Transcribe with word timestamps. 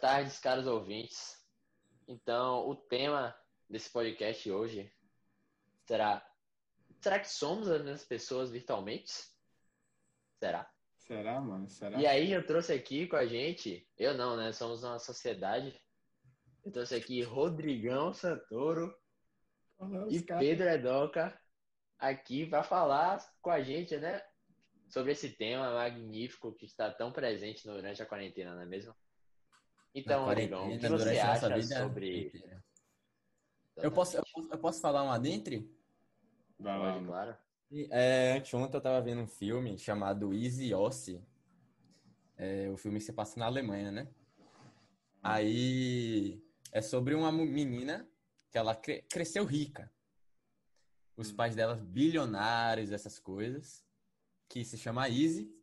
tardes, 0.00 0.38
caros 0.38 0.66
ouvintes. 0.66 1.38
Então, 2.08 2.68
o 2.68 2.74
tema 2.74 3.36
desse 3.68 3.90
podcast 3.90 4.50
hoje 4.50 4.92
será: 5.84 6.26
será 7.00 7.20
que 7.20 7.28
somos 7.28 7.68
as 7.68 7.82
mesmas 7.82 8.04
pessoas 8.04 8.50
virtualmente? 8.50 9.12
Será? 10.38 10.68
Será, 10.98 11.40
mano? 11.40 11.68
Será? 11.68 12.00
E 12.00 12.06
aí, 12.06 12.32
eu 12.32 12.46
trouxe 12.46 12.72
aqui 12.72 13.06
com 13.06 13.16
a 13.16 13.26
gente, 13.26 13.86
eu 13.98 14.14
não, 14.14 14.36
né? 14.36 14.52
Somos 14.52 14.82
uma 14.82 14.98
sociedade. 14.98 15.78
Eu 16.64 16.72
trouxe 16.72 16.94
aqui 16.94 17.22
Rodrigão 17.22 18.12
Santoro 18.12 18.94
e 20.08 20.22
caras. 20.22 20.44
Pedro 20.44 20.68
Edoca 20.68 21.40
aqui 21.98 22.46
para 22.46 22.62
falar 22.62 23.18
com 23.40 23.50
a 23.50 23.62
gente, 23.62 23.96
né? 23.96 24.22
Sobre 24.88 25.12
esse 25.12 25.30
tema 25.30 25.72
magnífico 25.72 26.52
que 26.52 26.66
está 26.66 26.90
tão 26.90 27.12
presente 27.12 27.66
durante 27.66 28.02
a 28.02 28.06
quarentena, 28.06 28.54
não 28.54 28.62
é 28.62 28.66
mesmo? 28.66 28.94
Então, 29.94 30.20
Na 30.22 30.26
Rodrigão, 30.28 30.72
o 30.72 30.78
que 30.78 30.88
você 30.88 31.18
acha 31.18 31.62
sobre. 31.62 32.26
inteira. 32.26 32.64
Eu 33.76 33.90
posso, 33.90 34.16
eu, 34.16 34.22
posso, 34.32 34.48
eu 34.52 34.58
posso 34.58 34.80
falar 34.80 35.02
um 35.02 35.10
adentre? 35.10 35.74
Vai 36.58 36.78
lá, 36.78 36.92
Pode, 36.92 37.06
claro. 37.06 37.36
É, 37.90 38.32
anteontem 38.36 38.76
eu 38.76 38.80
tava 38.80 39.00
vendo 39.00 39.22
um 39.22 39.26
filme 39.26 39.78
chamado 39.78 40.34
Easy 40.34 40.74
Ossie. 40.74 41.24
É, 42.36 42.68
o 42.70 42.76
filme 42.76 43.00
se 43.00 43.12
passa 43.12 43.38
na 43.38 43.46
Alemanha, 43.46 43.90
né? 43.90 44.08
Aí 45.22 46.42
é 46.72 46.80
sobre 46.80 47.14
uma 47.14 47.30
menina 47.30 48.08
que 48.50 48.58
ela 48.58 48.74
cre- 48.74 49.02
cresceu 49.02 49.44
rica. 49.44 49.92
Os 51.16 51.30
pais 51.32 51.54
dela 51.54 51.74
bilionários, 51.76 52.90
essas 52.92 53.18
coisas, 53.18 53.84
que 54.48 54.64
se 54.64 54.78
chama 54.78 55.08
Easy. 55.08 55.54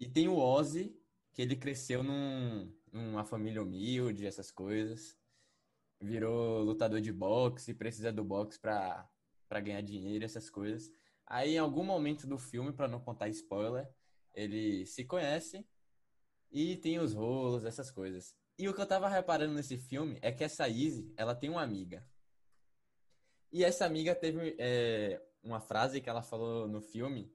E 0.00 0.08
tem 0.08 0.28
o 0.28 0.36
Ozzy, 0.36 0.96
que 1.32 1.42
ele 1.42 1.54
cresceu 1.54 2.02
num, 2.02 2.72
numa 2.92 3.24
família 3.24 3.62
humilde, 3.62 4.26
essas 4.26 4.50
coisas. 4.50 5.16
Virou 6.00 6.62
lutador 6.62 7.00
de 7.00 7.12
boxe 7.12 7.72
precisa 7.74 8.12
do 8.12 8.22
boxe 8.22 8.58
pra 8.60 9.08
ganhar 9.60 9.80
dinheiro, 9.80 10.24
essas 10.24 10.50
coisas. 10.50 10.92
Aí, 11.26 11.54
em 11.54 11.58
algum 11.58 11.84
momento 11.84 12.26
do 12.26 12.38
filme, 12.38 12.72
pra 12.72 12.86
não 12.86 13.00
contar 13.00 13.28
spoiler, 13.28 13.88
ele 14.34 14.84
se 14.86 15.04
conhece 15.04 15.66
e 16.50 16.76
tem 16.76 16.98
os 16.98 17.14
rolos, 17.14 17.64
essas 17.64 17.90
coisas. 17.90 18.36
E 18.58 18.68
o 18.68 18.74
que 18.74 18.80
eu 18.80 18.86
tava 18.86 19.08
reparando 19.08 19.54
nesse 19.54 19.78
filme 19.78 20.18
é 20.20 20.30
que 20.30 20.44
essa 20.44 20.68
Izzy, 20.68 21.12
ela 21.16 21.34
tem 21.34 21.48
uma 21.48 21.62
amiga. 21.62 22.06
E 23.50 23.64
essa 23.64 23.86
amiga 23.86 24.14
teve 24.14 24.54
é, 24.58 25.22
uma 25.42 25.60
frase 25.60 26.00
que 26.00 26.08
ela 26.08 26.22
falou 26.22 26.68
no 26.68 26.80
filme, 26.80 27.32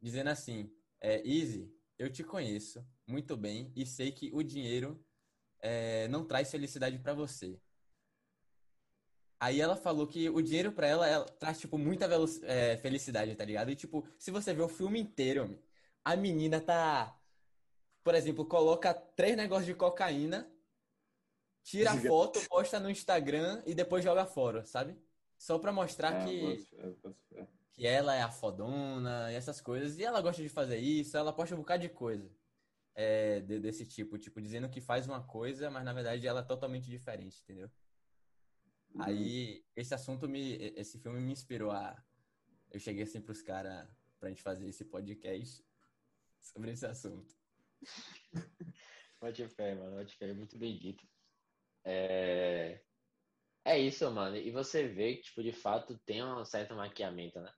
dizendo 0.00 0.30
assim: 0.30 0.72
é, 1.00 1.26
Izzy, 1.26 1.72
eu 1.98 2.10
te 2.10 2.22
conheço 2.22 2.84
muito 3.08 3.36
bem 3.36 3.72
e 3.74 3.86
sei 3.86 4.12
que 4.12 4.30
o 4.34 4.42
dinheiro 4.42 5.02
é, 5.60 6.06
não 6.08 6.24
traz 6.24 6.50
felicidade 6.50 6.98
pra 6.98 7.14
você. 7.14 7.58
Aí 9.40 9.60
ela 9.60 9.76
falou 9.76 10.06
que 10.06 10.28
o 10.28 10.42
dinheiro 10.42 10.72
pra 10.72 10.86
ela, 10.86 11.06
ela 11.06 11.24
traz, 11.24 11.58
tipo, 11.60 11.78
muita 11.78 12.06
é, 12.42 12.76
felicidade, 12.76 13.34
tá 13.36 13.44
ligado? 13.44 13.70
E, 13.70 13.76
tipo, 13.76 14.06
se 14.18 14.30
você 14.30 14.52
ver 14.52 14.62
o 14.62 14.68
filme 14.68 15.00
inteiro, 15.00 15.62
a 16.04 16.16
menina 16.16 16.60
tá, 16.60 17.16
por 18.02 18.14
exemplo, 18.14 18.44
coloca 18.44 18.92
três 18.92 19.36
negócios 19.36 19.66
de 19.66 19.74
cocaína, 19.74 20.50
tira 21.62 21.92
a 21.92 21.96
foto, 21.96 22.40
posta 22.48 22.80
no 22.80 22.90
Instagram 22.90 23.62
e 23.64 23.74
depois 23.74 24.02
joga 24.02 24.26
fora, 24.26 24.64
sabe? 24.64 24.98
Só 25.38 25.56
pra 25.58 25.72
mostrar 25.72 26.22
É, 26.22 26.26
que, 26.26 26.40
boto 26.40 26.64
fé, 26.64 26.90
boto 27.00 27.18
fé. 27.28 27.48
que 27.74 27.86
ela 27.86 28.16
é 28.16 28.22
a 28.22 28.32
fodona 28.32 29.30
e 29.30 29.36
essas 29.36 29.60
coisas. 29.60 29.98
E 29.98 30.04
ela 30.04 30.20
gosta 30.20 30.42
de 30.42 30.48
fazer 30.48 30.78
isso, 30.78 31.16
ela 31.16 31.32
posta 31.32 31.54
um 31.54 31.58
bocado 31.58 31.82
de 31.82 31.88
coisa 31.90 32.28
é, 32.98 33.40
de- 33.40 33.60
desse 33.60 33.86
tipo, 33.86 34.18
tipo, 34.18 34.42
dizendo 34.42 34.68
que 34.68 34.80
faz 34.80 35.06
uma 35.06 35.24
coisa, 35.24 35.70
mas 35.70 35.84
na 35.84 35.92
verdade 35.92 36.26
ela 36.26 36.40
é 36.40 36.44
totalmente 36.44 36.90
diferente, 36.90 37.40
entendeu? 37.44 37.70
Aí, 38.98 39.64
esse 39.76 39.94
assunto 39.94 40.28
me. 40.28 40.54
Esse 40.74 40.98
filme 40.98 41.20
me 41.20 41.30
inspirou 41.30 41.70
a. 41.70 42.04
Eu 42.72 42.80
cheguei 42.80 43.04
assim 43.04 43.20
pros 43.20 43.40
caras 43.40 43.88
pra 44.18 44.28
gente 44.30 44.42
fazer 44.42 44.68
esse 44.68 44.84
podcast 44.84 45.64
sobre 46.40 46.72
esse 46.72 46.86
assunto. 46.86 47.32
Pode 49.20 49.46
fé, 49.48 49.76
mano. 49.76 49.96
Pode 49.96 50.16
fé. 50.16 50.32
Muito 50.32 50.58
bem 50.58 50.76
dito. 50.76 51.06
É... 51.84 52.82
é 53.64 53.78
isso, 53.78 54.10
mano. 54.10 54.36
E 54.36 54.50
você 54.50 54.88
vê 54.88 55.16
que, 55.16 55.22
tipo, 55.22 55.40
de 55.40 55.52
fato 55.52 55.96
tem 55.98 56.24
um 56.24 56.44
certo 56.44 56.74
maquiamento, 56.74 57.40
né? 57.40 57.54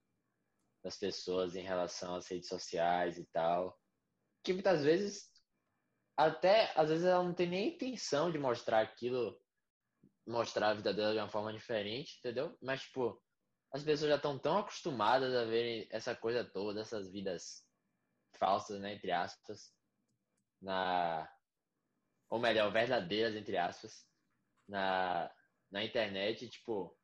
Das 0.83 0.99
pessoas 0.99 1.57
em 1.57 1.63
relação 1.63 2.15
às 2.15 2.29
redes 2.29 2.49
sociais 2.49 3.17
e 3.17 3.25
tal. 3.33 3.80
Que 4.43 4.53
muitas 4.53 4.83
vezes, 4.83 5.31
até, 6.17 6.73
às 6.75 6.89
vezes 6.89 7.05
ela 7.05 7.23
não 7.23 7.35
tem 7.35 7.49
nem 7.49 7.75
intenção 7.75 8.31
de 8.31 8.39
mostrar 8.39 8.81
aquilo, 8.81 9.41
mostrar 10.27 10.71
a 10.71 10.75
vida 10.75 10.95
dela 10.95 11.13
de 11.13 11.19
uma 11.19 11.29
forma 11.29 11.53
diferente, 11.53 12.19
entendeu? 12.19 12.57
Mas, 12.61 12.83
tipo, 12.83 13.23
as 13.73 13.83
pessoas 13.83 14.11
já 14.11 14.17
estão 14.17 14.39
tão 14.39 14.59
acostumadas 14.59 15.35
a 15.35 15.45
verem 15.45 15.87
essa 15.91 16.15
coisa 16.15 16.45
toda, 16.45 16.81
essas 16.81 17.11
vidas 17.11 17.67
falsas, 18.33 18.81
né? 18.81 18.95
Entre 18.95 19.13
aspas. 19.13 19.73
Na, 20.61 21.31
ou 22.29 22.39
melhor, 22.39 22.71
verdadeiras, 22.71 23.35
entre 23.35 23.57
aspas, 23.57 24.07
na, 24.69 25.35
na 25.71 25.83
internet, 25.85 26.49
tipo, 26.49 26.97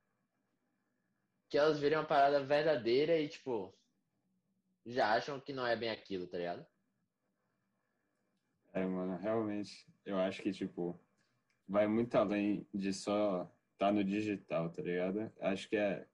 que 1.49 1.59
elas 1.59 1.79
verem 1.79 1.99
uma 1.99 2.07
parada 2.07 2.45
verdadeira 2.45 3.19
e, 3.19 3.29
tipo, 3.29 3.77
já 4.85 5.15
acham 5.15 5.41
que 5.41 5.53
não 5.53 5.67
é 5.67 5.75
bem 5.75 5.91
aquilo, 5.91 6.29
tá 6.29 6.39
ligado? 6.39 6.67
É, 8.77 8.85
mano, 8.85 9.17
realmente, 9.17 9.89
eu 10.05 10.19
acho 10.19 10.43
que, 10.43 10.53
tipo, 10.53 11.01
vai 11.67 11.87
muito 11.87 12.15
além 12.15 12.69
de 12.75 12.93
só 12.93 13.51
tá 13.79 13.91
no 13.91 14.05
digital, 14.05 14.69
tá 14.69 14.83
ligado? 14.83 15.33
Acho 15.41 15.67
que 15.67 15.77
é 15.77 16.07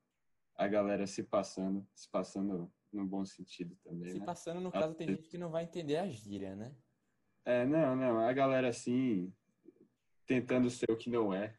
a 0.55 0.69
galera 0.69 1.05
se 1.09 1.25
passando, 1.25 1.84
se 1.93 2.09
passando 2.09 2.72
no 2.93 3.05
bom 3.05 3.25
sentido 3.25 3.75
também, 3.83 4.12
Se 4.12 4.21
né? 4.21 4.25
passando, 4.25 4.61
no 4.61 4.71
caso, 4.71 4.95
tem 4.95 5.09
gente 5.09 5.28
que 5.28 5.37
não 5.37 5.51
vai 5.51 5.65
entender 5.65 5.97
a 5.97 6.09
gíria, 6.09 6.55
né? 6.55 6.72
É, 7.45 7.67
não, 7.67 7.97
não, 7.97 8.21
a 8.21 8.33
galera 8.33 8.69
assim, 8.69 9.34
tentando 10.25 10.71
ser 10.71 10.89
o 10.89 10.97
que 10.97 11.11
não 11.11 11.34
é, 11.34 11.59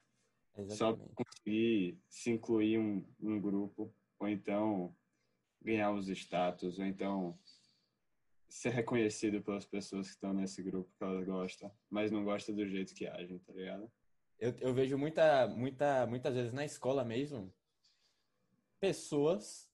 só 0.70 0.92
Exatamente. 0.92 1.16
conseguir 1.16 2.00
se 2.08 2.32
incluir 2.32 2.80
um, 2.80 3.06
um 3.20 3.42
grupo, 3.42 3.94
ou 4.18 4.30
então 4.30 4.96
ganhar 5.62 5.92
os 5.92 6.08
status, 6.08 6.80
ou 6.80 6.86
então 6.86 7.38
ser 8.54 8.70
reconhecido 8.70 9.42
pelas 9.42 9.66
pessoas 9.66 10.08
que 10.08 10.14
estão 10.14 10.32
nesse 10.32 10.62
grupo 10.62 10.94
que 10.96 11.04
elas 11.04 11.26
gostam, 11.26 11.72
mas 11.90 12.12
não 12.12 12.24
gostam 12.24 12.54
do 12.54 12.68
jeito 12.68 12.94
que 12.94 13.08
agem, 13.08 13.40
tá 13.40 13.52
ligado? 13.52 13.92
Eu, 14.40 14.54
eu 14.60 14.74
vejo 14.76 14.96
muita, 14.96 15.48
muita, 15.48 16.06
muitas 16.06 16.36
vezes 16.36 16.54
na 16.54 16.64
escola 16.64 17.04
mesmo, 17.04 17.52
pessoas, 18.80 19.68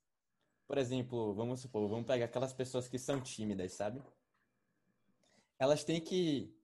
por 0.65 0.77
exemplo, 0.77 1.33
vamos 1.33 1.59
supor, 1.59 1.89
vamos 1.89 2.07
pegar 2.07 2.25
aquelas 2.25 2.53
pessoas 2.53 2.87
que 2.87 2.97
são 2.97 3.19
tímidas, 3.19 3.73
sabe? 3.73 4.01
Elas 5.59 5.83
têm 5.83 5.99
que 5.99 6.55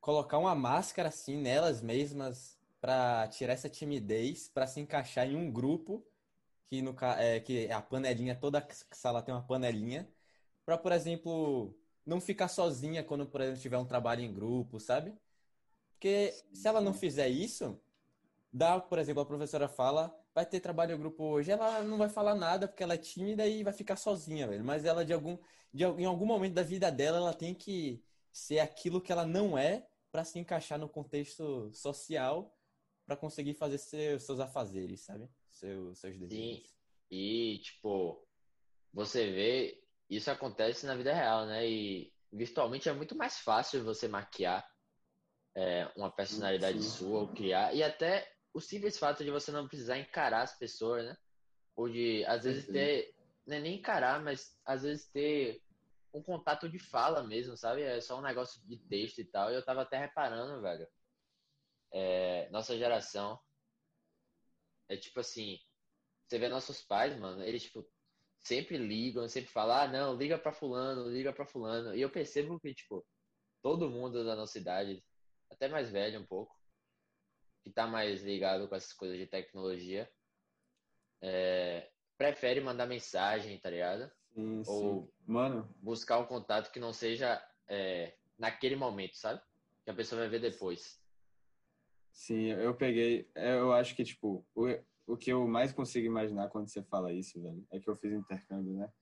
colocar 0.00 0.38
uma 0.38 0.54
máscara 0.54 1.10
assim 1.10 1.36
nelas 1.36 1.82
mesmas 1.82 2.58
pra 2.80 3.28
tirar 3.28 3.52
essa 3.52 3.68
timidez, 3.68 4.48
pra 4.48 4.66
se 4.66 4.80
encaixar 4.80 5.26
em 5.26 5.36
um 5.36 5.52
grupo 5.52 6.02
que 6.64 6.80
no 6.80 6.96
é, 7.18 7.40
que 7.40 7.70
a 7.70 7.82
panelinha, 7.82 8.34
toda 8.34 8.66
sala 8.90 9.20
tem 9.22 9.34
uma 9.34 9.46
panelinha, 9.46 10.08
pra, 10.66 10.76
por 10.76 10.92
exemplo, 10.92 11.74
não 12.04 12.20
ficar 12.20 12.48
sozinha 12.48 13.02
quando, 13.04 13.24
por 13.24 13.40
exemplo, 13.40 13.60
tiver 13.62 13.78
um 13.78 13.86
trabalho 13.86 14.22
em 14.22 14.34
grupo, 14.34 14.78
sabe? 14.80 15.14
Porque 15.92 16.34
se 16.52 16.66
ela 16.68 16.80
não 16.80 16.92
fizer 16.92 17.28
isso, 17.28 17.80
dá, 18.52 18.78
por 18.78 18.98
exemplo, 18.98 19.22
a 19.22 19.26
professora 19.26 19.68
fala, 19.68 20.14
vai 20.34 20.44
ter 20.44 20.60
trabalho 20.60 20.94
em 20.94 20.98
grupo 20.98 21.22
hoje, 21.24 21.50
ela 21.50 21.82
não 21.82 21.96
vai 21.96 22.08
falar 22.08 22.34
nada 22.34 22.68
porque 22.68 22.82
ela 22.82 22.94
é 22.94 22.98
tímida 22.98 23.46
e 23.46 23.62
vai 23.62 23.72
ficar 23.72 23.96
sozinha, 23.96 24.46
velho. 24.46 24.64
Mas 24.64 24.84
ela 24.84 25.04
de 25.04 25.12
algum, 25.14 25.38
de, 25.72 25.84
em 25.84 26.04
algum 26.04 26.26
momento 26.26 26.52
da 26.54 26.62
vida 26.62 26.90
dela, 26.90 27.16
ela 27.18 27.32
tem 27.32 27.54
que 27.54 28.02
ser 28.32 28.58
aquilo 28.58 29.00
que 29.00 29.10
ela 29.12 29.24
não 29.24 29.56
é 29.56 29.86
pra 30.12 30.24
se 30.24 30.38
encaixar 30.38 30.78
no 30.78 30.88
contexto 30.88 31.70
social 31.72 32.54
pra 33.06 33.16
conseguir 33.16 33.54
fazer 33.54 33.78
seu- 33.78 34.18
seus 34.18 34.40
afazeres, 34.40 35.00
sabe? 35.00 35.30
Seu- 35.50 35.94
seus 35.94 36.18
desejos. 36.18 36.62
E, 37.10 37.60
tipo, 37.62 38.26
você 38.92 39.30
vê, 39.30 39.85
isso 40.08 40.30
acontece 40.30 40.86
na 40.86 40.94
vida 40.94 41.12
real, 41.12 41.46
né? 41.46 41.68
E 41.68 42.12
virtualmente 42.32 42.88
é 42.88 42.92
muito 42.92 43.16
mais 43.16 43.38
fácil 43.38 43.84
você 43.84 44.06
maquiar 44.08 44.66
é, 45.56 45.90
uma 45.96 46.10
personalidade 46.10 46.82
Sim. 46.82 46.90
sua 46.90 47.20
ou 47.20 47.28
criar. 47.28 47.74
E 47.74 47.82
até 47.82 48.30
o 48.52 48.60
simples 48.60 48.98
fato 48.98 49.24
de 49.24 49.30
você 49.30 49.50
não 49.50 49.66
precisar 49.66 49.98
encarar 49.98 50.42
as 50.42 50.56
pessoas, 50.58 51.04
né? 51.04 51.16
Ou 51.74 51.88
de, 51.88 52.24
às 52.26 52.44
vezes, 52.44 52.66
Sim. 52.66 52.72
ter. 52.72 53.14
Não 53.46 53.56
é 53.56 53.60
nem 53.60 53.78
encarar, 53.78 54.22
mas 54.22 54.58
às 54.64 54.82
vezes 54.82 55.08
ter 55.10 55.62
um 56.12 56.22
contato 56.22 56.68
de 56.68 56.78
fala 56.78 57.22
mesmo, 57.22 57.56
sabe? 57.56 57.82
É 57.82 58.00
só 58.00 58.18
um 58.18 58.22
negócio 58.22 58.60
de 58.66 58.76
texto 58.76 59.20
e 59.20 59.24
tal. 59.24 59.50
E 59.50 59.54
eu 59.54 59.64
tava 59.64 59.82
até 59.82 59.98
reparando, 59.98 60.60
velho. 60.60 60.88
É, 61.92 62.48
nossa 62.50 62.76
geração 62.76 63.40
é 64.88 64.96
tipo 64.96 65.20
assim. 65.20 65.58
Você 66.26 66.40
vê 66.40 66.48
nossos 66.48 66.82
pais, 66.82 67.16
mano, 67.16 67.40
eles, 67.44 67.62
tipo, 67.62 67.88
sempre 68.46 68.78
ligam, 68.78 69.28
sempre 69.28 69.50
falam, 69.50 69.76
ah, 69.76 69.88
não, 69.88 70.14
liga 70.16 70.38
pra 70.38 70.52
fulano, 70.52 71.08
liga 71.10 71.32
pra 71.32 71.46
fulano. 71.46 71.94
E 71.94 72.00
eu 72.00 72.10
percebo 72.10 72.60
que, 72.60 72.72
tipo, 72.74 73.04
todo 73.62 73.90
mundo 73.90 74.24
da 74.24 74.36
nossa 74.36 74.58
idade 74.58 75.04
até 75.50 75.68
mais 75.68 75.90
velho 75.90 76.20
um 76.20 76.26
pouco, 76.26 76.56
que 77.62 77.70
tá 77.70 77.86
mais 77.86 78.22
ligado 78.22 78.68
com 78.68 78.76
essas 78.76 78.92
coisas 78.92 79.18
de 79.18 79.26
tecnologia, 79.26 80.10
é, 81.20 81.90
prefere 82.16 82.60
mandar 82.60 82.86
mensagem, 82.86 83.58
tá 83.58 83.68
ligado? 83.68 84.10
Sim, 84.34 84.62
Ou 84.64 85.02
sim. 85.02 85.12
Mano, 85.26 85.68
buscar 85.82 86.18
um 86.18 86.26
contato 86.26 86.70
que 86.70 86.78
não 86.78 86.92
seja 86.92 87.44
é, 87.66 88.16
naquele 88.38 88.76
momento, 88.76 89.16
sabe? 89.16 89.42
Que 89.84 89.90
a 89.90 89.94
pessoa 89.94 90.20
vai 90.20 90.28
ver 90.28 90.40
depois. 90.40 91.00
sim, 92.12 92.46
eu 92.50 92.74
peguei. 92.74 93.28
Eu 93.34 93.72
acho 93.72 93.94
que, 93.94 94.04
tipo, 94.04 94.46
o, 95.06 95.16
que 95.16 95.32
eu 95.32 95.46
mais 95.46 95.72
consigo 95.72 96.06
imaginar 96.06 96.48
quando 96.48 96.68
você 96.68 96.82
fala 96.82 97.12
isso, 97.12 97.40
velho, 97.40 97.66
é 97.70 97.78
que 97.78 97.88
eu 97.88 97.96
fiz 97.96 98.12
intercâmbio, 98.12 98.74
né? 98.74 98.92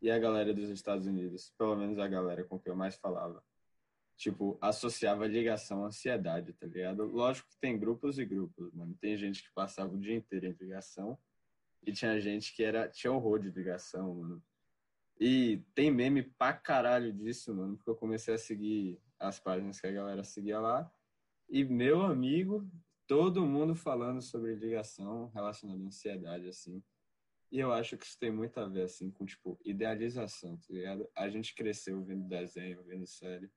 E 0.00 0.10
a 0.10 0.18
galera 0.18 0.54
dos 0.54 0.70
Estados 0.70 1.06
Unidos, 1.06 1.52
pelo 1.58 1.76
menos 1.76 1.98
a 1.98 2.06
galera 2.06 2.44
com 2.44 2.58
que 2.58 2.68
eu 2.70 2.76
mais 2.76 2.94
falava, 2.96 3.42
tipo, 4.16 4.56
associava 4.60 5.26
ligação 5.26 5.84
à 5.84 5.88
ansiedade, 5.88 6.52
tá 6.52 6.66
ligado? 6.66 7.04
Lógico 7.04 7.48
que 7.48 7.58
tem 7.58 7.78
grupos 7.78 8.18
e 8.18 8.24
grupos, 8.24 8.72
mano. 8.72 8.96
Tem 9.00 9.16
gente 9.16 9.42
que 9.42 9.52
passava 9.52 9.94
o 9.94 9.98
dia 9.98 10.14
inteiro 10.14 10.46
em 10.46 10.52
ligação 10.52 11.18
e 11.84 11.92
tinha 11.92 12.20
gente 12.20 12.54
que 12.54 12.62
era, 12.62 12.88
tinha 12.88 13.12
horror 13.12 13.40
de 13.40 13.50
ligação, 13.50 14.14
mano. 14.14 14.42
E 15.20 15.64
tem 15.74 15.90
meme 15.90 16.22
pra 16.22 16.52
caralho 16.52 17.12
disso, 17.12 17.54
mano, 17.54 17.76
porque 17.76 17.90
eu 17.90 17.96
comecei 17.96 18.34
a 18.34 18.38
seguir 18.38 19.00
as 19.18 19.40
páginas 19.40 19.80
que 19.80 19.86
a 19.86 19.92
galera 19.92 20.22
seguia 20.22 20.60
lá. 20.60 20.90
E 21.48 21.64
meu 21.64 22.02
amigo, 22.02 22.68
todo 23.08 23.46
mundo 23.46 23.74
falando 23.74 24.20
sobre 24.20 24.54
ligação 24.54 25.30
relacionada 25.34 25.82
à 25.82 25.86
ansiedade, 25.86 26.46
assim. 26.46 26.82
E 27.50 27.58
eu 27.58 27.72
acho 27.72 27.96
que 27.96 28.04
isso 28.04 28.18
tem 28.18 28.30
muito 28.30 28.60
a 28.60 28.68
ver, 28.68 28.82
assim, 28.82 29.10
com, 29.10 29.24
tipo, 29.24 29.58
idealização, 29.64 30.58
tá 30.58 30.66
ligado? 30.68 31.08
A 31.16 31.28
gente 31.30 31.54
cresceu 31.54 32.04
vendo 32.04 32.28
desenho, 32.28 32.84
vendo 32.84 33.06
série, 33.06 33.50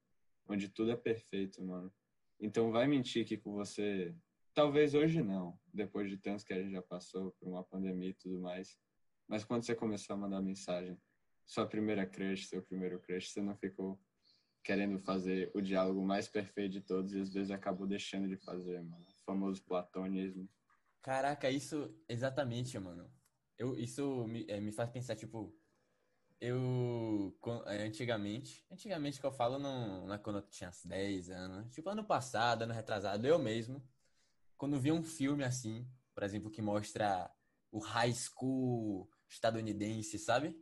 onde 0.47 0.69
tudo 0.69 0.91
é 0.91 0.95
perfeito, 0.95 1.61
mano. 1.61 1.93
Então 2.39 2.71
vai 2.71 2.87
mentir 2.87 3.25
que 3.25 3.37
com 3.37 3.51
você. 3.51 4.15
Talvez 4.53 4.93
hoje 4.93 5.21
não, 5.21 5.59
depois 5.73 6.09
de 6.09 6.17
tantos 6.17 6.45
que 6.45 6.53
a 6.53 6.61
gente 6.61 6.71
já 6.71 6.81
passou 6.81 7.31
por 7.33 7.49
uma 7.49 7.63
pandemia 7.63 8.09
e 8.09 8.13
tudo 8.13 8.39
mais. 8.39 8.77
Mas 9.27 9.43
quando 9.43 9.63
você 9.63 9.75
começou 9.75 10.13
a 10.13 10.19
mandar 10.19 10.41
mensagem, 10.41 10.97
sua 11.45 11.67
primeira 11.67 12.05
crush, 12.05 12.47
seu 12.47 12.63
primeiro 12.63 12.99
crush, 13.01 13.29
você 13.29 13.41
não 13.41 13.55
ficou 13.57 13.99
querendo 14.63 14.97
fazer 14.99 15.51
o 15.53 15.61
diálogo 15.61 16.01
mais 16.01 16.29
perfeito 16.29 16.71
de 16.71 16.81
todos 16.81 17.13
e 17.13 17.19
às 17.19 17.33
vezes 17.33 17.51
acabou 17.51 17.85
deixando 17.85 18.29
de 18.29 18.37
fazer, 18.37 18.81
mano. 18.81 19.05
Famoso 19.31 19.63
platonismo. 19.63 20.49
Caraca, 21.01 21.49
isso 21.49 21.95
exatamente, 22.09 22.77
mano. 22.77 23.09
Eu, 23.57 23.77
isso 23.79 24.27
me, 24.27 24.45
é, 24.49 24.59
me 24.59 24.73
faz 24.73 24.89
pensar, 24.89 25.15
tipo, 25.15 25.55
eu 26.41 27.33
é, 27.67 27.83
antigamente, 27.83 28.65
antigamente 28.69 29.19
que 29.19 29.25
eu 29.25 29.31
falo 29.31 29.57
não, 29.57 30.07
não 30.07 30.13
é 30.15 30.17
quando 30.17 30.37
eu 30.39 30.41
tinha 30.49 30.69
uns 30.69 30.83
10 30.85 31.29
anos, 31.29 31.73
tipo 31.73 31.89
ano 31.89 32.03
passado, 32.03 32.63
ano 32.63 32.73
retrasado, 32.73 33.25
eu 33.25 33.39
mesmo, 33.39 33.81
quando 34.57 34.79
via 34.79 34.93
um 34.93 35.03
filme 35.03 35.43
assim, 35.45 35.87
por 36.13 36.23
exemplo, 36.23 36.51
que 36.51 36.61
mostra 36.61 37.31
o 37.71 37.79
high 37.79 38.13
school 38.13 39.09
estadunidense, 39.29 40.19
sabe? 40.19 40.57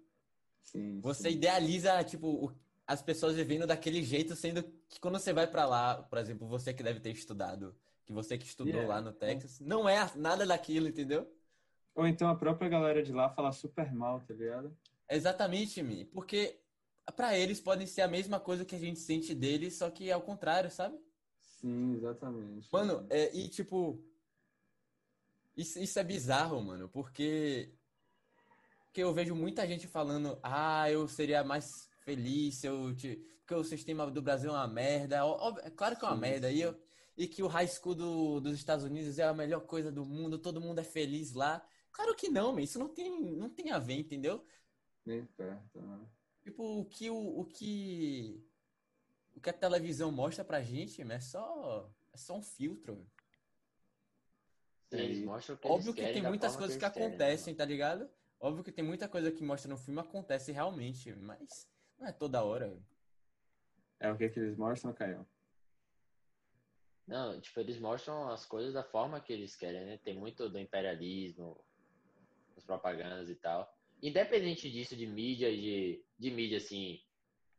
Sim, 0.62 1.02
Você 1.02 1.30
sim. 1.30 1.32
idealiza, 1.32 2.04
tipo, 2.04 2.54
as 2.86 3.02
pessoas 3.02 3.36
vivendo 3.36 3.66
daquele 3.68 4.04
jeito, 4.04 4.36
sendo 4.36 4.64
que 4.88 5.00
quando 5.00 5.20
você 5.20 5.34
vai 5.34 5.48
pra 5.48 5.66
lá, 5.66 6.04
por 6.04 6.18
exemplo, 6.20 6.48
você 6.48 6.74
que 6.74 6.84
deve 6.84 7.00
ter 7.00 7.12
estudado, 7.12 7.76
que 8.10 8.14
você 8.14 8.40
que 8.40 8.46
estudou 8.46 8.82
Yeah. 8.82 8.96
lá 8.96 9.02
no 9.02 9.14
Texas, 9.14 9.60
não 9.60 9.88
é 9.88 9.98
nada 10.16 10.44
daquilo, 10.44 10.88
entendeu? 10.88 11.32
Ou 11.94 12.08
então 12.08 12.28
a 12.28 12.36
própria 12.36 12.68
galera 12.68 13.04
de 13.04 13.14
lá 13.14 13.30
fala 13.30 13.52
super 13.52 13.94
mal, 13.94 14.20
tá 14.22 14.34
ligado? 14.34 14.76
Exatamente, 15.10 15.82
Mi, 15.84 16.06
porque 16.06 16.60
pra 17.16 17.38
eles 17.38 17.60
podem 17.60 17.86
ser 17.88 18.02
a 18.02 18.08
mesma 18.08 18.40
coisa 18.40 18.66
que 18.66 18.76
a 18.76 18.80
gente 18.80 19.00
sente 19.00 19.34
deles, 19.36 19.78
só 19.78 19.90
que 19.92 20.12
ao 20.12 20.22
contrário, 20.22 20.72
sabe? 20.72 20.98
Sim, 21.42 21.96
exatamente. 21.96 22.70
Mano, 22.72 23.06
é, 23.10 23.36
e 23.36 23.48
tipo, 23.50 24.04
isso, 25.56 25.80
isso 25.80 26.00
é 26.00 26.04
bizarro, 26.04 26.62
mano, 26.62 26.88
porque, 26.90 27.74
porque 28.86 29.02
eu 29.04 29.14
vejo 29.14 29.36
muita 29.36 29.68
gente 29.68 29.88
falando, 29.88 30.40
ah, 30.44 30.90
eu 30.92 31.08
seria 31.08 31.44
mais 31.44 31.90
feliz 32.04 32.56
se 32.56 32.68
eu, 32.68 32.96
te- 32.96 33.18
porque 33.40 33.54
o 33.56 33.64
sistema 33.64 34.10
do 34.10 34.22
Brasil 34.22 34.50
é 34.52 34.54
uma 34.54 34.68
merda, 34.68 35.26
Ó- 35.26 35.52
ó, 35.54 35.60
é 35.60 35.70
claro 35.70 35.96
que 35.98 36.06
é 36.06 36.08
uma 36.08 36.16
Sim, 36.16 36.22
merda, 36.22 36.52
sim. 36.52 36.56
e, 36.56 36.62
eu, 36.62 36.76
e 37.20 37.28
que 37.28 37.44
o 37.44 37.48
high 37.48 37.68
school 37.68 37.94
do- 37.94 38.40
dos 38.40 38.54
Estados 38.54 38.86
Unidos 38.86 39.20
é 39.20 39.24
a 39.26 39.34
melhor 39.34 39.60
coisa 39.68 39.92
do 39.92 40.06
mundo, 40.06 40.40
todo 40.40 40.62
mundo 40.62 40.80
é 40.80 40.86
feliz 40.86 41.34
lá. 41.34 41.62
Claro 41.92 42.16
que 42.16 42.30
não, 42.30 42.54
man, 42.54 42.62
isso 42.62 42.80
não 42.80 42.88
tem, 42.88 43.36
não 43.36 43.50
tem 43.50 43.72
a 43.72 43.78
ver, 43.78 44.00
entendeu? 44.00 44.46
Nem 45.06 45.26
perto, 45.26 45.82
né? 45.82 46.00
Tipo, 46.42 46.80
o 46.80 46.86
que 46.86 47.10
o, 47.10 47.40
o 47.42 47.46
que 47.46 48.42
o 49.36 49.42
que 49.42 49.50
a 49.50 49.54
televisão 49.54 50.12
mostra 50.14 50.46
pra 50.46 50.62
gente, 50.62 51.02
é 51.02 51.20
só 51.20 51.92
é 52.14 52.18
só 52.18 52.38
um 52.38 52.42
filtro. 52.42 53.06
Sim, 54.90 54.98
É, 54.98 55.04
eles 55.04 55.26
mostram 55.26 55.56
o 55.56 55.60
que 55.60 55.68
eles 55.68 55.76
Óbvio 55.78 55.94
que 55.94 56.02
querem 56.02 56.14
tem 56.22 56.24
muitas 56.24 56.56
coisas 56.56 56.78
que 56.78 56.90
querem, 56.90 57.10
né, 57.10 57.16
acontecem, 57.16 57.54
tá 57.54 57.66
ligado? 57.66 58.10
Óbvio 58.40 58.64
que 58.64 58.72
tem 58.72 58.86
muita 58.86 59.10
coisa 59.10 59.30
que 59.30 59.44
mostra 59.44 59.70
no 59.70 59.78
filme 59.78 60.00
acontece 60.00 60.54
realmente, 60.54 61.14
mas 61.16 61.68
não 62.00 62.08
é 62.08 62.14
toda 62.14 62.42
hora. 62.46 62.74
É 64.00 64.10
o 64.10 64.18
que, 64.18 64.30
que 64.30 64.40
eles 64.40 64.56
mostram, 64.58 64.94
Caio? 64.94 65.28
Não, 67.10 67.42
tipo, 67.42 67.60
eles 67.60 67.80
mostram 67.80 68.30
as 68.30 68.46
coisas 68.46 68.72
da 68.72 68.84
forma 68.84 69.20
que 69.20 69.34
eles 69.34 69.56
querem, 69.56 69.84
né? 69.84 69.98
Tem 69.98 70.14
muito 70.14 70.48
do 70.48 70.60
imperialismo, 70.60 71.60
as 72.56 72.64
propagandas 72.64 73.32
e 73.32 73.36
tal. 73.36 73.68
Independente 74.00 74.70
disso, 74.70 74.96
de 74.96 75.08
mídia, 75.08 75.52
de, 75.52 76.06
de 76.20 76.30
mídia, 76.30 76.58
assim, 76.60 77.02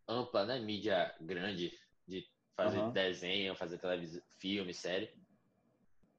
ampla, 0.06 0.46
né? 0.46 0.60
Mídia 0.60 1.12
grande, 1.20 1.76
de 2.06 2.24
fazer 2.56 2.78
Aham. 2.78 2.92
desenho, 2.92 3.56
fazer 3.56 3.78
televisão, 3.78 4.22
filme, 4.38 4.72
série. 4.72 5.12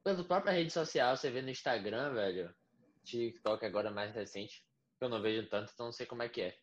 Pela 0.03 0.25
própria 0.25 0.51
rede 0.51 0.71
social, 0.71 1.15
você 1.15 1.31
vê 1.31 1.41
no 1.41 1.51
Instagram, 1.51 2.13
velho, 2.13 2.53
TikTok 3.05 3.65
agora 3.65 3.89
mais 3.89 4.13
recente, 4.13 4.61
que 4.99 5.05
eu 5.05 5.09
não 5.09 5.21
vejo 5.21 5.47
tanto, 5.47 5.71
então 5.73 5.85
não 5.85 5.93
sei 5.93 6.05
como 6.05 6.21
é 6.21 6.27
que 6.27 6.41
é. 6.41 6.59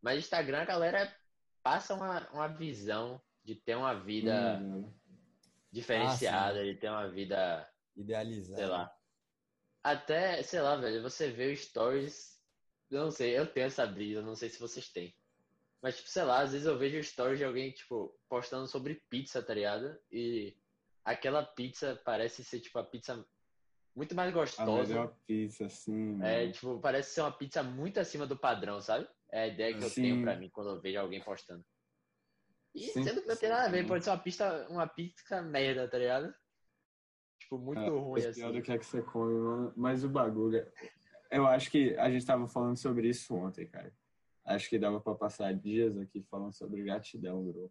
Mas 0.00 0.20
Instagram, 0.20 0.60
a 0.62 0.64
galera 0.64 1.16
passa 1.60 1.92
uma, 1.94 2.30
uma 2.30 2.46
visão 2.46 3.20
de 3.42 3.56
ter 3.56 3.74
uma 3.74 3.94
vida 3.94 4.60
Hum, 4.62 4.94
diferenciada, 5.70 6.64
de 6.64 6.74
ter 6.74 6.88
uma 6.88 7.08
vida, 7.08 7.68
Idealizado. 7.96 8.56
sei 8.58 8.66
lá. 8.66 8.94
Até, 9.82 10.42
sei 10.42 10.60
lá, 10.60 10.76
velho, 10.76 11.02
você 11.02 11.30
vê 11.30 11.52
os 11.52 11.60
stories. 11.60 12.38
Eu 12.90 13.04
não 13.04 13.10
sei, 13.10 13.38
eu 13.38 13.46
tenho 13.46 13.66
essa 13.66 13.86
brisa, 13.86 14.22
não 14.22 14.34
sei 14.34 14.48
se 14.48 14.58
vocês 14.58 14.88
têm. 14.88 15.14
Mas, 15.80 15.96
tipo, 15.96 16.08
sei 16.08 16.24
lá, 16.24 16.40
às 16.40 16.52
vezes 16.52 16.66
eu 16.66 16.76
vejo 16.78 17.02
stories 17.02 17.38
de 17.38 17.44
alguém, 17.44 17.70
tipo, 17.70 18.18
postando 18.28 18.66
sobre 18.66 18.96
pizza, 19.08 19.42
tá 19.42 19.54
ligado? 19.54 19.96
E 20.10 20.56
aquela 21.04 21.44
pizza 21.44 22.00
parece 22.04 22.42
ser, 22.42 22.60
tipo, 22.60 22.78
a 22.78 22.84
pizza 22.84 23.24
muito 23.94 24.14
mais 24.14 24.30
a 24.30 24.32
gostosa. 24.32 24.88
melhor 24.94 25.14
pizza, 25.26 25.66
assim, 25.66 26.20
É, 26.22 26.40
mano. 26.40 26.52
tipo, 26.52 26.80
parece 26.80 27.10
ser 27.14 27.20
uma 27.20 27.32
pizza 27.32 27.62
muito 27.62 28.00
acima 28.00 28.26
do 28.26 28.36
padrão, 28.36 28.80
sabe? 28.80 29.08
É 29.30 29.42
a 29.42 29.46
ideia 29.46 29.76
que 29.76 29.84
eu 29.84 29.90
Sim. 29.90 30.02
tenho 30.02 30.20
pra 30.22 30.36
mim 30.36 30.48
quando 30.50 30.70
eu 30.70 30.80
vejo 30.80 30.98
alguém 30.98 31.22
postando. 31.22 31.64
E 32.74 32.88
Sim, 32.88 33.02
sendo 33.04 33.22
que 33.22 33.28
não 33.28 33.36
tem 33.36 33.48
nada 33.48 33.66
a 33.66 33.70
ver, 33.70 33.86
pode 33.86 34.04
ser 34.04 34.10
uma 34.10 34.18
pizza, 34.18 34.66
uma 34.68 34.86
pizza 34.86 35.42
merda, 35.42 35.88
tá 35.88 35.98
ligado? 35.98 36.34
Tipo, 37.40 37.58
muito 37.58 37.80
É, 37.80 37.88
ruim, 37.88 38.20
pior 38.20 38.28
assim. 38.30 38.52
do 38.52 38.62
que 38.62 38.72
é 38.72 38.78
que 38.78 38.86
você 38.86 39.02
come, 39.02 39.34
mano. 39.34 39.72
Mas 39.76 40.04
o 40.04 40.08
bagulho. 40.08 40.58
é- 40.58 40.72
Eu 41.30 41.46
acho 41.46 41.70
que 41.70 41.94
a 41.96 42.10
gente 42.10 42.24
tava 42.24 42.46
falando 42.48 42.76
sobre 42.76 43.08
isso 43.08 43.34
ontem, 43.34 43.66
cara. 43.66 43.92
Acho 44.44 44.68
que 44.68 44.78
dava 44.78 45.00
pra 45.00 45.14
passar 45.14 45.52
dias 45.54 45.96
aqui 45.98 46.22
falando 46.22 46.52
sobre 46.52 46.82
gratidão, 46.82 47.44
bro. 47.44 47.70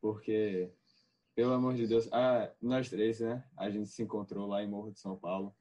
Porque, 0.00 0.72
pelo 1.34 1.52
amor 1.52 1.74
de 1.74 1.86
Deus. 1.86 2.08
Ah, 2.12 2.50
nós 2.60 2.88
três, 2.88 3.20
né? 3.20 3.44
A 3.56 3.68
gente 3.68 3.88
se 3.90 4.02
encontrou 4.02 4.46
lá 4.46 4.62
em 4.62 4.68
Morro 4.68 4.90
de 4.92 4.98
São 4.98 5.16
Paulo. 5.16 5.54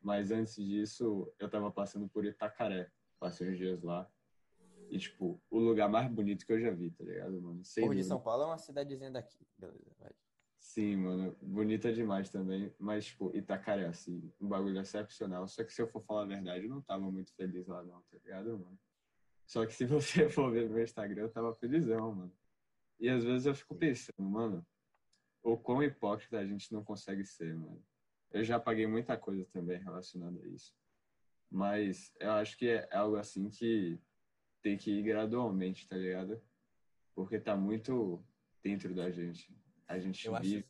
Mas 0.00 0.30
antes 0.30 0.56
disso, 0.56 1.32
eu 1.38 1.48
tava 1.48 1.70
passando 1.70 2.08
por 2.08 2.24
Itacaré. 2.24 2.90
Passei 3.18 3.50
uns 3.50 3.58
dias 3.58 3.82
lá. 3.82 4.10
E, 4.88 4.98
tipo, 4.98 5.40
o 5.50 5.58
lugar 5.58 5.88
mais 5.88 6.10
bonito 6.10 6.46
que 6.46 6.52
eu 6.52 6.60
já 6.60 6.70
vi, 6.70 6.90
tá 6.90 7.04
ligado, 7.04 7.40
mano? 7.40 7.64
Sem 7.64 7.84
Porto 7.84 7.96
de. 7.96 8.04
São 8.04 8.20
Paulo 8.20 8.44
é 8.44 8.46
uma 8.46 8.58
cidadezinha 8.58 9.10
daqui. 9.10 9.46
Beleza, 9.58 9.92
vai. 9.98 10.12
Sim, 10.58 10.96
mano, 10.96 11.36
bonita 11.40 11.92
demais 11.92 12.28
também, 12.28 12.74
mas, 12.78 13.06
tipo, 13.06 13.34
Itacaré, 13.34 13.86
assim, 13.86 14.32
um 14.40 14.48
bagulho 14.48 14.80
excepcional. 14.80 15.46
Só 15.48 15.64
que 15.64 15.72
se 15.72 15.80
eu 15.80 15.86
for 15.86 16.02
falar 16.02 16.22
a 16.22 16.26
verdade, 16.26 16.64
eu 16.64 16.70
não 16.70 16.82
tava 16.82 17.10
muito 17.10 17.32
feliz 17.34 17.66
lá, 17.66 17.82
não, 17.82 18.02
tá 18.02 18.18
ligado, 18.22 18.58
mano? 18.58 18.78
Só 19.46 19.64
que 19.64 19.72
se 19.72 19.86
você 19.86 20.28
for 20.28 20.50
ver 20.50 20.68
meu 20.68 20.82
Instagram, 20.82 21.22
eu 21.22 21.32
tava 21.32 21.54
felizão, 21.54 22.14
mano. 22.14 22.32
E 22.98 23.08
às 23.08 23.22
vezes 23.22 23.46
eu 23.46 23.54
fico 23.54 23.74
pensando, 23.74 24.28
mano, 24.28 24.66
o 25.42 25.56
quão 25.56 25.82
hipócrita 25.82 26.38
a 26.38 26.46
gente 26.46 26.72
não 26.72 26.82
consegue 26.82 27.24
ser, 27.24 27.54
mano. 27.54 27.82
Eu 28.32 28.42
já 28.42 28.58
paguei 28.58 28.86
muita 28.86 29.16
coisa 29.16 29.44
também 29.52 29.78
relacionada 29.78 30.42
a 30.42 30.48
isso. 30.48 30.74
Mas 31.50 32.12
eu 32.18 32.32
acho 32.32 32.56
que 32.58 32.68
é 32.68 32.88
algo 32.96 33.16
assim 33.16 33.48
que 33.48 34.00
tem 34.66 34.76
que 34.76 34.90
ir 34.90 35.02
gradualmente, 35.04 35.86
tá 35.86 35.96
ligado? 35.96 36.42
Porque 37.14 37.38
tá 37.38 37.54
muito 37.56 38.20
dentro 38.60 38.92
da 38.92 39.08
gente. 39.12 39.56
A 39.86 39.96
gente 40.00 40.26
Eu 40.26 40.34
acho, 40.34 40.42
vive. 40.42 40.66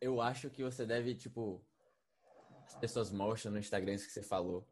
eu 0.00 0.20
acho 0.20 0.48
que 0.48 0.62
você 0.62 0.86
deve, 0.86 1.16
tipo, 1.16 1.60
as 2.66 2.76
pessoas 2.76 3.10
mostram 3.10 3.50
no 3.50 3.58
Instagram 3.58 3.94
isso 3.94 4.06
que 4.06 4.12
você 4.12 4.22
falou. 4.22 4.64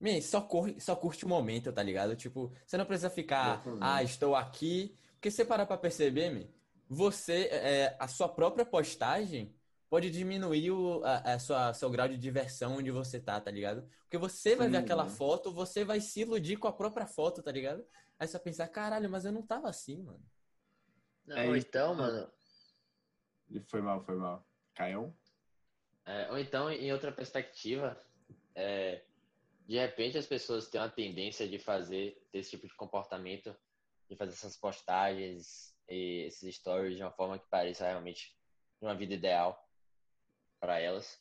Man, 0.00 0.18
só, 0.22 0.40
corre, 0.40 0.80
só 0.80 0.96
curte 0.96 1.26
o 1.26 1.28
momento, 1.28 1.70
tá 1.70 1.82
ligado? 1.82 2.16
Tipo, 2.16 2.50
você 2.64 2.78
não 2.78 2.86
precisa 2.86 3.10
ficar, 3.10 3.62
ah, 3.82 4.02
estou 4.02 4.34
aqui. 4.34 4.96
Porque 5.12 5.30
você 5.30 5.44
parar 5.44 5.66
pra 5.66 5.76
perceber, 5.76 6.30
man, 6.30 6.48
você, 6.88 7.48
é, 7.52 7.96
a 8.00 8.08
sua 8.08 8.30
própria 8.30 8.64
postagem 8.64 9.54
pode 9.88 10.10
diminuir 10.10 10.70
o 10.72 11.02
a, 11.04 11.34
a 11.34 11.38
sua, 11.38 11.72
seu 11.74 11.90
grau 11.90 12.08
de 12.08 12.18
diversão 12.18 12.76
onde 12.76 12.90
você 12.90 13.20
tá, 13.20 13.40
tá 13.40 13.50
ligado? 13.50 13.88
Porque 14.02 14.18
você 14.18 14.56
vai 14.56 14.68
Sim, 14.68 14.70
ver 14.70 14.78
aquela 14.78 15.06
foto, 15.06 15.52
você 15.52 15.84
vai 15.84 16.00
se 16.00 16.20
iludir 16.20 16.56
com 16.58 16.68
a 16.68 16.72
própria 16.72 17.06
foto, 17.06 17.42
tá 17.42 17.52
ligado? 17.52 17.84
Aí 18.18 18.26
você 18.26 18.34
vai 18.34 18.42
pensar, 18.44 18.68
caralho, 18.68 19.08
mas 19.10 19.24
eu 19.24 19.32
não 19.32 19.42
tava 19.46 19.68
assim, 19.68 20.02
mano. 20.02 20.24
Não, 21.24 21.54
É 21.54 21.56
então, 21.56 21.94
mano, 21.94 22.28
E 23.50 23.60
foi 23.60 23.82
mal, 23.82 24.02
foi 24.06 24.16
mal. 24.16 24.46
Caiu? 24.74 25.14
É, 26.06 26.30
ou 26.30 26.38
então, 26.38 26.70
em 26.70 26.92
outra 26.92 27.12
perspectiva, 27.12 28.00
é, 28.54 29.04
de 29.66 29.78
repente 29.78 30.18
as 30.18 30.26
pessoas 30.26 30.68
têm 30.68 30.80
uma 30.80 30.90
tendência 30.90 31.48
de 31.48 31.58
fazer 31.58 32.22
esse 32.32 32.50
tipo 32.50 32.66
de 32.68 32.74
comportamento, 32.74 33.56
de 34.08 34.16
fazer 34.16 34.32
essas 34.34 34.56
postagens 34.56 35.74
e 35.88 36.26
esses 36.26 36.56
stories 36.56 36.96
de 36.96 37.02
uma 37.04 37.12
forma 37.12 37.38
que 37.38 37.48
pareça 37.48 37.86
realmente 37.86 38.34
uma 38.80 38.94
vida 38.96 39.14
ideal 39.14 39.67
para 40.60 40.80
elas. 40.80 41.20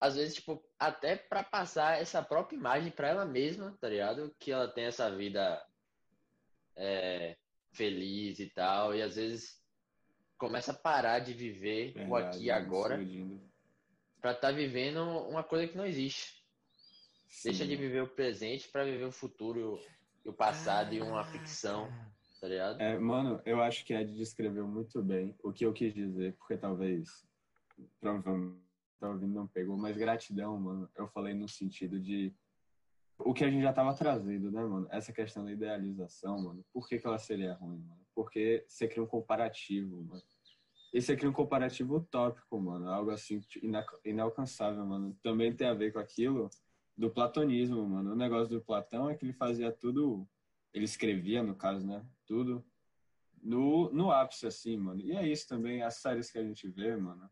Às 0.00 0.16
vezes, 0.16 0.36
tipo, 0.36 0.64
até 0.78 1.16
para 1.16 1.44
passar 1.44 2.00
essa 2.00 2.22
própria 2.22 2.56
imagem 2.56 2.90
para 2.90 3.08
ela 3.08 3.24
mesma, 3.24 3.76
tá 3.80 3.88
ligado? 3.88 4.34
Que 4.38 4.50
ela 4.50 4.66
tem 4.66 4.84
essa 4.84 5.14
vida 5.14 5.62
é, 6.74 7.36
feliz 7.72 8.38
e 8.38 8.48
tal, 8.48 8.94
e 8.94 9.02
às 9.02 9.16
vezes 9.16 9.60
começa 10.38 10.72
a 10.72 10.74
parar 10.74 11.18
de 11.18 11.34
viver 11.34 11.90
o 11.90 11.94
Verdade, 11.94 12.36
aqui 12.36 12.44
e 12.44 12.50
agora 12.50 12.98
pra 14.20 14.32
estar 14.32 14.52
vivendo 14.52 15.02
uma 15.28 15.42
coisa 15.42 15.66
que 15.66 15.76
não 15.76 15.86
existe. 15.86 16.40
Deixa 17.44 17.64
Sim. 17.64 17.70
de 17.70 17.76
viver 17.76 18.02
o 18.02 18.08
presente 18.08 18.68
pra 18.68 18.84
viver 18.84 19.04
o 19.04 19.12
futuro 19.12 19.78
e 20.24 20.28
o 20.28 20.32
passado 20.32 20.92
e 20.92 21.00
uma 21.00 21.24
ficção, 21.24 21.88
tá 22.40 22.48
ligado? 22.48 22.80
É, 22.80 22.98
mano, 22.98 23.40
eu 23.46 23.62
acho 23.62 23.84
que 23.84 23.94
Ed 23.94 24.14
descreveu 24.14 24.66
muito 24.66 25.02
bem 25.02 25.34
o 25.42 25.52
que 25.52 25.64
eu 25.64 25.72
quis 25.72 25.94
dizer, 25.94 26.34
porque 26.34 26.56
talvez, 26.56 27.26
provavelmente, 28.00 28.60
tá 28.98 29.08
ouvindo 29.08 29.34
não 29.34 29.46
pegou, 29.46 29.76
mas 29.76 29.96
gratidão, 29.96 30.58
mano, 30.58 30.88
eu 30.96 31.08
falei 31.08 31.34
no 31.34 31.48
sentido 31.48 31.98
de 31.98 32.34
o 33.18 33.34
que 33.34 33.44
a 33.44 33.50
gente 33.50 33.62
já 33.62 33.72
tava 33.72 33.94
trazendo, 33.94 34.50
né, 34.50 34.62
mano? 34.64 34.86
Essa 34.90 35.12
questão 35.12 35.44
da 35.44 35.52
idealização, 35.52 36.40
mano, 36.42 36.64
por 36.72 36.88
que, 36.88 36.98
que 36.98 37.06
ela 37.06 37.18
seria 37.18 37.54
ruim, 37.54 37.78
mano? 37.78 38.00
Porque 38.14 38.64
você 38.66 38.88
cria 38.88 39.02
um 39.02 39.06
comparativo, 39.06 40.02
mano. 40.02 40.22
E 40.92 41.00
você 41.00 41.16
cria 41.16 41.30
um 41.30 41.32
comparativo 41.32 41.96
utópico, 41.96 42.58
mano, 42.60 42.88
algo 42.88 43.10
assim 43.10 43.40
ina- 43.62 43.86
inalcançável, 44.04 44.84
mano. 44.84 45.16
Também 45.22 45.54
tem 45.54 45.68
a 45.68 45.74
ver 45.74 45.92
com 45.92 45.98
aquilo 45.98 46.50
do 46.96 47.10
platonismo, 47.10 47.86
mano. 47.86 48.12
O 48.12 48.16
negócio 48.16 48.48
do 48.48 48.64
Platão 48.64 49.08
é 49.08 49.14
que 49.14 49.24
ele 49.24 49.32
fazia 49.32 49.70
tudo 49.70 50.26
ele 50.72 50.84
escrevia, 50.84 51.42
no 51.42 51.54
caso, 51.54 51.86
né? 51.86 52.04
Tudo 52.26 52.64
no, 53.42 53.90
no 53.92 54.10
ápice, 54.10 54.46
assim, 54.46 54.76
mano. 54.76 55.00
E 55.00 55.12
é 55.12 55.26
isso 55.26 55.48
também, 55.48 55.82
as 55.82 55.96
séries 55.96 56.30
que 56.30 56.38
a 56.38 56.44
gente 56.44 56.68
vê, 56.68 56.96
mano, 56.96 57.28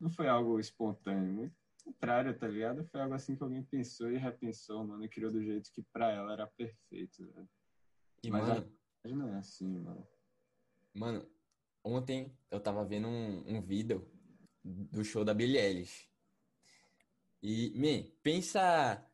não 0.00 0.10
foi 0.10 0.28
algo 0.28 0.58
espontâneo, 0.58 1.32
muito 1.32 1.54
contrário, 1.84 2.36
tá 2.38 2.48
ligado? 2.48 2.84
Foi 2.86 3.00
algo 3.00 3.14
assim 3.14 3.36
que 3.36 3.42
alguém 3.42 3.62
pensou 3.62 4.10
e 4.10 4.16
repensou, 4.16 4.84
mano, 4.84 5.04
e 5.04 5.08
criou 5.08 5.30
do 5.30 5.42
jeito 5.42 5.70
que 5.72 5.82
pra 5.82 6.10
ela 6.10 6.32
era 6.32 6.46
perfeito, 6.46 7.26
velho. 7.26 7.48
E, 8.22 8.30
Mas 8.30 8.48
mano, 8.48 8.78
Mas 9.02 9.12
não 9.12 9.34
é 9.34 9.38
assim, 9.38 9.78
mano. 9.78 10.08
Mano, 10.94 11.28
ontem 11.82 12.36
eu 12.50 12.60
tava 12.60 12.84
vendo 12.84 13.08
um, 13.08 13.56
um 13.56 13.60
vídeo 13.60 14.10
do 14.64 15.04
show 15.04 15.24
da 15.24 15.34
Billie 15.34 15.58
Eilish. 15.58 16.08
E, 17.42 17.70
me, 17.76 18.04
pensa 18.22 19.06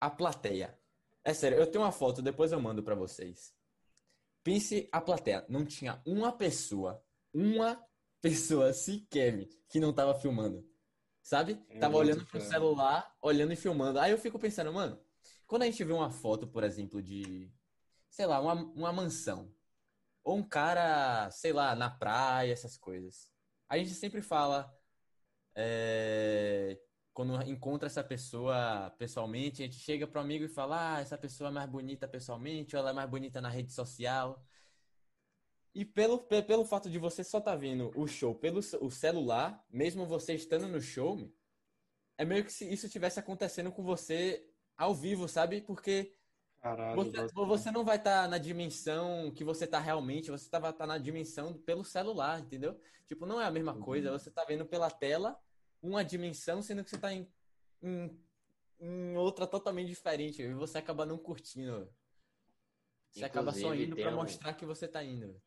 a 0.00 0.10
plateia. 0.10 0.76
É 1.22 1.32
sério, 1.32 1.58
eu 1.58 1.70
tenho 1.70 1.84
uma 1.84 1.92
foto, 1.92 2.20
depois 2.20 2.50
eu 2.50 2.60
mando 2.60 2.82
pra 2.82 2.94
vocês. 2.94 3.54
Pense 4.42 4.88
a 4.92 5.00
plateia. 5.00 5.44
Não 5.48 5.64
tinha 5.64 6.00
uma 6.04 6.32
pessoa, 6.32 7.02
uma 7.32 7.80
pessoa 8.20 8.72
sequer 8.72 9.46
que 9.68 9.80
não 9.80 9.92
tava 9.92 10.14
filmando. 10.14 10.64
Sabe? 11.22 11.60
Eu 11.68 11.80
Tava 11.80 11.96
olhando 11.96 12.24
pro 12.26 12.40
fé. 12.40 12.40
celular, 12.40 13.16
olhando 13.20 13.52
e 13.52 13.56
filmando. 13.56 13.98
Aí 13.98 14.12
eu 14.12 14.18
fico 14.18 14.38
pensando, 14.38 14.72
mano, 14.72 14.98
quando 15.46 15.62
a 15.62 15.66
gente 15.66 15.82
vê 15.84 15.92
uma 15.92 16.10
foto, 16.10 16.46
por 16.46 16.62
exemplo, 16.64 17.02
de, 17.02 17.50
sei 18.10 18.26
lá, 18.26 18.40
uma, 18.40 18.54
uma 18.54 18.92
mansão. 18.92 19.52
Ou 20.24 20.36
um 20.38 20.42
cara, 20.48 21.30
sei 21.30 21.52
lá, 21.52 21.74
na 21.74 21.90
praia, 21.90 22.52
essas 22.52 22.76
coisas. 22.76 23.30
A 23.68 23.78
gente 23.78 23.94
sempre 23.94 24.22
fala, 24.22 24.72
é, 25.54 26.78
quando 27.12 27.40
encontra 27.42 27.86
essa 27.86 28.04
pessoa 28.04 28.90
pessoalmente, 28.98 29.62
a 29.62 29.66
gente 29.66 29.78
chega 29.78 30.06
pro 30.06 30.20
amigo 30.20 30.44
e 30.44 30.48
fala, 30.48 30.96
ah, 30.96 31.00
essa 31.00 31.18
pessoa 31.18 31.48
é 31.50 31.52
mais 31.52 31.68
bonita 31.70 32.06
pessoalmente, 32.08 32.76
ou 32.76 32.80
ela 32.80 32.90
é 32.90 32.92
mais 32.92 33.08
bonita 33.10 33.40
na 33.40 33.48
rede 33.48 33.72
social. 33.72 34.42
E 35.76 35.84
pelo, 35.84 36.18
pe- 36.18 36.42
pelo 36.42 36.64
fato 36.64 36.88
de 36.88 36.98
você 36.98 37.22
só 37.22 37.38
tá 37.38 37.54
vendo 37.54 37.92
o 37.94 38.06
show 38.08 38.34
pelo 38.34 38.60
o 38.80 38.90
celular, 38.90 39.62
mesmo 39.70 40.06
você 40.06 40.34
estando 40.34 40.66
no 40.68 40.80
show, 40.80 41.30
é 42.18 42.24
meio 42.24 42.44
que 42.44 42.52
se 42.52 42.72
isso 42.72 42.88
tivesse 42.88 43.20
acontecendo 43.20 43.72
com 43.72 43.82
você 43.84 44.48
ao 44.76 44.94
vivo, 44.94 45.28
sabe? 45.28 45.62
Porque 45.62 46.14
Caralho, 46.60 47.10
você, 47.12 47.12
você 47.34 47.70
não 47.72 47.84
vai 47.84 47.96
estar 47.98 48.28
na 48.28 48.38
dimensão 48.38 49.32
que 49.32 49.44
você 49.44 49.66
tá 49.66 49.80
realmente, 49.80 50.30
você 50.30 50.50
tá, 50.50 50.58
vai 50.60 50.72
estar 50.72 50.86
na 50.86 50.98
dimensão 50.98 51.58
pelo 51.62 51.84
celular, 51.84 52.40
entendeu? 52.40 52.80
Tipo, 53.06 53.26
não 53.26 53.40
é 53.40 53.46
a 53.46 53.50
mesma 53.52 53.74
Uhum. 53.74 53.84
coisa, 53.84 54.12
você 54.12 54.30
tá 54.30 54.44
vendo 54.44 54.66
pela 54.66 54.90
tela 54.90 55.38
uma 55.82 56.04
dimensão, 56.04 56.62
sendo 56.62 56.84
que 56.84 56.90
você 56.90 56.98
tá 56.98 57.12
em, 57.12 57.28
em, 57.82 58.20
em 58.80 59.16
outra 59.16 59.46
totalmente 59.46 59.88
diferente, 59.88 60.42
e 60.42 60.54
você 60.54 60.78
acaba 60.78 61.06
não 61.06 61.18
curtindo. 61.18 61.88
Você 63.10 63.24
acaba 63.24 63.52
só 63.52 63.74
Inclusive, 63.74 63.84
indo 63.84 63.96
pra 63.96 64.12
um- 64.16 64.16
mostrar 64.16 64.54
que 64.54 64.64
você 64.64 64.86
tá 64.86 65.02
indo. 65.02 65.42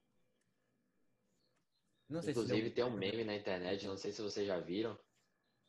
Não 2.09 2.21
sei 2.21 2.33
se 2.33 2.39
Inclusive 2.39 2.61
deu- 2.69 2.73
tem 2.73 2.83
um 2.83 2.97
meme 2.97 3.23
na 3.23 3.35
internet, 3.35 3.85
não 3.85 3.95
sei 3.97 4.11
se 4.11 4.21
vocês 4.21 4.47
já 4.47 4.59
viram, 4.59 4.97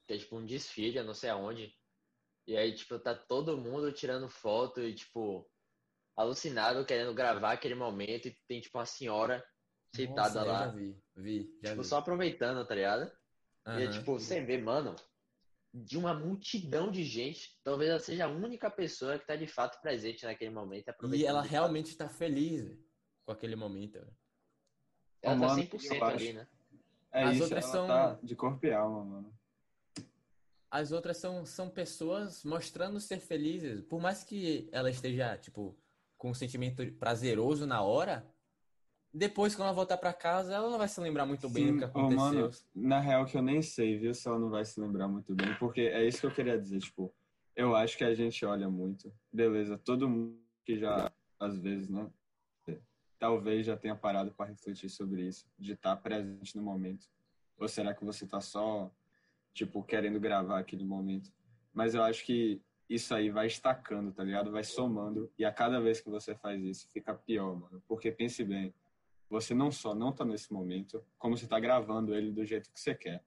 que 0.07 0.15
é 0.15 0.19
tipo 0.19 0.37
um 0.37 0.47
desfile, 0.47 0.97
eu 0.99 1.05
não 1.05 1.15
sei 1.15 1.31
aonde. 1.31 1.75
E 2.47 2.57
aí, 2.57 2.75
tipo, 2.75 2.99
tá 2.99 3.15
todo 3.15 3.59
mundo 3.59 3.93
tirando 3.93 4.29
foto 4.29 4.81
e, 4.81 4.95
tipo, 4.95 5.49
alucinado, 6.17 6.85
querendo 6.87 7.15
gravar 7.15 7.53
aquele 7.53 7.75
momento 7.75 8.27
e 8.29 8.37
tem, 8.49 8.61
tipo, 8.61 8.79
uma 8.79 8.87
senhora 8.87 9.47
sentada 9.95 10.43
lá, 10.45 10.67
já 10.67 10.73
vi, 10.73 11.03
vi, 11.15 11.59
já 11.63 11.71
tipo, 11.71 11.83
vi. 11.83 11.89
só 11.89 11.99
aproveitando, 11.99 12.67
tá 12.67 12.75
ligado? 12.75 13.13
E 13.67 13.83
é 13.83 13.89
tipo, 13.91 14.13
você 14.19 14.43
vê, 14.43 14.59
mano, 14.59 14.97
de 15.73 15.97
uma 15.99 16.15
multidão 16.15 16.91
de 16.91 17.05
gente, 17.05 17.61
talvez 17.63 17.91
ela 17.91 18.01
seja 18.01 18.25
a 18.25 18.29
única 18.29 18.71
pessoa 18.71 19.19
que 19.19 19.27
tá 19.27 19.37
de 19.37 19.47
fato 19.47 19.81
presente 19.81 20.25
naquele 20.25 20.51
momento, 20.51 20.87
E 21.13 21.25
ela 21.25 21.43
de 21.43 21.49
fato. 21.49 21.51
realmente 21.51 21.97
tá 21.97 22.09
feliz 22.09 22.65
com 23.25 23.33
aquele 23.33 23.55
momento. 23.55 23.99
Ela 25.23 25.35
tá 25.37 25.47
mano, 25.49 25.63
100% 25.63 25.95
eu 25.95 26.05
ali, 26.05 26.33
né? 26.33 26.47
É 27.13 27.25
As 27.25 27.35
isso, 27.35 27.43
outras 27.45 27.65
ela 27.65 27.73
são- 27.73 27.87
tá 27.87 28.19
de 28.23 28.37
corpo 28.37 28.65
e 28.67 28.73
alma, 28.73 29.05
mano. 29.05 29.35
As 30.71 30.93
outras 30.93 31.17
são, 31.17 31.45
são 31.45 31.69
pessoas 31.69 32.45
mostrando 32.45 33.01
ser 33.01 33.19
felizes. 33.19 33.83
Por 33.83 34.01
mais 34.01 34.23
que 34.23 34.69
ela 34.71 34.89
esteja, 34.89 35.37
tipo, 35.37 35.77
com 36.17 36.31
um 36.31 36.35
sentimento 36.35 36.87
prazeroso 36.93 37.67
na 37.67 37.83
hora, 37.83 38.25
depois, 39.13 39.57
quando 39.57 39.67
ela 39.67 39.75
voltar 39.75 39.97
pra 39.97 40.13
casa, 40.13 40.55
ela 40.55 40.71
não 40.71 40.79
vai 40.79 40.87
se 40.87 41.01
lembrar 41.01 41.27
muito 41.27 41.49
bem 41.49 41.73
do 41.73 41.79
que 41.79 41.85
Sim, 41.85 41.91
aconteceu. 41.91 42.17
mano, 42.17 42.51
na 42.73 43.01
real 43.01 43.27
que 43.27 43.37
eu 43.37 43.43
nem 43.43 43.61
sei, 43.61 43.99
viu, 43.99 44.15
se 44.15 44.29
ela 44.29 44.39
não 44.39 44.49
vai 44.51 44.65
se 44.65 44.81
lembrar 44.81 45.09
muito 45.09 45.35
bem, 45.35 45.53
porque 45.59 45.81
é 45.81 46.07
isso 46.07 46.21
que 46.21 46.27
eu 46.27 46.31
queria 46.35 46.57
dizer, 46.57 46.79
tipo, 46.79 47.13
eu 47.57 47.75
acho 47.75 47.99
que 47.99 48.05
a 48.05 48.15
gente 48.15 48.45
olha 48.47 48.71
muito, 48.71 49.13
beleza, 49.33 49.77
todo 49.77 50.09
mundo 50.09 50.39
que 50.65 50.79
já, 50.79 51.11
às 51.41 51.59
vezes, 51.59 51.89
né, 51.89 52.09
talvez 53.21 53.67
já 53.67 53.77
tenha 53.77 53.95
parado 53.95 54.33
para 54.33 54.47
refletir 54.47 54.89
sobre 54.89 55.23
isso, 55.23 55.47
de 55.59 55.75
estar 55.75 55.95
presente 55.97 56.57
no 56.57 56.63
momento, 56.63 57.07
ou 57.59 57.69
será 57.69 57.95
que 57.95 58.05
você 58.05 58.27
tá 58.27 58.41
só, 58.41 58.91
tipo, 59.53 59.85
querendo 59.85 60.19
gravar 60.19 60.59
aquele 60.59 60.85
momento? 60.85 61.31
Mas 61.73 61.95
eu 61.95 62.03
acho 62.03 62.25
que 62.25 62.63
isso 62.89 63.15
aí 63.15 63.31
vai 63.31 63.47
estacando, 63.47 64.11
tá 64.11 64.25
ligado? 64.25 64.51
Vai 64.51 64.65
somando, 64.65 65.31
e 65.39 65.45
a 65.45 65.53
cada 65.53 65.81
vez 65.81 66.01
que 66.01 66.09
você 66.09 66.35
faz 66.35 66.61
isso, 66.65 66.89
fica 66.89 67.15
pior, 67.15 67.55
mano, 67.55 67.83
porque 67.87 68.11
pense 68.11 68.43
bem, 68.43 68.75
você 69.29 69.55
não 69.55 69.71
só 69.71 69.95
não 69.95 70.13
tá 70.13 70.25
nesse 70.25 70.51
momento, 70.53 71.05
como 71.19 71.37
você 71.37 71.47
tá 71.47 71.61
gravando 71.61 72.15
ele 72.15 72.33
do 72.33 72.45
jeito 72.45 72.73
que 72.73 72.81
você 72.81 72.95
quer. 72.95 73.23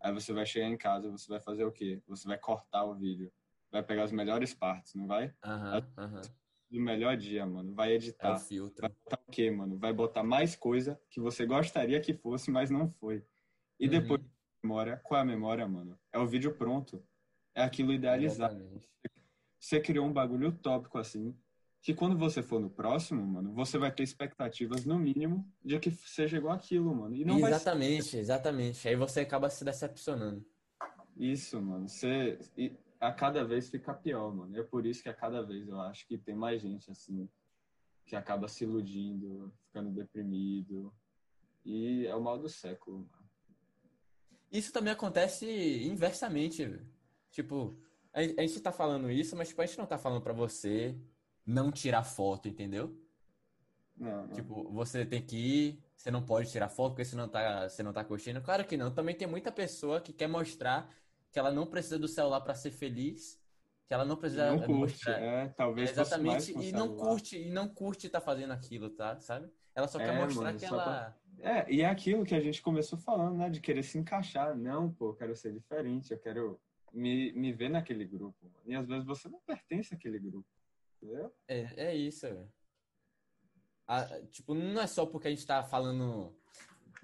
Aí 0.00 0.12
você 0.12 0.32
vai 0.32 0.44
chegar 0.44 0.66
em 0.66 0.76
casa, 0.76 1.10
você 1.10 1.28
vai 1.28 1.40
fazer 1.40 1.64
o 1.64 1.72
quê? 1.72 2.02
Você 2.06 2.28
vai 2.28 2.36
cortar 2.36 2.84
o 2.84 2.94
vídeo. 2.94 3.32
Vai 3.70 3.82
pegar 3.82 4.02
as 4.02 4.12
melhores 4.12 4.52
partes, 4.52 4.94
não 4.94 5.06
vai? 5.06 5.32
Aham, 5.42 5.92
aham. 5.96 6.22
Do 6.70 6.80
melhor 6.80 7.16
dia, 7.16 7.46
mano. 7.46 7.72
Vai 7.74 7.90
É 7.90 7.92
o 7.92 7.96
editar. 7.96 8.38
filtro. 8.38 8.80
Vai 8.82 8.90
botar 8.90 9.20
o 9.26 9.30
quê, 9.30 9.50
mano? 9.50 9.78
Vai 9.78 9.92
botar 9.92 10.22
mais 10.24 10.56
coisa 10.56 11.00
que 11.08 11.20
você 11.20 11.46
gostaria 11.46 12.00
que 12.00 12.12
fosse, 12.14 12.50
mas 12.50 12.70
não 12.70 12.90
foi. 12.90 13.24
E 13.78 13.84
Uhum. 13.86 13.90
depois, 13.90 14.20
memória, 14.62 14.96
qual 15.04 15.18
é 15.18 15.22
a 15.22 15.24
memória, 15.26 15.66
mano? 15.68 15.98
É 16.12 16.18
o 16.18 16.26
vídeo 16.26 16.52
pronto. 16.54 17.02
É 17.54 17.62
aquilo 17.62 17.92
idealizado. 17.92 18.54
Exatamente. 18.54 18.88
Você 19.58 19.80
criou 19.80 20.06
um 20.06 20.12
bagulho 20.12 20.48
utópico 20.48 20.98
assim, 20.98 21.34
que 21.80 21.94
quando 21.94 22.18
você 22.18 22.42
for 22.42 22.60
no 22.60 22.68
próximo, 22.68 23.24
mano, 23.24 23.52
você 23.54 23.78
vai 23.78 23.92
ter 23.92 24.02
expectativas 24.02 24.84
no 24.84 24.98
mínimo 24.98 25.48
de 25.64 25.78
que 25.78 25.90
seja 25.90 26.36
igual 26.36 26.54
aquilo, 26.54 26.94
mano. 26.94 27.14
E 27.14 27.24
não 27.24 27.38
vai 27.40 27.52
ser 27.52 27.56
Exatamente, 27.58 28.16
exatamente. 28.16 28.88
Aí 28.88 28.96
você 28.96 29.20
acaba 29.20 29.48
se 29.48 29.64
decepcionando. 29.64 30.44
isso, 31.16 31.62
mano. 31.62 31.88
Você 31.88 32.38
e 32.56 32.76
a 33.00 33.12
cada 33.12 33.44
vez 33.44 33.68
fica 33.68 33.92
pior, 33.94 34.34
mano. 34.34 34.56
É 34.56 34.62
por 34.62 34.86
isso 34.86 35.02
que 35.02 35.08
a 35.08 35.14
cada 35.14 35.42
vez 35.42 35.68
eu 35.68 35.80
acho 35.80 36.06
que 36.06 36.16
tem 36.16 36.34
mais 36.34 36.62
gente 36.62 36.90
assim 36.90 37.28
que 38.04 38.14
acaba 38.14 38.46
se 38.48 38.64
iludindo, 38.64 39.52
ficando 39.66 39.90
deprimido 39.90 40.94
E 41.64 42.06
é 42.06 42.14
o 42.14 42.20
mal 42.20 42.38
do 42.38 42.48
século, 42.48 42.98
mano. 42.98 43.26
Isso 44.50 44.72
também 44.72 44.92
acontece 44.92 45.46
inversamente. 45.84 46.80
Tipo, 47.30 47.76
a 48.12 48.22
gente 48.22 48.60
tá 48.60 48.70
falando 48.70 49.10
isso, 49.10 49.36
mas 49.36 49.48
tipo, 49.48 49.60
a 49.60 49.66
gente 49.66 49.78
não 49.78 49.86
tá 49.86 49.98
falando 49.98 50.22
pra 50.22 50.32
você 50.32 50.96
não 51.44 51.70
tirar 51.72 52.04
foto, 52.04 52.48
entendeu? 52.48 52.96
Não, 53.96 54.26
não. 54.26 54.34
Tipo, 54.34 54.70
você 54.70 55.04
tem 55.04 55.20
que 55.20 55.36
ir, 55.36 55.84
você 55.96 56.10
não 56.10 56.24
pode 56.24 56.50
tirar 56.50 56.68
foto 56.68 56.92
porque 56.92 57.04
você 57.04 57.16
não 57.16 57.28
tá, 57.28 57.68
você 57.68 57.82
não 57.82 57.92
tá 57.92 58.04
curtindo. 58.04 58.40
Claro 58.40 58.64
que 58.64 58.76
não. 58.76 58.94
Também 58.94 59.16
tem 59.16 59.26
muita 59.26 59.50
pessoa 59.50 60.00
que 60.00 60.12
quer 60.12 60.28
mostrar 60.28 60.94
que 61.36 61.40
ela 61.40 61.50
não 61.52 61.66
precisa 61.66 61.98
do 61.98 62.08
celular 62.08 62.40
pra 62.40 62.54
ser 62.54 62.70
feliz, 62.70 63.38
que 63.86 63.92
ela 63.92 64.06
não 64.06 64.16
precisa 64.16 64.46
não 64.52 64.58
curte, 64.58 64.72
mostrar. 64.72 65.20
é, 65.20 65.48
talvez 65.48 65.90
É, 65.90 65.92
exatamente, 65.92 66.50
e 66.52 66.72
não 66.72 66.86
celular. 66.86 66.96
curte, 67.10 67.36
e 67.38 67.50
não 67.50 67.68
curte 67.68 68.08
tá 68.08 68.22
fazendo 68.22 68.54
aquilo, 68.54 68.88
tá? 68.88 69.20
Sabe? 69.20 69.52
Ela 69.74 69.86
só 69.86 69.98
quer 69.98 70.14
É, 70.14 70.18
mostrar 70.18 70.44
mano, 70.44 70.58
que 70.58 70.64
ela. 70.64 71.14
É, 71.40 71.70
e 71.70 71.82
é 71.82 71.86
aquilo 71.90 72.24
que 72.24 72.34
a 72.34 72.40
gente 72.40 72.62
começou 72.62 72.98
falando, 72.98 73.36
né? 73.36 73.50
De 73.50 73.60
querer 73.60 73.82
se 73.82 73.98
encaixar. 73.98 74.56
Não, 74.56 74.90
pô, 74.90 75.10
eu 75.10 75.14
quero 75.14 75.36
ser 75.36 75.52
diferente, 75.52 76.10
eu 76.10 76.18
quero 76.18 76.58
me, 76.90 77.32
me 77.34 77.52
ver 77.52 77.68
naquele 77.68 78.06
grupo. 78.06 78.50
E 78.64 78.74
às 78.74 78.88
vezes 78.88 79.04
você 79.04 79.28
não 79.28 79.38
pertence 79.40 79.94
àquele 79.94 80.18
grupo. 80.18 80.48
Entendeu? 81.02 81.30
É, 81.46 81.88
é 81.88 81.94
isso, 81.94 82.22
velho. 82.26 82.50
Ah, 83.86 84.06
tipo, 84.32 84.54
não 84.54 84.80
é 84.80 84.86
só 84.86 85.04
porque 85.04 85.28
a 85.28 85.30
gente 85.30 85.46
tá 85.46 85.62
falando 85.62 86.34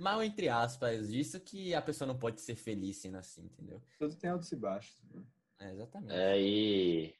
mal, 0.02 0.22
entre 0.22 0.48
aspas, 0.48 1.08
disso 1.10 1.40
que 1.40 1.74
a 1.74 1.80
pessoa 1.80 2.06
não 2.06 2.18
pode 2.18 2.40
ser 2.40 2.56
feliz 2.56 2.98
sendo 2.98 3.16
assim, 3.16 3.44
entendeu? 3.44 3.80
Tudo 3.98 4.14
tem 4.16 4.30
altos 4.30 4.50
e 4.52 4.56
baixos. 4.56 4.96
né? 5.10 5.22
É, 5.60 5.72
exatamente. 5.72 6.12
É, 6.12 6.40
e 6.40 7.14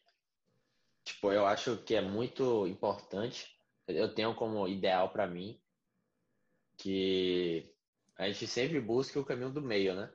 tipo, 1.04 1.32
eu 1.32 1.46
acho 1.46 1.78
que 1.78 1.94
é 1.94 2.00
muito 2.02 2.66
importante. 2.66 3.56
Eu 3.86 4.14
tenho 4.14 4.34
como 4.34 4.68
ideal 4.68 5.10
pra 5.10 5.26
mim 5.26 5.60
que 6.76 7.72
a 8.16 8.28
gente 8.28 8.46
sempre 8.46 8.80
busque 8.80 9.18
o 9.18 9.24
caminho 9.24 9.50
do 9.50 9.62
meio, 9.62 9.94
né? 9.94 10.12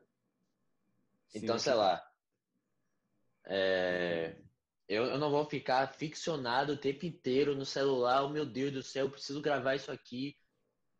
Então, 1.33 1.57
Sim, 1.57 1.65
sei 1.65 1.73
lá, 1.73 2.07
é, 3.45 4.35
eu, 4.87 5.05
eu 5.05 5.17
não 5.17 5.29
vou 5.29 5.45
ficar 5.45 5.87
ficcionado 5.93 6.73
o 6.73 6.77
tempo 6.77 7.05
inteiro 7.05 7.55
no 7.55 7.65
celular. 7.65 8.23
Oh, 8.23 8.29
meu 8.29 8.45
Deus 8.45 8.71
do 8.73 8.83
céu, 8.83 9.05
eu 9.05 9.11
preciso 9.11 9.41
gravar 9.41 9.75
isso 9.75 9.91
aqui 9.91 10.35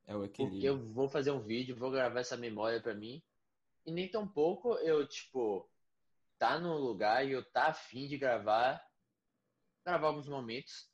É 0.08 0.16
o 0.16 0.20
porque 0.20 0.42
equilíbrio. 0.44 0.68
eu 0.68 0.94
vou 0.94 1.10
fazer 1.10 1.32
um 1.32 1.42
vídeo, 1.42 1.76
vou 1.76 1.92
gravar 1.92 2.22
essa 2.22 2.38
memória 2.38 2.82
pra 2.82 2.96
mim. 2.96 3.22
E 3.86 3.92
nem 3.92 4.10
tão 4.10 4.28
pouco 4.28 4.76
eu, 4.76 5.06
tipo, 5.08 5.70
tá 6.38 6.60
num 6.60 6.78
lugar 6.78 7.28
e 7.28 7.32
eu 7.32 7.44
tá 7.44 7.68
afim 7.68 8.08
de 8.08 8.18
gravar, 8.18 8.82
gravar 9.86 10.08
alguns 10.08 10.28
momentos 10.28 10.90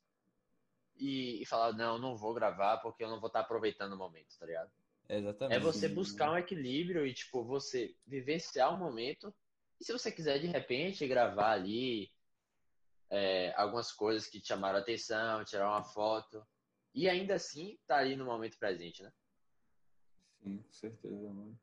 e, 0.96 1.42
e 1.42 1.46
falar, 1.46 1.72
não, 1.72 1.98
não 1.98 2.16
vou 2.16 2.34
gravar 2.34 2.78
porque 2.78 3.04
eu 3.04 3.08
não 3.08 3.20
vou 3.20 3.28
estar 3.28 3.40
aproveitando 3.40 3.92
o 3.92 3.98
momento, 3.98 4.36
tá 4.38 4.46
ligado? 4.46 4.70
É, 5.08 5.18
exatamente. 5.18 5.56
É 5.56 5.60
você 5.60 5.88
buscar 5.88 6.32
um 6.32 6.38
equilíbrio 6.38 7.06
e, 7.06 7.12
tipo, 7.12 7.44
você 7.44 7.94
vivenciar 8.06 8.74
o 8.74 8.78
momento. 8.78 9.34
E 9.80 9.84
se 9.84 9.92
você 9.92 10.10
quiser, 10.10 10.38
de 10.38 10.46
repente, 10.46 11.06
gravar 11.06 11.52
ali 11.52 12.10
é, 13.10 13.52
algumas 13.56 13.92
coisas 13.92 14.28
que 14.28 14.40
te 14.40 14.48
chamaram 14.48 14.78
a 14.78 14.80
atenção, 14.80 15.44
tirar 15.44 15.68
uma 15.68 15.84
foto. 15.84 16.46
E 16.94 17.08
ainda 17.08 17.34
assim, 17.34 17.76
tá 17.86 17.96
ali 17.96 18.14
no 18.14 18.24
momento 18.24 18.56
presente, 18.56 19.02
né? 19.02 19.12
Sim, 20.42 20.58
com 20.58 20.72
certeza, 20.72 21.32
mano. 21.32 21.58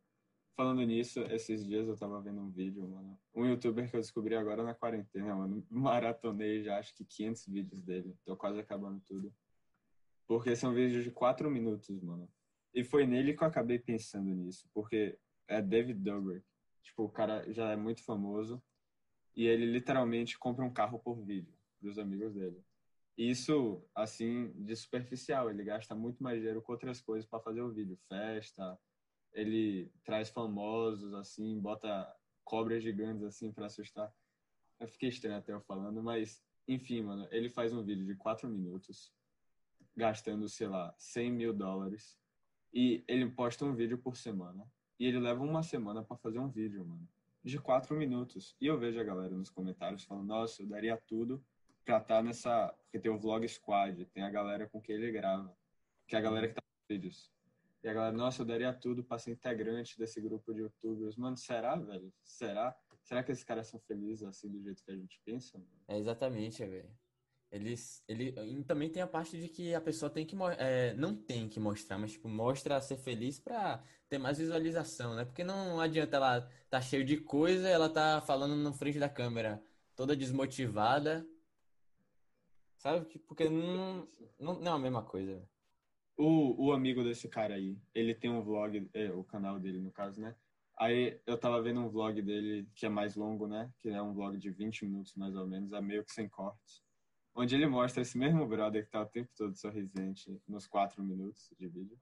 Falando 0.55 0.83
nisso, 0.83 1.21
esses 1.21 1.65
dias 1.65 1.87
eu 1.87 1.95
tava 1.95 2.21
vendo 2.21 2.41
um 2.41 2.51
vídeo, 2.51 2.87
mano. 2.87 3.17
Um 3.33 3.45
youtuber 3.45 3.89
que 3.89 3.95
eu 3.95 4.01
descobri 4.01 4.35
agora 4.35 4.61
na 4.61 4.75
quarentena, 4.75 5.33
mano. 5.33 5.65
Maratonei 5.71 6.63
já 6.63 6.77
acho 6.77 6.93
que 6.93 7.05
500 7.05 7.47
vídeos 7.47 7.81
dele. 7.81 8.15
Tô 8.25 8.35
quase 8.35 8.59
acabando 8.59 9.01
tudo. 9.07 9.33
Porque 10.27 10.55
são 10.55 10.73
vídeos 10.73 11.03
de 11.03 11.11
4 11.11 11.49
minutos, 11.49 12.01
mano. 12.01 12.29
E 12.73 12.83
foi 12.83 13.05
nele 13.05 13.33
que 13.33 13.43
eu 13.43 13.47
acabei 13.47 13.79
pensando 13.79 14.29
nisso. 14.35 14.69
Porque 14.73 15.17
é 15.47 15.61
David 15.61 15.99
Dobrik. 15.99 16.45
Tipo, 16.83 17.03
o 17.03 17.09
cara 17.09 17.49
já 17.53 17.69
é 17.71 17.77
muito 17.77 18.03
famoso. 18.03 18.61
E 19.33 19.45
ele 19.45 19.65
literalmente 19.65 20.37
compra 20.37 20.65
um 20.65 20.73
carro 20.73 20.99
por 20.99 21.23
vídeo 21.23 21.53
dos 21.79 21.97
amigos 21.97 22.33
dele. 22.33 22.61
Isso, 23.21 23.87
assim, 23.93 24.51
de 24.53 24.75
superficial. 24.75 25.47
Ele 25.47 25.63
gasta 25.63 25.93
muito 25.93 26.23
mais 26.23 26.39
dinheiro 26.39 26.59
com 26.59 26.71
outras 26.71 26.99
coisas 26.99 27.29
para 27.29 27.39
fazer 27.39 27.61
o 27.61 27.69
vídeo. 27.69 27.95
Festa, 28.09 28.79
ele 29.31 29.91
traz 30.03 30.29
famosos, 30.29 31.13
assim, 31.13 31.59
bota 31.59 32.11
cobras 32.43 32.81
gigantes, 32.81 33.23
assim, 33.23 33.51
para 33.51 33.67
assustar. 33.67 34.11
Eu 34.79 34.87
fiquei 34.87 35.09
estranho 35.09 35.37
até 35.37 35.53
eu 35.53 35.61
falando, 35.61 36.01
mas, 36.01 36.43
enfim, 36.67 37.03
mano, 37.03 37.27
ele 37.29 37.47
faz 37.47 37.71
um 37.71 37.83
vídeo 37.83 38.07
de 38.07 38.15
4 38.15 38.49
minutos, 38.49 39.13
gastando, 39.95 40.49
sei 40.49 40.67
lá, 40.67 40.91
100 40.97 41.31
mil 41.31 41.53
dólares, 41.53 42.17
e 42.73 43.03
ele 43.07 43.29
posta 43.29 43.63
um 43.63 43.75
vídeo 43.75 43.99
por 43.99 44.17
semana. 44.17 44.67
E 44.99 45.05
ele 45.05 45.19
leva 45.19 45.43
uma 45.43 45.61
semana 45.61 46.03
para 46.03 46.17
fazer 46.17 46.39
um 46.39 46.49
vídeo, 46.49 46.83
mano, 46.83 47.07
de 47.43 47.59
4 47.59 47.95
minutos. 47.95 48.55
E 48.59 48.65
eu 48.65 48.79
vejo 48.79 48.99
a 48.99 49.03
galera 49.03 49.35
nos 49.35 49.51
comentários 49.51 50.03
falando, 50.05 50.25
nossa, 50.25 50.63
eu 50.63 50.67
daria 50.67 50.97
tudo 50.97 51.45
pra 51.83 51.97
estar 51.97 52.23
nessa. 52.23 52.73
Porque 52.83 52.99
tem 52.99 53.11
o 53.11 53.17
Vlog 53.17 53.47
Squad, 53.47 54.05
tem 54.05 54.23
a 54.23 54.29
galera 54.29 54.67
com 54.67 54.81
quem 54.81 54.95
ele 54.95 55.11
grava, 55.11 55.55
que 56.07 56.15
é 56.15 56.19
a 56.19 56.21
galera 56.21 56.47
que 56.47 56.53
tá 56.53 56.61
nos 56.61 56.87
vídeos. 56.87 57.31
E 57.83 57.89
a 57.89 57.93
galera, 57.93 58.15
nossa, 58.15 58.41
eu 58.41 58.45
daria 58.45 58.71
tudo 58.73 59.03
pra 59.03 59.17
ser 59.17 59.31
integrante 59.31 59.97
desse 59.97 60.21
grupo 60.21 60.53
de 60.53 60.59
youtubers. 60.61 61.15
Mano, 61.15 61.37
será, 61.37 61.75
velho? 61.75 62.13
Será? 62.23 62.75
Será 63.03 63.23
que 63.23 63.31
esses 63.31 63.43
caras 63.43 63.67
são 63.67 63.79
felizes 63.79 64.27
assim 64.27 64.49
do 64.49 64.61
jeito 64.61 64.83
que 64.83 64.91
a 64.91 64.95
gente 64.95 65.19
pensa? 65.25 65.57
Mano? 65.57 65.71
É 65.87 65.97
exatamente, 65.97 66.63
velho. 66.63 66.89
Eles, 67.51 68.01
ele, 68.07 68.33
e 68.45 68.63
também 68.63 68.89
tem 68.89 69.01
a 69.01 69.07
parte 69.07 69.37
de 69.37 69.49
que 69.49 69.75
a 69.75 69.81
pessoa 69.81 70.09
tem 70.09 70.25
que, 70.25 70.37
é, 70.57 70.93
não 70.93 71.13
tem 71.13 71.49
que 71.49 71.59
mostrar, 71.59 71.97
mas 71.97 72.13
tipo, 72.13 72.29
mostra 72.29 72.79
ser 72.79 72.95
feliz 72.95 73.39
pra 73.39 73.83
ter 74.07 74.17
mais 74.17 74.37
visualização, 74.37 75.15
né? 75.15 75.25
Porque 75.25 75.43
não 75.43 75.81
adianta 75.81 76.15
ela 76.15 76.49
tá 76.69 76.79
cheio 76.81 77.03
de 77.03 77.17
coisa, 77.17 77.67
ela 77.67 77.89
tá 77.89 78.21
falando 78.21 78.55
na 78.55 78.71
frente 78.71 78.97
da 78.99 79.09
câmera, 79.09 79.61
toda 79.97 80.15
desmotivada, 80.15 81.27
sabe? 82.81 83.05
Que- 83.05 83.19
Porque 83.19 83.47
não, 83.49 84.07
não, 84.39 84.59
não 84.59 84.71
é 84.73 84.75
a 84.75 84.79
mesma 84.79 85.03
coisa. 85.03 85.47
O, 86.17 86.67
o 86.67 86.73
amigo 86.73 87.03
desse 87.03 87.27
cara 87.29 87.55
aí, 87.55 87.77
ele 87.93 88.13
tem 88.13 88.29
um 88.29 88.41
vlog, 88.41 88.89
é, 88.93 89.11
o 89.11 89.23
canal 89.23 89.59
dele 89.59 89.79
no 89.79 89.91
caso, 89.91 90.19
né? 90.19 90.35
Aí 90.77 91.19
eu 91.25 91.37
tava 91.37 91.61
vendo 91.61 91.79
um 91.79 91.89
vlog 91.89 92.19
dele 92.21 92.67
que 92.75 92.85
é 92.85 92.89
mais 92.89 93.15
longo, 93.15 93.47
né? 93.47 93.71
Que 93.79 93.89
é 93.89 94.01
um 94.01 94.13
vlog 94.13 94.37
de 94.37 94.49
20 94.49 94.85
minutos 94.85 95.13
mais 95.15 95.35
ou 95.35 95.47
menos, 95.47 95.71
é 95.73 95.81
meio 95.81 96.03
que 96.03 96.11
sem 96.11 96.27
cortes. 96.27 96.81
Onde 97.33 97.55
ele 97.55 97.67
mostra 97.67 98.01
esse 98.01 98.17
mesmo 98.17 98.45
brother 98.47 98.83
que 98.83 98.91
tá 98.91 99.01
o 99.01 99.05
tempo 99.05 99.29
todo 99.35 99.55
sorrisente 99.55 100.41
nos 100.47 100.67
4 100.67 101.03
minutos 101.03 101.49
de 101.57 101.67
vídeo. 101.67 101.97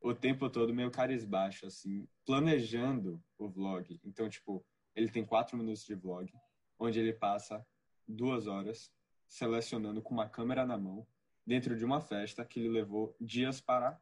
O 0.00 0.14
tempo 0.14 0.48
todo 0.48 0.72
meio 0.74 0.90
carisbaixo, 0.90 1.66
assim, 1.66 2.08
planejando 2.24 3.22
o 3.38 3.48
vlog. 3.48 4.00
Então, 4.04 4.28
tipo, 4.28 4.64
ele 4.94 5.10
tem 5.10 5.24
4 5.24 5.56
minutos 5.56 5.84
de 5.84 5.94
vlog, 5.94 6.32
onde 6.78 6.98
ele 6.98 7.12
passa 7.12 7.64
duas 8.08 8.46
horas 8.46 8.90
selecionando 9.32 10.02
com 10.02 10.12
uma 10.12 10.28
câmera 10.28 10.66
na 10.66 10.76
mão 10.76 11.06
dentro 11.46 11.74
de 11.74 11.86
uma 11.86 12.02
festa 12.02 12.44
que 12.44 12.60
ele 12.60 12.68
levou 12.68 13.16
dias 13.18 13.62
para 13.62 13.98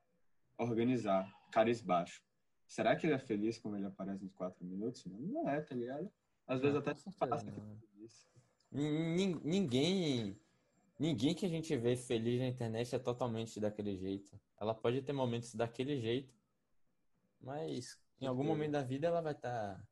organizar, 0.58 1.32
carisbaixo. 1.52 2.20
Será 2.66 2.96
que 2.96 3.06
ele 3.06 3.14
é 3.14 3.18
feliz 3.18 3.56
como 3.56 3.76
ele 3.76 3.86
aparece 3.86 4.24
nos 4.24 4.34
quatro 4.34 4.64
minutos? 4.64 5.04
Não, 5.06 5.48
é, 5.48 5.60
tá 5.60 5.72
ligado? 5.72 6.10
Às 6.48 6.60
vezes 6.60 6.74
Não, 6.74 6.80
até 6.80 6.94
certeza 6.96 7.26
passa 7.28 7.44
que 7.52 7.60
não. 7.60 7.72
é 7.72 7.76
feliz. 7.76 8.28
Nin- 8.72 9.40
Ninguém, 9.44 10.36
ninguém 10.98 11.32
que 11.32 11.46
a 11.46 11.48
gente 11.48 11.76
vê 11.76 11.94
feliz 11.94 12.40
na 12.40 12.48
internet 12.48 12.92
é 12.92 12.98
totalmente 12.98 13.60
daquele 13.60 13.96
jeito. 13.96 14.36
Ela 14.60 14.74
pode 14.74 15.00
ter 15.00 15.12
momentos 15.12 15.54
daquele 15.54 16.00
jeito, 16.00 16.34
mas 17.40 18.02
em 18.20 18.26
algum 18.26 18.42
Certeza. 18.42 18.58
momento 18.58 18.72
da 18.72 18.82
vida 18.82 19.06
ela 19.06 19.20
vai 19.20 19.34
tá 19.34 19.38
estar. 19.38 19.88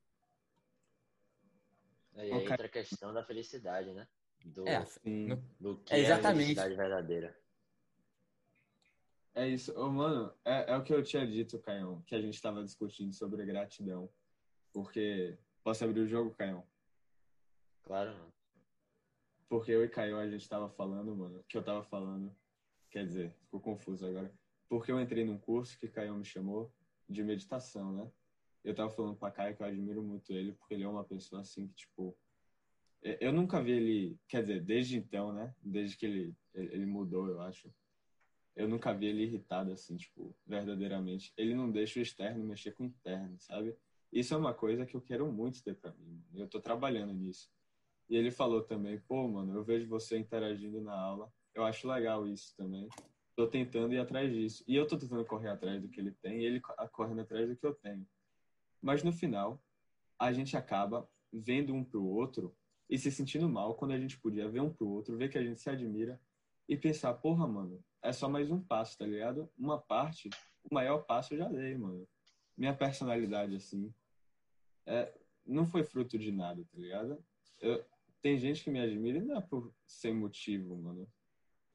Aí 2.16 2.32
Ok. 2.32 2.42
entra 2.52 2.66
a 2.66 2.70
questão 2.70 3.14
da 3.14 3.22
felicidade, 3.22 3.92
né? 3.92 4.08
Do, 4.48 4.66
É, 4.68 4.84
Sim. 4.84 5.28
do 5.60 5.76
que 5.78 5.92
É, 5.94 5.96
é 5.98 6.00
a 6.00 6.04
exatamente. 6.04 6.38
felicidade 6.40 6.74
verdadeira. 6.74 7.36
É 9.34 9.46
isso. 9.48 9.72
Ô, 9.78 9.88
mano, 9.90 10.32
é, 10.44 10.72
é 10.72 10.76
o 10.76 10.82
que 10.82 10.92
eu 10.92 11.02
tinha 11.02 11.26
dito, 11.26 11.58
Caião, 11.60 12.02
que 12.02 12.14
a 12.14 12.20
gente 12.20 12.40
tava 12.40 12.64
discutindo 12.64 13.12
sobre 13.12 13.44
gratidão. 13.44 14.10
Porque. 14.72 15.38
Posso 15.62 15.84
abrir 15.84 16.00
o 16.00 16.08
jogo, 16.08 16.34
Caião? 16.34 16.66
Claro, 17.84 18.10
mano. 18.12 18.32
Porque 19.48 19.70
eu 19.72 19.84
e 19.84 19.88
Caio 19.88 20.18
a 20.18 20.28
gente 20.28 20.46
tava 20.48 20.68
falando, 20.68 21.14
mano, 21.16 21.42
que 21.48 21.56
eu 21.56 21.62
tava 21.62 21.82
falando, 21.82 22.34
quer 22.90 23.06
dizer, 23.06 23.32
ficou 23.44 23.60
confuso 23.60 24.06
agora. 24.06 24.30
Porque 24.68 24.92
eu 24.92 25.00
entrei 25.00 25.24
num 25.24 25.38
curso 25.38 25.78
que 25.78 25.88
Caio 25.88 26.14
me 26.14 26.24
chamou 26.24 26.70
de 27.08 27.22
meditação, 27.24 27.92
né? 27.92 28.10
Eu 28.62 28.74
tava 28.74 28.90
falando 28.90 29.16
pra 29.16 29.30
Caio 29.30 29.56
que 29.56 29.62
eu 29.62 29.66
admiro 29.66 30.02
muito 30.02 30.32
ele, 30.32 30.52
porque 30.52 30.74
ele 30.74 30.84
é 30.84 30.88
uma 30.88 31.04
pessoa 31.04 31.40
assim 31.42 31.66
que, 31.68 31.74
tipo. 31.76 32.16
Eu- 33.02 33.16
Eu 33.20 33.32
nunca 33.32 33.62
vi 33.62 33.72
ele, 33.72 34.18
quer 34.28 34.42
dizer, 34.42 34.62
desde 34.62 34.96
então, 34.96 35.32
né? 35.32 35.54
Desde 35.62 35.96
que 35.96 36.06
ele, 36.06 36.34
ele 36.54 36.86
mudou, 36.86 37.26
eu 37.28 37.40
acho. 37.40 37.72
Eu 38.56 38.68
nunca 38.68 38.92
vi 38.92 39.06
ele 39.06 39.22
irritado 39.22 39.72
assim, 39.72 39.96
tipo, 39.96 40.34
verdadeiramente. 40.46 41.32
Ele 41.36 41.54
não 41.54 41.70
deixa 41.70 41.98
o 42.00 42.02
externo 42.02 42.42
mexer 42.44 42.72
com 42.72 42.82
o 42.82 42.86
interno, 42.86 43.36
sabe? 43.38 43.76
Isso 44.12 44.34
é 44.34 44.36
uma 44.36 44.52
coisa 44.54 44.84
que 44.84 44.96
eu 44.96 45.00
quero 45.00 45.30
muito 45.30 45.62
ter 45.62 45.74
pra 45.76 45.92
mim. 45.92 46.22
mano. 46.32 46.44
Eu 46.44 46.48
tô 46.48 46.60
trabalhando 46.60 47.12
nisso. 47.12 47.48
E 48.08 48.16
ele 48.16 48.30
falou 48.30 48.62
também, 48.62 48.98
pô, 49.00 49.28
mano, 49.28 49.54
eu 49.54 49.62
vejo 49.62 49.86
você 49.88 50.18
interagindo 50.18 50.80
na 50.80 50.98
aula. 50.98 51.32
Eu 51.54 51.62
acho 51.64 51.86
legal 51.88 52.26
isso 52.26 52.54
também. 52.56 52.88
tô 53.36 53.46
tentando 53.46 53.94
ir 53.94 53.98
atrás 54.00 54.32
disso. 54.32 54.64
E 54.66 54.74
eu 54.74 54.84
tô 54.86 54.98
tentando 54.98 55.24
correr 55.24 55.50
atrás 55.50 55.80
do 55.80 55.88
que 55.88 56.00
ele 56.00 56.10
tem 56.10 56.40
e 56.40 56.44
ele 56.44 56.60
co- 56.60 56.74
correndo 56.88 57.20
atrás 57.20 57.48
do 57.48 57.54
que 57.56 57.64
eu 57.64 57.72
tenho. 57.74 58.04
Mas 58.82 59.04
no 59.04 59.12
final, 59.12 59.62
a 60.18 60.32
gente 60.32 60.56
acaba 60.56 61.08
vendo 61.32 61.72
um 61.72 61.84
pro 61.84 62.02
outro 62.04 62.52
e 62.88 62.98
se 62.98 63.10
sentindo 63.10 63.48
mal 63.48 63.74
quando 63.74 63.92
a 63.92 63.98
gente 63.98 64.18
podia 64.18 64.48
ver 64.48 64.60
um 64.60 64.72
pro 64.72 64.88
outro, 64.88 65.16
ver 65.16 65.28
que 65.28 65.38
a 65.38 65.42
gente 65.42 65.60
se 65.60 65.68
admira 65.68 66.20
e 66.68 66.76
pensar, 66.76 67.14
porra, 67.14 67.46
mano, 67.46 67.82
é 68.02 68.12
só 68.12 68.28
mais 68.28 68.50
um 68.50 68.60
passo, 68.60 68.96
tá 68.96 69.06
ligado? 69.06 69.50
Uma 69.56 69.78
parte, 69.80 70.30
o 70.64 70.74
maior 70.74 70.98
passo 71.04 71.34
eu 71.34 71.38
já 71.38 71.48
dei, 71.48 71.76
mano. 71.76 72.06
Minha 72.56 72.74
personalidade, 72.74 73.56
assim, 73.56 73.92
é, 74.86 75.12
não 75.46 75.66
foi 75.66 75.84
fruto 75.84 76.18
de 76.18 76.32
nada, 76.32 76.64
tá 76.64 76.78
ligado? 76.78 77.22
Eu, 77.60 77.84
tem 78.20 78.38
gente 78.38 78.64
que 78.64 78.70
me 78.70 78.80
admira 78.80 79.18
e 79.18 79.24
não 79.24 79.36
é 79.36 79.40
por 79.40 79.72
sem 79.86 80.14
motivo, 80.14 80.76
mano. 80.76 81.10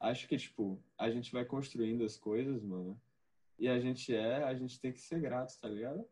Acho 0.00 0.28
que, 0.28 0.36
tipo, 0.36 0.82
a 0.98 1.10
gente 1.10 1.32
vai 1.32 1.44
construindo 1.44 2.04
as 2.04 2.16
coisas, 2.16 2.62
mano. 2.62 3.00
E 3.58 3.68
a 3.68 3.78
gente 3.80 4.14
é, 4.14 4.42
a 4.42 4.54
gente 4.54 4.80
tem 4.80 4.92
que 4.92 5.00
ser 5.00 5.20
grato, 5.20 5.58
tá 5.60 5.68
ligado? 5.68 6.06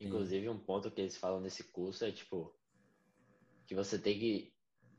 Inclusive, 0.00 0.48
um 0.48 0.58
ponto 0.58 0.90
que 0.90 1.00
eles 1.00 1.16
falam 1.16 1.40
nesse 1.40 1.62
curso 1.64 2.04
é, 2.04 2.10
tipo, 2.10 2.52
que 3.66 3.74
você 3.74 3.98
tem 3.98 4.18
que. 4.18 4.52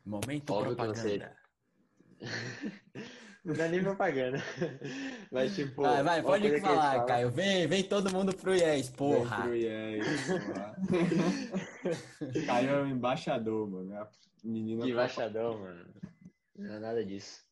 Momento 0.05 0.51
Óbvio 0.53 0.75
que 0.75 0.85
você- 0.87 1.17
propaganda. 1.19 1.37
Não 3.45 3.55
é 3.55 3.67
nem 3.67 3.83
propaganda. 3.83 4.37
Mas, 5.29 5.53
tipo. 5.53 5.81
Vai, 5.81 6.01
vai, 6.01 6.21
pode 6.23 6.61
falar, 6.61 6.91
falam- 6.91 7.05
Caio. 7.05 7.29
Vem, 7.31 7.67
vem 7.67 7.83
todo 7.83 8.09
mundo 8.09 8.33
pro 8.33 8.55
IES, 8.55 8.89
porra. 8.91 9.53
E 9.53 9.65
é 9.67 9.97
isso, 9.97 10.31
porra. 10.47 10.75
Caio 12.45 12.69
é 12.69 12.81
o 12.83 12.87
embaixador, 12.87 13.69
mano. 13.69 13.93
É 13.93 13.97
a 13.97 14.09
menina 14.45 14.85
Que 14.85 14.91
embaixador, 14.91 15.59
mano. 15.59 15.85
Não 16.55 16.73
é 16.73 16.79
nada 16.79 17.03
disso. 17.03 17.43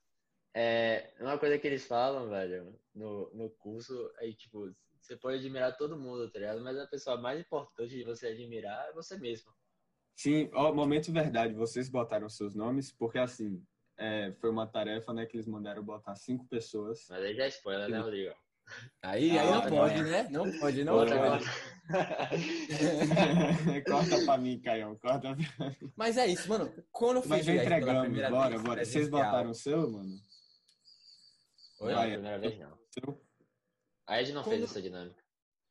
É, 0.54 1.14
uma 1.20 1.38
coisa 1.38 1.58
que 1.58 1.68
eles 1.68 1.86
falam, 1.86 2.30
velho, 2.30 2.74
no, 2.96 3.30
no 3.34 3.50
curso 3.50 4.12
é 4.20 4.32
tipo, 4.32 4.74
você 5.02 5.18
pode 5.18 5.40
admirar 5.40 5.76
todo 5.76 5.98
mundo, 6.00 6.30
tá 6.30 6.40
ligado? 6.40 6.62
Mas 6.62 6.78
a 6.78 6.88
pessoa 6.88 7.18
mais 7.18 7.40
importante 7.40 7.96
de 7.96 8.04
você 8.06 8.28
admirar 8.28 8.88
é 8.90 8.94
você 8.94 9.18
mesmo. 9.18 9.52
Sim, 10.16 10.50
ó, 10.54 10.74
momento 10.74 11.12
verdade, 11.12 11.54
vocês 11.54 11.90
botaram 11.90 12.30
seus 12.30 12.54
nomes, 12.56 12.92
porque 12.92 13.18
assim, 13.18 13.64
é, 13.98 14.32
foi 14.40 14.50
uma 14.50 14.68
tarefa, 14.68 15.14
né, 15.14 15.26
que 15.26 15.36
eles 15.38 15.48
mandaram 15.48 15.84
botar 15.84 16.16
cinco 16.16 16.46
pessoas. 16.48 17.06
Mas 17.10 17.24
aí 17.24 17.36
já 17.36 17.46
é 17.46 17.48
spoiler, 17.48 17.90
né, 17.90 18.00
Rodrigo? 18.00 18.34
Aí, 19.02 19.32
aí 19.32 19.38
Ah, 19.40 19.52
não 19.52 19.62
tá 19.64 19.70
pode, 19.70 19.96
bom. 19.96 20.02
né? 20.04 20.28
Não 20.30 20.60
pode, 20.60 20.84
não 20.84 20.94
Outra 20.96 21.18
pode. 21.18 21.46
corta 23.84 24.26
pra 24.26 24.38
mim, 24.38 24.62
Caião, 24.62 24.96
corta 24.96 25.20
pra 25.20 25.36
mim. 25.36 25.46
Mas 25.96 26.18
é 26.18 26.28
isso, 26.28 26.48
mano. 26.48 26.72
Quando 26.92 27.18
eu 27.18 27.22
fiz 27.24 27.32
Mas 27.32 27.46
já 27.46 27.56
entregamos, 27.56 28.30
bora, 28.30 28.50
vez, 28.50 28.62
bora. 28.62 28.86
Vocês 28.86 29.10
botaram 29.10 29.50
o 29.50 29.54
seu, 29.56 29.90
mano? 29.92 30.16
Oi? 31.82 31.90
Não, 31.92 31.96
Vai, 32.00 32.12
primeira 32.14 32.40
vez 32.40 32.60
não. 32.60 32.78
Seu? 32.92 33.22
A 34.08 34.22
Ed 34.22 34.32
não 34.34 34.44
Quando- 34.44 34.52
fez 34.52 34.64
essa 34.64 34.82
dinâmica. 34.82 35.22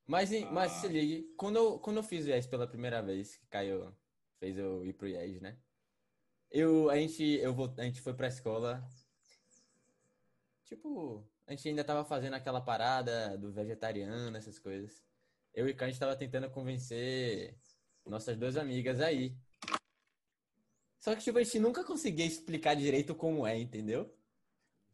Mas, 0.06 0.30
mas 0.50 0.72
Ah. 0.72 0.74
se 0.80 0.88
ligue, 0.88 1.32
quando 1.38 1.56
eu, 1.56 1.78
quando 1.78 1.98
eu 1.98 2.02
fiz 2.02 2.26
o 2.26 2.30
IES 2.30 2.46
pela 2.48 2.66
primeira 2.66 3.00
vez, 3.00 3.36
que 3.36 3.46
Caio 3.46 3.96
fez 4.40 4.58
eu 4.58 4.84
ir 4.84 4.94
pro 4.94 5.06
IES, 5.06 5.40
né? 5.40 5.56
Eu, 6.50 6.90
a 6.90 6.96
gente, 6.96 7.22
eu 7.22 7.54
vou, 7.54 7.72
a 7.78 7.84
gente 7.84 8.00
foi 8.00 8.12
pra 8.14 8.26
escola, 8.26 8.82
tipo, 10.64 11.24
a 11.46 11.52
gente 11.52 11.68
ainda 11.68 11.84
tava 11.84 12.04
fazendo 12.04 12.34
aquela 12.34 12.60
parada 12.60 13.38
do 13.38 13.52
vegetariano, 13.52 14.36
essas 14.36 14.58
coisas. 14.58 15.04
Eu 15.54 15.68
e 15.68 15.74
Caio, 15.74 15.90
a 15.90 15.92
gente 15.92 16.00
tava 16.00 16.16
tentando 16.16 16.50
convencer 16.50 17.56
nossas 18.04 18.36
duas 18.36 18.56
amigas 18.56 19.00
aí. 19.00 19.36
Só 20.98 21.14
que, 21.14 21.22
tipo, 21.22 21.38
a 21.38 21.42
gente 21.42 21.58
nunca 21.58 21.84
conseguia 21.84 22.26
explicar 22.26 22.74
direito 22.74 23.14
como 23.14 23.46
é, 23.46 23.58
entendeu? 23.58 24.12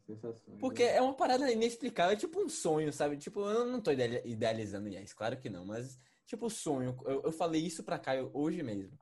Sensações. 0.05 0.59
Porque 0.59 0.83
é 0.83 1.01
uma 1.01 1.15
parada 1.15 1.51
inexplicável, 1.51 2.13
é 2.13 2.15
tipo 2.15 2.39
um 2.39 2.47
sonho, 2.49 2.93
sabe? 2.93 3.17
Tipo, 3.17 3.41
eu 3.41 3.65
não 3.65 3.81
tô 3.81 3.91
ideali- 3.91 4.21
idealizando 4.25 4.87
IES, 4.89 5.13
claro 5.13 5.37
que 5.37 5.49
não, 5.49 5.65
mas 5.65 5.99
tipo 6.25 6.49
sonho. 6.49 6.97
Eu, 7.05 7.23
eu 7.23 7.31
falei 7.31 7.65
isso 7.65 7.83
pra 7.83 7.99
Caio 7.99 8.29
hoje 8.33 8.63
mesmo. 8.63 8.97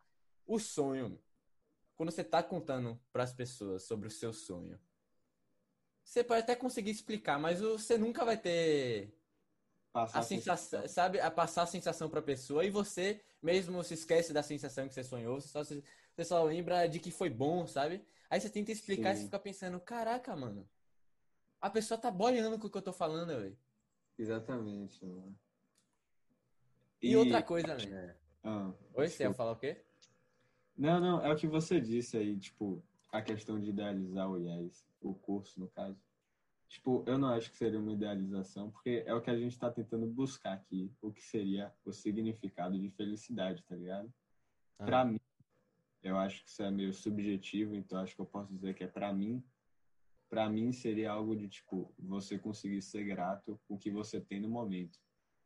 O 0.46 0.60
sonho, 0.60 1.20
quando 1.96 2.12
você 2.12 2.24
tá 2.24 2.44
contando 2.44 3.00
pras 3.12 3.34
pessoas 3.34 3.84
sobre 3.84 4.08
o 4.08 4.12
seu 4.12 4.32
sonho, 4.34 4.80
você 6.04 6.24
pode 6.24 6.42
até 6.42 6.56
conseguir 6.56 6.92
explicar, 6.92 7.40
mas 7.40 7.62
você 7.62 7.98
nunca 7.98 8.24
vai 8.24 8.38
ter 8.38 9.14
Passar 9.92 10.20
a 10.20 10.22
sensação, 10.22 10.88
sabe? 10.88 11.20
A 11.20 11.32
passar 11.32 11.64
a 11.64 11.68
sensação 11.68 12.10
pra 12.10 12.22
pessoa 12.22 12.64
e 12.64 12.70
você 12.70 13.24
mesmo 13.42 13.84
se 13.84 13.94
esquece 13.94 14.34
da 14.34 14.44
sensação 14.44 14.88
que 14.88 14.94
você 14.94 15.04
sonhou, 15.04 15.40
você 15.40 15.48
só, 15.48 15.64
você 15.64 16.24
só 16.24 16.44
lembra 16.44 16.88
de 16.88 17.00
que 17.00 17.12
foi 17.12 17.30
bom, 17.30 17.66
sabe? 17.66 18.06
Aí 18.30 18.40
você 18.40 18.50
tenta 18.50 18.72
explicar 18.72 19.12
e 19.12 19.16
Sim. 19.16 19.22
você 19.22 19.26
fica 19.26 19.40
pensando, 19.40 19.80
caraca, 19.80 20.36
mano. 20.36 20.68
A 21.62 21.70
pessoa 21.70 21.98
tá 21.98 22.12
boiando 22.12 22.60
com 22.60 22.68
o 22.68 22.70
que 22.70 22.78
eu 22.78 22.82
tô 22.82 22.94
falando, 22.94 23.28
velho. 23.28 23.58
Exatamente, 24.18 25.04
mano. 25.06 25.36
E, 27.02 27.16
outra 27.16 27.42
coisa, 27.42 27.76
né? 27.76 28.16
Ah, 28.44 28.74
Oi, 28.96 29.08
você 29.08 29.24
ia 29.24 29.34
falar 29.34 29.52
o 29.52 29.58
quê? 29.58 29.85
Não, 30.78 31.00
não, 31.00 31.22
é 31.26 31.32
o 31.32 31.38
que 31.38 31.48
você 31.48 31.80
disse 31.80 32.18
aí, 32.18 32.38
tipo, 32.38 32.84
a 33.12 33.22
questão 33.22 33.60
de 33.60 33.70
idealizar 33.70 34.30
o 34.30 34.38
IES, 34.38 34.86
o 35.02 35.14
curso, 35.16 35.60
no 35.60 35.70
caso. 35.70 35.98
Tipo, 36.68 37.04
eu 37.08 37.18
não 37.18 37.30
acho 37.30 37.50
que 37.50 37.56
seria 37.56 37.80
uma 37.80 37.94
idealização, 37.94 38.70
porque 38.70 39.04
é 39.06 39.14
o 39.14 39.22
que 39.22 39.30
a 39.30 39.38
gente 39.38 39.58
tá 39.58 39.72
tentando 39.72 40.06
buscar 40.06 40.54
aqui, 40.54 40.92
o 41.02 41.12
que 41.12 41.22
seria 41.22 41.74
o 41.86 41.94
significado 41.94 42.78
de 42.78 42.90
felicidade, 42.90 43.64
tá 43.64 43.76
ligado? 43.76 44.14
Ah. 44.80 44.86
Pra 44.86 45.06
mim, 45.06 45.20
eu 46.04 46.18
acho 46.18 46.44
que 46.44 46.50
isso 46.50 46.62
é 46.62 46.70
meio 46.70 46.94
subjetivo, 46.94 47.76
então 47.76 48.00
acho 48.00 48.14
que 48.14 48.22
eu 48.22 48.26
posso 48.26 48.52
dizer 48.54 48.74
que 48.74 48.84
é 48.84 48.88
pra 48.88 49.14
mim. 49.14 49.44
Pra 50.28 50.50
mim 50.50 50.74
seria 50.74 51.12
algo 51.12 51.36
de, 51.36 51.48
tipo, 51.48 51.94
você 51.98 52.38
conseguir 52.38 52.82
ser 52.82 53.06
grato 53.06 53.60
com 53.68 53.76
o 53.76 53.80
que 53.80 53.90
você 53.90 54.20
tem 54.20 54.42
no 54.42 54.50
momento. 54.50 55.00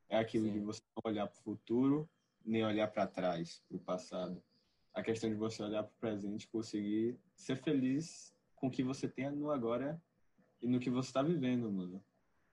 É 0.07 0.17
aquilo 0.17 0.47
Sim. 0.47 0.53
de 0.53 0.59
você 0.59 0.81
não 0.95 1.11
olhar 1.11 1.27
pro 1.27 1.41
futuro, 1.41 2.09
nem 2.43 2.65
olhar 2.65 2.87
pra 2.87 3.05
trás, 3.05 3.61
pro 3.67 3.77
passado. 3.77 4.41
A 4.93 5.01
questão 5.01 5.29
de 5.29 5.35
você 5.35 5.63
olhar 5.63 5.83
pro 5.83 5.93
presente 5.99 6.43
e 6.43 6.47
conseguir 6.47 7.17
ser 7.35 7.55
feliz 7.57 8.33
com 8.55 8.67
o 8.67 8.71
que 8.71 8.83
você 8.83 9.07
tem 9.07 9.29
no 9.31 9.51
agora 9.51 10.01
e 10.61 10.67
no 10.67 10.79
que 10.79 10.89
você 10.89 11.11
tá 11.11 11.21
vivendo, 11.21 11.71
mano. 11.71 12.03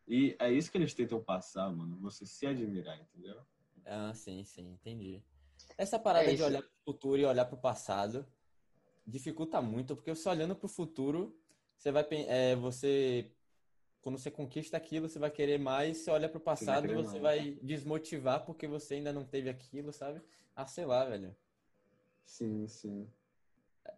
E 0.06 0.36
é 0.38 0.52
isso 0.52 0.70
que 0.70 0.78
eles 0.78 0.94
tentam 0.94 1.22
passar, 1.22 1.70
mano. 1.70 1.96
Você 2.00 2.24
se 2.24 2.46
admirar, 2.46 3.00
entendeu? 3.00 3.40
Ah, 3.84 4.12
sim, 4.14 4.44
sim, 4.44 4.72
entendi. 4.72 5.22
Essa 5.76 5.98
parada 5.98 6.30
É 6.30 6.34
de 6.34 6.42
olhar 6.42 6.62
pro 6.62 6.70
futuro 6.84 7.20
e 7.20 7.24
olhar 7.24 7.44
pro 7.44 7.56
passado 7.56 8.26
dificulta 9.06 9.62
muito, 9.62 9.94
porque 9.94 10.14
você 10.14 10.28
olhando 10.28 10.56
pro 10.56 10.68
futuro, 10.68 11.38
você 11.76 11.92
vai 11.92 12.04
é, 12.10 12.56
você 12.56 13.30
quando 14.00 14.18
você 14.18 14.30
conquista 14.30 14.76
aquilo, 14.76 15.08
você 15.08 15.18
vai 15.18 15.30
querer 15.30 15.58
mais, 15.58 15.98
você 15.98 16.10
olha 16.10 16.28
pro 16.28 16.38
passado, 16.40 16.82
querer 16.82 16.94
você 16.94 17.18
mais. 17.18 17.22
vai 17.22 17.58
desmotivar 17.62 18.44
porque 18.44 18.66
você 18.66 18.94
ainda 18.94 19.12
não 19.12 19.24
teve 19.24 19.48
aquilo, 19.48 19.92
sabe? 19.92 20.22
Ah, 20.54 20.66
sei 20.66 20.84
lá, 20.84 21.04
velho. 21.04 21.34
Sim, 22.26 22.66
sim. 22.68 23.08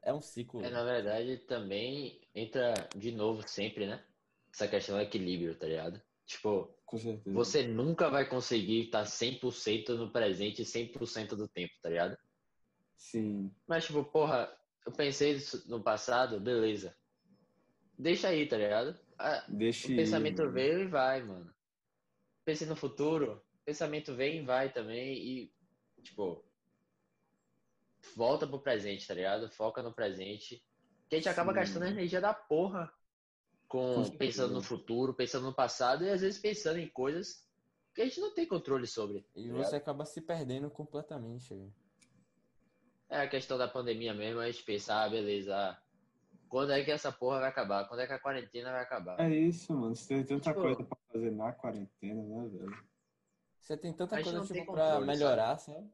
É 0.02 0.12
um 0.12 0.20
ciclo. 0.20 0.62
É, 0.62 0.70
na 0.70 0.84
verdade, 0.84 1.38
também 1.38 2.20
entra 2.34 2.74
de 2.94 3.10
novo 3.10 3.46
sempre, 3.48 3.86
né? 3.86 4.04
Essa 4.52 4.68
questão 4.68 4.96
do 4.96 5.02
equilíbrio, 5.02 5.58
tá 5.58 5.66
ligado? 5.66 6.00
Tipo, 6.26 6.74
Com 6.84 6.98
certeza. 6.98 7.34
você 7.34 7.66
nunca 7.66 8.08
vai 8.10 8.28
conseguir 8.28 8.84
estar 8.84 9.04
100% 9.04 9.96
no 9.96 10.10
presente 10.12 10.62
100% 10.64 11.34
do 11.34 11.48
tempo, 11.48 11.72
tá 11.82 11.88
ligado? 11.88 12.16
Sim. 12.96 13.50
Mas, 13.66 13.86
tipo, 13.86 14.04
porra, 14.04 14.54
eu 14.84 14.92
pensei 14.92 15.32
isso 15.32 15.68
no 15.68 15.82
passado, 15.82 16.38
beleza. 16.38 16.94
Deixa 17.98 18.28
aí, 18.28 18.46
tá 18.46 18.56
ligado? 18.56 18.98
Ah, 19.18 19.44
Deixa 19.48 19.88
o 19.88 19.90
ir, 19.90 19.96
pensamento 19.96 20.42
mano. 20.42 20.52
veio 20.52 20.80
e 20.80 20.86
vai, 20.86 21.22
mano. 21.22 21.52
Pense 22.44 22.64
no 22.66 22.76
futuro, 22.76 23.42
pensamento 23.64 24.14
vem 24.14 24.38
e 24.38 24.44
vai 24.44 24.72
também 24.72 25.16
e, 25.16 25.52
tipo, 26.02 26.44
volta 28.16 28.46
pro 28.46 28.60
presente, 28.60 29.06
tá 29.06 29.14
ligado? 29.14 29.48
Foca 29.50 29.82
no 29.82 29.92
presente. 29.92 30.62
Que 31.08 31.16
a 31.16 31.18
gente 31.18 31.28
acaba 31.28 31.52
Sim. 31.52 31.58
gastando 31.58 31.82
a 31.84 31.90
energia 31.90 32.20
da 32.20 32.34
porra 32.34 32.92
com, 33.66 34.02
Com 34.04 34.10
pensando 34.16 34.54
no 34.54 34.62
futuro, 34.62 35.14
pensando 35.14 35.44
no 35.46 35.54
passado 35.54 36.04
e 36.04 36.10
às 36.10 36.20
vezes 36.20 36.38
pensando 36.40 36.78
em 36.78 36.88
coisas 36.88 37.46
que 37.94 38.02
a 38.02 38.04
gente 38.04 38.20
não 38.20 38.32
tem 38.34 38.46
controle 38.46 38.86
sobre. 38.86 39.20
tá 39.22 39.28
E 39.36 39.42
ligado? 39.44 39.64
você 39.64 39.76
acaba 39.76 40.04
se 40.04 40.20
perdendo 40.20 40.70
completamente. 40.70 41.54
É 43.08 43.20
a 43.22 43.28
questão 43.28 43.56
da 43.56 43.66
pandemia 43.66 44.12
mesmo, 44.12 44.40
a 44.40 44.50
gente 44.50 44.62
pensa, 44.64 44.94
ah, 45.02 45.08
beleza, 45.08 45.56
ah, 45.56 45.80
quando 46.48 46.72
é 46.72 46.84
que 46.84 46.90
essa 46.90 47.10
porra 47.10 47.40
vai 47.40 47.48
acabar? 47.48 47.88
Quando 47.88 48.00
é 48.00 48.06
que 48.06 48.12
a 48.12 48.18
quarentena 48.18 48.70
vai 48.70 48.82
acabar? 48.82 49.18
É 49.20 49.30
isso, 49.34 49.72
mano. 49.74 49.94
Você 49.96 50.08
tem 50.08 50.24
tanta 50.24 50.50
Tipo- 50.50 50.60
coisa 50.60 50.84
pra 50.84 50.98
fazer 51.10 51.30
na 51.30 51.52
quarentena, 51.52 52.22
né, 52.22 52.48
velho? 52.48 52.88
Você 53.60 53.76
tem 53.76 53.92
tanta 53.92 54.22
coisa 54.22 54.40
tipo 54.42 54.52
tem 54.52 54.64
pra 54.66 55.00
melhorar, 55.00 55.58
sabe? 55.58 55.90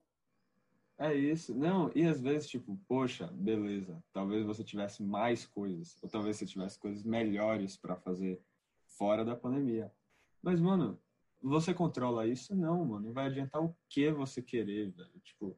É 0.98 1.12
isso. 1.12 1.54
Não, 1.54 1.90
e 1.94 2.04
às 2.04 2.20
vezes, 2.20 2.48
tipo, 2.48 2.78
poxa, 2.87 3.26
beleza. 3.33 4.02
Talvez 4.12 4.44
você 4.44 4.62
tivesse 4.62 5.02
mais 5.02 5.44
coisas. 5.44 5.98
Ou 6.02 6.09
talvez 6.09 6.37
você 6.37 6.46
tivesse 6.46 6.78
coisas 6.78 7.02
melhores 7.02 7.76
pra 7.76 7.96
fazer 7.96 8.40
fora 8.87 9.24
da 9.24 9.35
pandemia. 9.35 9.92
Mas, 10.40 10.61
mano, 10.61 11.00
você 11.42 11.74
controla 11.74 12.26
isso? 12.26 12.54
Não, 12.54 12.85
mano. 12.85 13.12
Vai 13.12 13.26
adiantar 13.26 13.62
o 13.62 13.76
que 13.88 14.11
você 14.12 14.40
querer, 14.40 14.90
velho. 14.92 15.20
Tipo, 15.24 15.57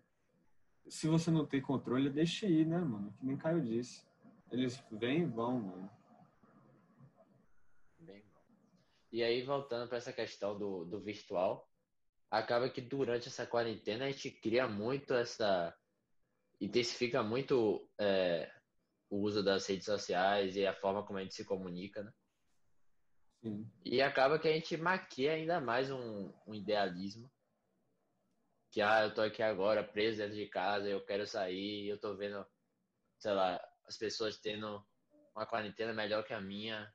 se 0.89 1.07
você 1.07 1.31
não 1.31 1.45
tem 1.45 1.61
controle, 1.61 2.09
deixa 2.09 2.47
ir, 2.47 2.67
né, 2.67 2.79
mano? 2.79 3.13
Que 3.19 3.27
nem 3.27 3.37
Caio 3.37 3.63
disse. 3.63 4.07
Eles 4.51 4.83
vêm 4.91 5.23
e 5.23 5.27
vão, 5.27 5.61
mano. 5.61 5.91
Bem 7.99 8.23
bom. 8.33 8.41
E 9.13 9.23
aí, 9.23 9.43
voltando 9.43 9.89
para 9.89 9.99
essa 9.99 10.13
questão 10.13 10.57
do, 10.57 10.85
do 10.85 11.01
virtual, 11.01 11.66
acaba 12.31 12.69
que 12.69 12.81
durante 12.81 13.29
essa 13.29 13.47
quarentena 13.47 14.07
a 14.07 14.11
gente 14.11 14.31
cria 14.31 14.69
muito 14.69 15.15
essa. 15.15 15.75
intensifica 16.61 17.23
muito 17.23 17.89
é, 17.99 18.51
o 19.09 19.19
uso 19.19 19.43
das 19.43 19.67
redes 19.67 19.87
sociais 19.87 20.57
e 20.57 20.67
a 20.67 20.75
forma 20.75 21.05
como 21.05 21.19
a 21.19 21.23
gente 21.23 21.35
se 21.35 21.45
comunica, 21.45 22.03
né? 22.03 22.13
Sim. 23.43 23.71
E 23.85 24.03
acaba 24.03 24.39
que 24.39 24.49
a 24.49 24.53
gente 24.53 24.77
maquia 24.77 25.33
ainda 25.33 25.61
mais 25.61 25.91
um, 25.91 26.33
um 26.47 26.55
idealismo. 26.55 27.31
Que, 28.73 28.81
ah, 28.81 29.05
eu 29.05 29.15
tô 29.15 29.23
aqui 29.23 29.43
agora 29.43 29.85
preso 29.85 30.19
dentro 30.19 30.35
de 30.35 30.47
casa, 30.49 30.89
eu 30.89 31.05
quero 31.05 31.27
sair, 31.27 31.89
eu 31.89 31.99
tô 31.99 32.15
vendo, 32.17 32.45
sei 33.19 33.33
lá, 33.33 33.63
as 33.87 33.97
pessoas 33.97 34.39
tendo 34.39 34.85
uma 35.35 35.47
quarentena 35.47 35.93
melhor 35.93 36.25
que 36.25 36.35
a 36.35 36.41
minha, 36.41 36.93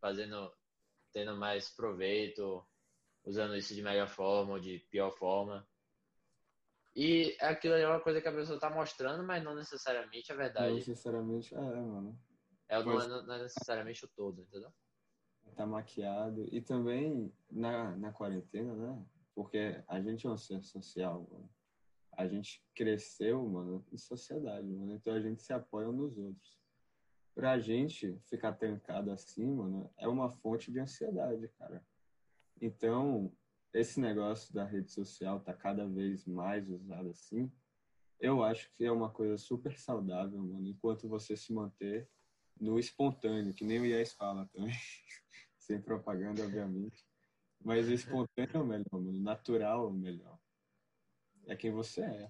fazendo, 0.00 0.52
tendo 1.12 1.36
mais 1.36 1.70
proveito, 1.70 2.64
usando 3.24 3.56
isso 3.56 3.74
de 3.74 3.82
melhor 3.82 4.08
forma 4.08 4.54
ou 4.54 4.60
de 4.60 4.78
pior 4.90 5.10
forma. 5.10 5.66
E 6.94 7.36
aquilo 7.40 7.74
é 7.74 7.88
uma 7.88 8.00
coisa 8.00 8.20
que 8.20 8.28
a 8.28 8.32
pessoa 8.32 8.58
tá 8.58 8.68
mostrando, 8.68 9.24
mas 9.24 9.42
não 9.42 9.54
necessariamente 9.54 10.30
é 10.30 10.34
Não 10.34 10.42
verdade. 10.42 10.74
necessariamente, 10.74 11.54
é, 11.54 11.58
mano. 11.58 12.18
É, 12.68 12.82
não, 12.82 13.00
é, 13.00 13.08
não 13.08 13.34
é 13.34 13.42
necessariamente 13.42 14.04
o 14.04 14.08
todo, 14.08 14.42
entendeu? 14.42 14.72
Tá 15.56 15.66
maquiado. 15.66 16.46
E 16.52 16.60
também 16.60 17.32
na, 17.50 17.96
na 17.96 18.12
quarentena, 18.12 18.74
né? 18.74 19.06
Porque 19.34 19.82
a 19.88 20.00
gente 20.00 20.26
é 20.26 20.30
um 20.30 20.36
ser 20.36 20.62
social, 20.62 21.26
mano. 21.30 21.50
A 22.12 22.26
gente 22.26 22.62
cresceu, 22.74 23.42
mano, 23.46 23.84
em 23.90 23.96
sociedade, 23.96 24.66
mano. 24.66 24.94
Então 24.94 25.14
a 25.14 25.20
gente 25.20 25.42
se 25.42 25.52
apoia 25.52 25.88
uns 25.88 25.96
nos 25.96 26.18
outros. 26.18 26.60
Pra 27.34 27.58
gente 27.58 28.18
ficar 28.28 28.52
trancado 28.52 29.10
assim, 29.10 29.46
mano, 29.46 29.90
é 29.96 30.06
uma 30.06 30.30
fonte 30.30 30.70
de 30.70 30.78
ansiedade, 30.78 31.48
cara. 31.58 31.82
Então, 32.60 33.32
esse 33.72 33.98
negócio 34.00 34.52
da 34.54 34.64
rede 34.64 34.90
social 34.90 35.40
tá 35.40 35.52
cada 35.54 35.86
vez 35.88 36.24
mais 36.26 36.68
usado 36.68 37.10
assim. 37.10 37.50
Eu 38.20 38.42
acho 38.44 38.70
que 38.72 38.84
é 38.84 38.92
uma 38.92 39.10
coisa 39.10 39.36
super 39.36 39.76
saudável, 39.78 40.38
mano, 40.38 40.66
enquanto 40.68 41.08
você 41.08 41.36
se 41.36 41.52
manter 41.52 42.08
no 42.60 42.78
espontâneo, 42.78 43.52
que 43.54 43.64
nem 43.64 43.80
o 43.80 43.86
Ies 43.86 44.12
fala 44.12 44.46
também. 44.52 44.72
Sem 45.58 45.80
propaganda, 45.80 46.44
obviamente. 46.44 47.04
Mas 47.64 47.88
o 47.88 47.92
espontâneo 47.92 48.50
é 48.56 48.58
o 48.58 48.64
melhor, 48.66 48.84
mano. 48.92 49.10
O 49.10 49.22
natural 49.22 49.84
é 49.84 49.88
o 49.88 49.92
melhor. 49.92 50.38
É 51.46 51.56
quem 51.56 51.72
você 51.72 52.02
é. 52.02 52.28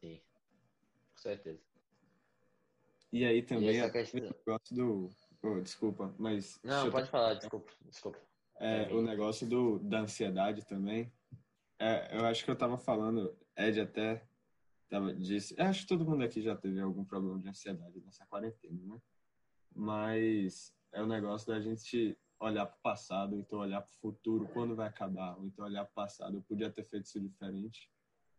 Sim. 0.00 0.20
Com 1.12 1.18
certeza. 1.18 1.62
E 3.12 3.24
aí 3.24 3.42
também 3.42 3.78
essa 3.78 3.86
é 3.88 3.90
questão- 3.90 4.20
o 4.20 4.24
negócio 4.24 4.76
do. 4.76 5.10
Oh, 5.42 5.60
desculpa, 5.60 6.14
mas. 6.18 6.60
Não, 6.62 6.86
eu 6.86 6.92
pode 6.92 7.10
falar, 7.10 7.34
desculpa, 7.34 7.72
desculpa. 7.84 8.18
É, 8.56 8.92
o 8.92 9.00
negócio 9.00 9.48
do, 9.48 9.78
da 9.78 10.00
ansiedade 10.00 10.64
também. 10.66 11.10
É, 11.78 12.18
eu 12.18 12.26
acho 12.26 12.44
que 12.44 12.50
eu 12.50 12.56
tava 12.56 12.76
falando, 12.76 13.34
Ed 13.56 13.80
até 13.80 14.22
tava, 14.88 15.14
disse. 15.14 15.54
Eu 15.56 15.64
acho 15.64 15.82
que 15.82 15.88
todo 15.88 16.04
mundo 16.04 16.22
aqui 16.22 16.42
já 16.42 16.54
teve 16.54 16.80
algum 16.80 17.04
problema 17.04 17.38
de 17.38 17.48
ansiedade 17.48 18.00
nessa 18.00 18.26
quarentena, 18.26 18.78
né? 18.84 19.00
Mas 19.74 20.74
é 20.92 21.02
o 21.02 21.06
negócio 21.06 21.46
da 21.46 21.60
gente 21.60 22.18
olhar 22.38 22.66
pro 22.66 22.80
passado, 22.80 23.34
ou 23.34 23.40
então 23.40 23.58
olhar 23.58 23.82
pro 23.82 23.92
futuro, 23.94 24.48
quando 24.48 24.74
vai 24.74 24.88
acabar, 24.88 25.36
ou 25.38 25.46
então 25.46 25.64
olhar 25.64 25.84
pro 25.84 25.94
passado, 25.94 26.36
eu 26.36 26.42
podia 26.42 26.70
ter 26.70 26.82
feito 26.84 27.04
isso 27.04 27.20
diferente, 27.20 27.90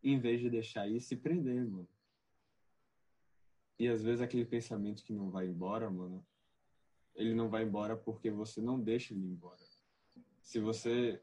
em 0.04 0.20
vez 0.20 0.42
de 0.42 0.50
deixar 0.50 0.88
isso 0.88 1.08
se 1.08 1.16
prender, 1.16 1.64
mano. 1.66 1.88
E 3.80 3.88
às 3.88 4.02
vezes 4.04 4.22
aquele 4.22 4.46
pensamento 4.46 5.04
que 5.04 5.14
não 5.14 5.30
vai 5.30 5.48
embora, 5.48 5.90
mano, 5.90 6.26
ele 7.16 7.34
não 7.34 7.50
vai 7.50 7.64
embora 7.64 7.96
porque 7.96 8.30
você 8.32 8.62
não 8.62 8.80
deixa 8.80 9.14
ele 9.14 9.22
ir 9.26 9.32
embora 9.32 9.60
se 10.42 10.60
você 10.60 11.22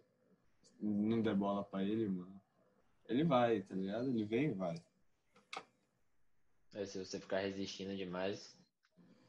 não 0.80 1.20
der 1.20 1.34
bola 1.34 1.64
pra 1.64 1.82
ele, 1.82 2.08
mano, 2.08 2.40
ele 3.06 3.24
vai, 3.24 3.62
tá 3.62 3.74
ligado? 3.74 4.08
Ele 4.08 4.24
vem 4.24 4.46
e 4.46 4.52
vai. 4.54 4.74
É, 6.72 6.84
se 6.86 7.04
você 7.04 7.18
ficar 7.18 7.40
resistindo 7.40 7.96
demais, 7.96 8.56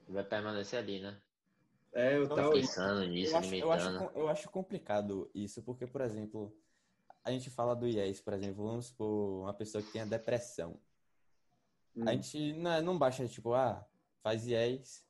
vai 0.08 0.24
permanecer 0.24 0.80
ali, 0.80 1.00
né? 1.00 1.20
É, 1.92 2.18
eu 2.18 2.30
tava- 2.30 2.52
Pensando 2.52 3.04
nisso, 3.08 3.32
eu, 3.34 3.38
acho, 3.38 3.56
eu, 3.56 3.72
acho, 3.72 3.90
eu 4.16 4.28
acho 4.30 4.50
complicado 4.50 5.30
isso, 5.34 5.64
porque, 5.64 5.88
por 5.88 6.02
exemplo, 6.02 6.56
a 7.24 7.32
gente 7.32 7.50
fala 7.50 7.76
do 7.76 7.88
IES, 7.88 8.22
por 8.22 8.34
exemplo, 8.34 8.64
vamos 8.64 8.88
supor 8.88 9.42
uma 9.44 9.54
pessoa 9.54 9.84
que 9.84 9.92
tenha 9.92 10.06
depressão. 10.06 10.80
Hum. 11.96 12.08
A 12.08 12.14
gente 12.14 12.54
não, 12.54 12.72
é- 12.72 12.82
não 12.82 12.98
baixa, 12.98 13.28
tipo, 13.28 13.54
ah, 13.54 13.86
faz 14.22 14.46
IES 14.48 15.04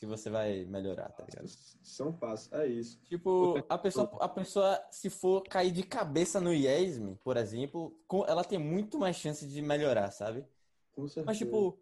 que 0.00 0.06
você 0.06 0.30
vai 0.30 0.64
melhorar, 0.64 1.10
tá 1.10 1.22
ligado? 1.24 1.46
São 1.46 2.10
passos, 2.10 2.50
é 2.52 2.66
isso. 2.66 2.98
Tipo, 3.06 3.54
a 3.68 3.76
pessoa, 3.76 4.10
a 4.18 4.28
pessoa, 4.28 4.82
se 4.90 5.10
for 5.10 5.42
cair 5.42 5.70
de 5.70 5.82
cabeça 5.82 6.40
no 6.40 6.54
IESM, 6.54 7.16
por 7.22 7.36
exemplo, 7.36 7.94
com- 8.08 8.24
ela 8.26 8.42
tem 8.42 8.58
muito 8.58 8.98
mais 8.98 9.16
chance 9.16 9.46
de 9.46 9.60
melhorar, 9.60 10.10
sabe? 10.10 10.46
Com 10.94 11.06
certeza. 11.06 11.26
Mas, 11.26 11.38
tipo, 11.38 11.78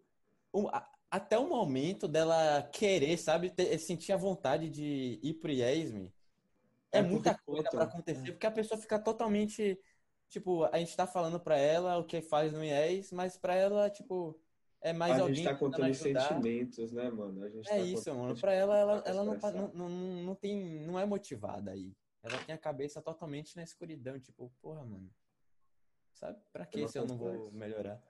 a- 0.73 0.91
até 1.09 1.37
o 1.39 1.47
momento 1.47 2.07
dela 2.09 2.61
querer, 2.73 3.17
sabe, 3.17 3.49
ter- 3.51 3.79
sentir 3.79 4.11
a 4.11 4.17
vontade 4.17 4.69
de 4.69 5.17
ir 5.23 5.35
pro 5.35 5.49
IESM, 5.51 6.11
é, 6.91 6.99
É 6.99 7.01
muita 7.03 7.33
coisa 7.37 7.69
pra 7.69 7.83
acontecer, 7.83 8.31
porque 8.33 8.47
a 8.47 8.51
pessoa 8.51 8.79
fica 8.79 8.99
totalmente, 8.99 9.79
tipo, 10.27 10.65
a 10.65 10.77
gente 10.77 10.95
tá 10.95 11.07
falando 11.07 11.39
pra 11.39 11.55
ela 11.57 11.97
o 11.97 12.03
que 12.03 12.21
faz 12.21 12.51
no 12.51 12.63
IES, 12.63 13.13
mas 13.15 13.37
pra 13.37 13.55
ela, 13.55 13.89
tipo, 13.89 14.37
é 14.81 14.93
mais 14.93 15.17
a 15.17 15.21
alguém 15.21 15.35
gente 15.35 15.43
tá 15.45 15.55
contando 15.55 15.85
ajudar. 15.85 16.21
sentimentos, 16.29 16.91
né, 16.91 17.09
mano? 17.09 17.43
A 17.43 17.49
gente 17.49 17.67
É 17.69 17.77
tá 17.77 17.79
isso, 17.79 18.13
mano. 18.15 18.39
Pra 18.39 18.53
ela, 18.53 18.77
ela, 18.77 19.03
ela 19.05 19.25
não, 19.25 19.39
tá- 19.39 19.51
não, 19.51 19.69
não, 19.73 19.89
não 19.89 20.35
tem, 20.35 20.79
não 20.85 20.99
é 20.99 21.05
motivada 21.05 21.71
aí. 21.71 21.95
Ela 22.21 22.37
tem 22.43 22.53
a 22.53 22.57
cabeça 22.57 23.01
totalmente 23.01 23.55
na 23.55 23.63
escuridão, 23.63 24.19
tipo, 24.19 24.51
porra, 24.61 24.83
mano. 24.85 25.09
Sabe? 26.13 26.41
Pra 26.51 26.65
que 26.65 26.85
se 26.87 26.97
eu 26.97 27.05
não 27.07 27.17
vou 27.17 27.31
complexo. 27.31 27.55
melhorar? 27.57 28.03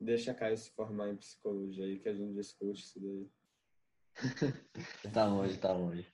Deixa 0.00 0.30
a 0.30 0.34
Caio 0.34 0.56
se 0.56 0.70
formar 0.70 1.08
em 1.10 1.16
psicologia 1.16 1.84
aí 1.84 1.98
que 1.98 2.08
a 2.08 2.14
gente 2.14 2.32
discute 2.34 2.82
isso 2.84 3.00
daí. 3.00 3.30
Tá 5.12 5.26
longe, 5.26 5.58
tá 5.58 5.72
longe. 5.72 6.06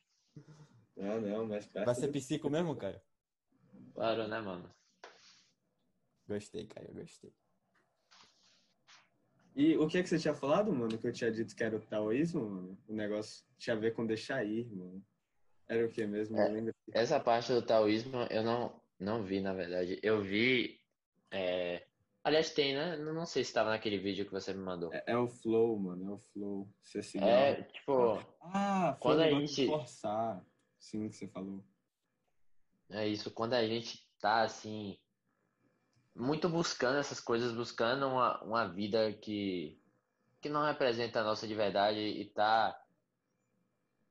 Ah, 0.99 1.21
não, 1.21 1.47
mas 1.47 1.67
perto 1.67 1.85
Vai 1.87 1.95
ser 1.95 2.09
psico 2.09 2.49
mesmo, 2.49 2.75
Caio? 2.75 3.01
Claro, 3.95 4.27
né, 4.29 4.41
mano? 4.41 4.75
Gostei, 6.27 6.67
Caio, 6.67 6.93
gostei. 6.95 7.33
E 9.57 9.77
o 9.79 9.88
que 9.88 9.97
é 9.99 10.03
que 10.03 10.09
você 10.09 10.19
tinha 10.19 10.35
falado, 10.35 10.71
mano? 10.73 10.99
Que 10.99 11.07
eu 11.09 11.12
tinha 11.12 11.33
dito 11.33 11.57
que 11.57 11.64
era 11.64 11.75
o 11.77 11.81
taoísmo, 11.81 12.49
mano? 12.49 12.79
O 12.87 12.92
negócio 12.92 13.42
tinha 13.59 13.75
a 13.75 13.79
ver 13.79 13.95
com 13.95 14.07
deixar 14.07 14.45
ir, 14.45 14.66
mano. 14.71 15.03
Era 15.66 15.87
o 15.87 15.88
que 15.90 16.07
mesmo? 16.07 16.38
É. 16.38 16.73
Essa 16.92 17.19
parte 17.19 17.53
do 17.53 17.62
taoísmo 17.62 18.19
eu 18.31 18.42
não, 18.45 18.79
não 19.01 19.23
vi, 19.23 19.40
na 19.40 19.55
verdade. 19.55 19.99
Eu 20.03 20.21
vi. 20.23 20.79
é, 21.31 21.87
Aliás, 22.23 22.51
tem, 22.53 22.75
né? 22.75 22.97
Não 22.97 23.25
sei 23.25 23.45
se 23.45 23.51
estava 23.51 23.71
naquele 23.71 23.99
vídeo 23.99 24.27
que 24.27 24.33
você 24.33 24.53
me 24.53 24.59
mandou. 24.62 24.92
É, 24.92 25.05
é 25.07 25.16
o 25.16 25.27
flow, 25.29 25.79
mano. 25.79 26.11
É 26.11 26.14
o 26.14 26.19
flow. 26.19 26.69
Você 26.83 27.03
se 27.03 27.19
É, 27.19 27.62
tipo, 27.62 28.19
Ah, 28.42 28.97
foi 29.01 29.01
Quando 29.01 29.21
a 29.23 29.31
gente- 29.31 29.66
forçar. 29.66 30.45
Sim, 30.79 31.09
que 31.09 31.16
você 31.16 31.27
falou. 31.29 31.64
é 32.90 33.09
isso. 33.09 33.31
Quando 33.31 33.55
a 33.55 33.66
gente 33.66 34.07
tá 34.21 34.42
assim. 34.42 34.99
Muito 36.19 36.49
buscando 36.49 36.99
essas 36.99 37.21
coisas, 37.21 37.53
buscando 37.53 38.09
uma, 38.09 38.43
uma 38.43 38.67
vida 38.67 39.13
que, 39.13 39.79
que 40.41 40.49
não 40.49 40.65
representa 40.65 41.21
a 41.21 41.25
nossa 41.25 41.47
de 41.47 41.55
verdade 41.55 42.01
e 42.01 42.25
tá 42.31 42.75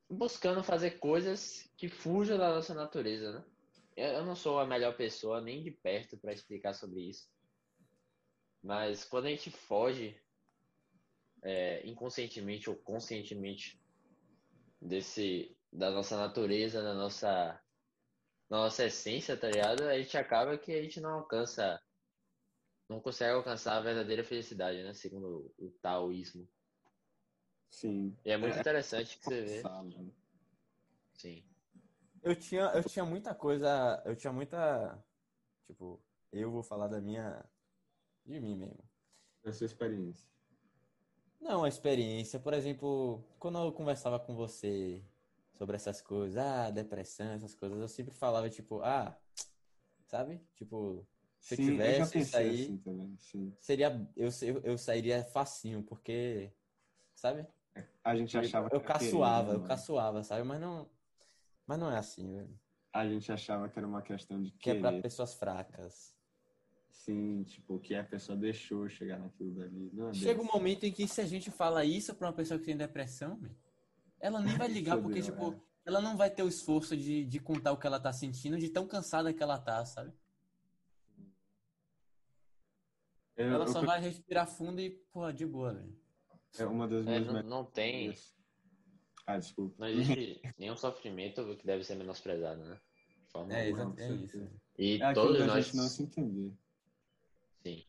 buscando 0.08 0.62
fazer 0.62 0.92
coisas 1.00 1.68
que 1.76 1.88
fujam 1.88 2.38
da 2.38 2.54
nossa 2.54 2.72
natureza, 2.72 3.32
né? 3.32 3.44
Eu, 3.96 4.08
eu 4.08 4.24
não 4.24 4.36
sou 4.36 4.60
a 4.60 4.66
melhor 4.66 4.96
pessoa 4.96 5.40
nem 5.40 5.62
de 5.62 5.72
perto 5.72 6.16
para 6.16 6.32
explicar 6.32 6.74
sobre 6.74 7.00
isso. 7.00 7.28
Mas 8.62 9.04
quando 9.04 9.26
a 9.26 9.30
gente 9.30 9.50
foge 9.50 10.16
é, 11.42 11.86
inconscientemente 11.86 12.70
ou 12.70 12.76
conscientemente 12.76 13.80
desse 14.80 15.56
da 15.72 15.90
nossa 15.90 16.16
natureza, 16.16 16.82
da 16.82 16.94
nossa 16.94 17.60
da 18.48 18.58
nossa 18.58 18.84
essência, 18.84 19.36
tá 19.36 19.48
ligado? 19.48 19.82
A 19.82 19.98
gente 19.98 20.16
acaba 20.16 20.56
que 20.56 20.72
a 20.72 20.82
gente 20.82 21.00
não 21.00 21.10
alcança 21.10 21.80
não 22.88 23.00
consegue 23.00 23.32
alcançar 23.32 23.76
a 23.76 23.80
verdadeira 23.80 24.22
felicidade, 24.22 24.82
né? 24.82 24.94
Segundo 24.94 25.52
o 25.58 25.70
taoísmo. 25.82 26.48
Sim. 27.68 28.16
E 28.24 28.30
é 28.30 28.36
muito 28.36 28.58
interessante 28.58 29.18
que 29.18 29.24
você 29.24 29.42
vê. 29.42 29.62
Sim. 31.14 31.44
Eu 32.22 32.34
tinha, 32.34 32.64
eu 32.74 32.84
tinha 32.84 33.04
muita 33.04 33.34
coisa, 33.34 34.02
eu 34.04 34.16
tinha 34.16 34.32
muita, 34.32 35.04
tipo, 35.66 36.00
eu 36.32 36.50
vou 36.50 36.62
falar 36.62 36.88
da 36.88 37.00
minha, 37.00 37.44
de 38.24 38.40
mim 38.40 38.56
mesmo. 38.56 38.84
Da 39.42 39.52
sua 39.52 39.66
experiência. 39.66 40.28
Não, 41.40 41.64
a 41.64 41.68
experiência, 41.68 42.40
por 42.40 42.54
exemplo, 42.54 43.24
quando 43.38 43.58
eu 43.58 43.72
conversava 43.72 44.18
com 44.18 44.34
você 44.34 45.04
sobre 45.56 45.76
essas 45.76 46.00
coisas, 46.00 46.36
ah, 46.36 46.70
depressão, 46.70 47.32
essas 47.32 47.54
coisas, 47.54 47.78
eu 47.78 47.88
sempre 47.88 48.14
falava, 48.14 48.50
tipo, 48.50 48.80
ah, 48.82 49.16
sabe? 50.06 50.40
Tipo, 50.54 51.06
Se 51.40 51.54
eu 51.54 51.56
Sim, 51.56 51.62
eu 51.64 51.72
tivesse 51.72 52.18
isso 52.18 52.36
aí- 52.36 52.62
assim 52.62 52.78
também, 52.78 53.16
seria, 53.60 54.10
eu, 54.16 54.28
eu, 54.42 54.60
eu 54.62 54.78
sairia 54.78 55.24
facinho, 55.24 55.82
porque, 55.82 56.52
sabe? 57.14 57.46
A 58.02 58.16
gente 58.16 58.36
achava 58.36 58.66
Eu 58.72 58.80
que 58.80 58.86
era 58.86 58.86
caçoava, 58.86 59.52
eu 59.52 59.60
né, 59.60 59.66
caçoava, 59.68 60.22
sabe? 60.22 60.42
Mas 60.44 60.60
não, 60.60 60.90
mas 61.66 61.78
não 61.78 61.90
é 61.90 61.98
assim, 61.98 62.34
velho. 62.34 62.60
A 62.92 63.06
gente 63.06 63.30
achava 63.30 63.68
que 63.68 63.78
era 63.78 63.86
uma 63.86 64.02
questão 64.02 64.42
de 64.42 64.50
Que 64.52 64.70
é 64.70 64.74
pra 64.74 64.90
querer. 64.90 65.02
pessoas 65.02 65.34
fracas. 65.34 66.14
Sim, 66.88 67.44
tipo, 67.44 67.78
que 67.78 67.94
a 67.94 68.02
pessoa 68.02 68.36
deixou 68.36 68.88
chegar 68.88 69.18
naquilo 69.18 69.54
dali. 69.54 69.90
Não 69.92 70.08
é 70.08 70.14
Chega 70.14 70.40
um 70.40 70.46
momento 70.46 70.84
em 70.84 70.92
que 70.92 71.06
se 71.06 71.20
a 71.20 71.26
gente 71.26 71.50
fala 71.50 71.84
isso 71.84 72.14
pra 72.14 72.28
uma 72.28 72.32
pessoa 72.32 72.58
que 72.58 72.64
tem 72.66 72.76
depressão, 72.76 73.38
ela 74.18 74.40
nem 74.40 74.56
vai 74.56 74.66
ligar, 74.68 74.96
porque, 75.02 75.22
Fodeu, 75.22 75.24
tipo, 75.24 75.52
é. 75.52 75.60
ela 75.84 76.00
não 76.00 76.16
vai 76.16 76.30
ter 76.30 76.42
o 76.42 76.48
esforço 76.48 76.96
de, 76.96 77.24
de 77.24 77.38
contar 77.38 77.72
o 77.72 77.76
que 77.76 77.86
ela 77.86 78.00
tá 78.00 78.12
sentindo, 78.12 78.58
de 78.58 78.68
tão 78.70 78.86
cansada 78.88 79.32
que 79.32 79.42
ela 79.42 79.58
tá, 79.58 79.84
sabe? 79.84 80.12
Eu- 83.36 83.52
Ela 83.52 83.64
eu- 83.64 83.68
só 83.68 83.82
vai 83.82 84.00
respirar 84.00 84.46
fundo 84.46 84.80
e, 84.80 84.90
pô, 85.12 85.30
de 85.30 85.44
boa, 85.46 85.74
velho. 85.74 85.96
É 86.58 86.64
uma 86.64 86.88
das 86.88 87.06
É, 87.06 87.10
minhas 87.20 87.26
não, 87.26 87.42
não 87.42 87.64
tem. 87.64 88.14
Ah, 89.26 89.38
desculpa. 89.38 89.74
Não 89.78 89.88
existe 89.88 90.40
nenhum 90.58 90.76
sofrimento 90.76 91.56
que 91.56 91.66
deve 91.66 91.84
ser 91.84 91.96
menosprezado, 91.96 92.62
né? 92.64 92.80
De 93.24 93.30
forma 93.32 93.52
É, 93.52 93.68
alguma. 93.68 93.82
exa- 93.82 93.94
com 93.94 94.00
é 94.00 94.16
isso. 94.16 94.38
velho. 94.38 94.60
E 94.78 95.02
É 95.02 95.12
todos 95.12 95.46
nós. 95.46 95.64
gente 95.66 95.76
não 95.76 95.88
se 95.88 96.02
entender. 96.04 96.52
Sim. 97.62 97.84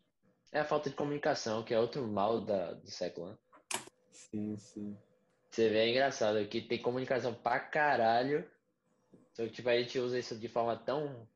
É 0.51 0.59
a 0.61 0.65
falta 0.65 0.89
de 0.89 0.95
comunicação, 0.95 1.63
que 1.63 1.73
é 1.73 1.79
outro 1.79 2.05
mal 2.07 2.41
da, 2.41 2.73
do 2.73 2.89
século, 2.89 3.29
né? 3.29 3.37
Sim, 4.11 4.57
sim. 4.57 4.97
Você 5.49 5.69
vê, 5.69 5.77
é 5.79 5.89
engraçado 5.89 6.45
que 6.47 6.61
tem 6.61 6.81
comunicação 6.81 7.33
pra 7.33 7.59
caralho. 7.59 8.49
Só 9.33 9.43
que 9.45 9.51
tipo, 9.51 9.69
a 9.69 9.79
gente 9.79 9.97
usa 9.99 10.17
isso 10.19 10.37
de 10.37 10.47
forma 10.49 10.75
tão 10.75 11.27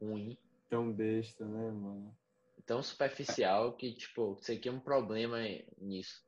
ruim, 0.00 0.38
Tão 0.68 0.92
besta, 0.92 1.44
né, 1.44 1.70
mano? 1.72 2.16
Tão 2.70 2.84
superficial, 2.84 3.72
que, 3.72 3.92
tipo, 3.92 4.36
você 4.36 4.56
cria 4.56 4.72
um 4.72 4.78
problema 4.78 5.38
nisso. 5.76 6.24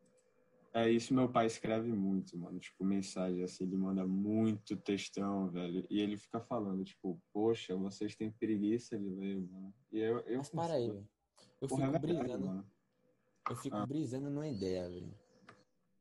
É 0.74 0.90
isso, 0.90 1.14
meu 1.14 1.31
pai 1.31 1.46
escreve 1.46 1.92
muito, 1.92 2.37
mano. 2.37 2.59
Tipo, 2.59 2.85
mensagem 2.85 3.44
assim, 3.44 3.62
ele 3.62 3.76
manda 3.76 4.05
muito 4.05 4.76
textão, 4.76 5.48
velho. 5.52 5.87
E 5.88 6.00
ele 6.00 6.16
fica 6.16 6.40
falando, 6.40 6.83
tipo, 6.83 7.22
poxa, 7.33 7.76
vocês 7.76 8.16
têm 8.16 8.33
preguiça 8.33 8.98
de 8.98 9.09
ler, 9.09 9.40
mano. 9.40 9.72
E 9.92 10.00
eu, 10.00 10.18
eu 10.22 10.38
Mas 10.38 10.50
para 10.50 10.74
aí, 10.74 10.90
velho. 10.90 11.09
Eu 11.61 11.66
é 11.66 11.68
fico 11.68 11.76
verdade, 11.76 12.07
brisando, 12.07 12.46
mano. 12.46 12.70
eu 13.48 13.57
fico 13.57 13.76
Ah. 13.76 13.87
brisando 13.87 14.28
numa 14.28 14.48
ideia, 14.48 14.88
velho. 14.88 15.14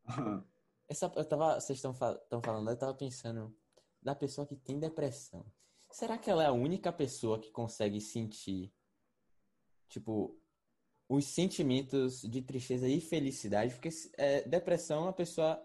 Essa, 0.89 1.13
eu 1.17 1.23
tava, 1.25 1.59
vocês 1.59 1.77
estão 1.77 1.93
falando, 1.93 2.67
eu 2.67 2.77
tava 2.77 2.95
pensando 2.95 3.55
da 4.01 4.15
pessoa 4.15 4.47
que 4.47 4.55
tem 4.55 4.79
depressão. 4.79 5.45
Será 5.91 6.17
que 6.17 6.31
ela 6.31 6.41
é 6.43 6.47
a 6.47 6.51
única 6.51 6.91
pessoa 6.91 7.39
que 7.39 7.51
consegue 7.51 8.01
sentir, 8.01 8.73
tipo, 9.91 10.39
os 11.07 11.25
sentimentos 11.25 12.21
de 12.21 12.41
tristeza 12.41 12.87
e 12.87 12.99
felicidade? 12.99 13.73
Porque 13.75 13.89
é, 14.17 14.41
depressão, 14.47 15.07
a 15.07 15.13
pessoa 15.13 15.63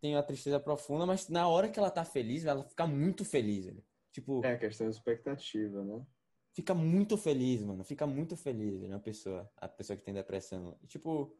tem 0.00 0.14
uma 0.14 0.22
tristeza 0.22 0.60
profunda, 0.60 1.06
mas 1.06 1.28
na 1.28 1.48
hora 1.48 1.68
que 1.68 1.78
ela 1.78 1.90
tá 1.90 2.04
feliz, 2.04 2.44
ela 2.44 2.64
fica 2.64 2.86
muito 2.86 3.24
feliz, 3.24 3.64
velho. 3.64 3.82
Tipo, 4.12 4.44
É 4.44 4.56
questão 4.56 4.88
de 4.88 4.94
expectativa, 4.94 5.82
né? 5.82 6.04
fica 6.52 6.72
muito 6.74 7.16
feliz, 7.16 7.62
mano. 7.62 7.82
Fica 7.84 8.06
muito 8.06 8.36
feliz, 8.36 8.80
velho, 8.80 8.94
a 8.94 9.00
pessoa, 9.00 9.50
a 9.56 9.68
pessoa 9.68 9.96
que 9.96 10.04
tem 10.04 10.14
depressão. 10.14 10.76
E, 10.82 10.86
Tipo, 10.86 11.36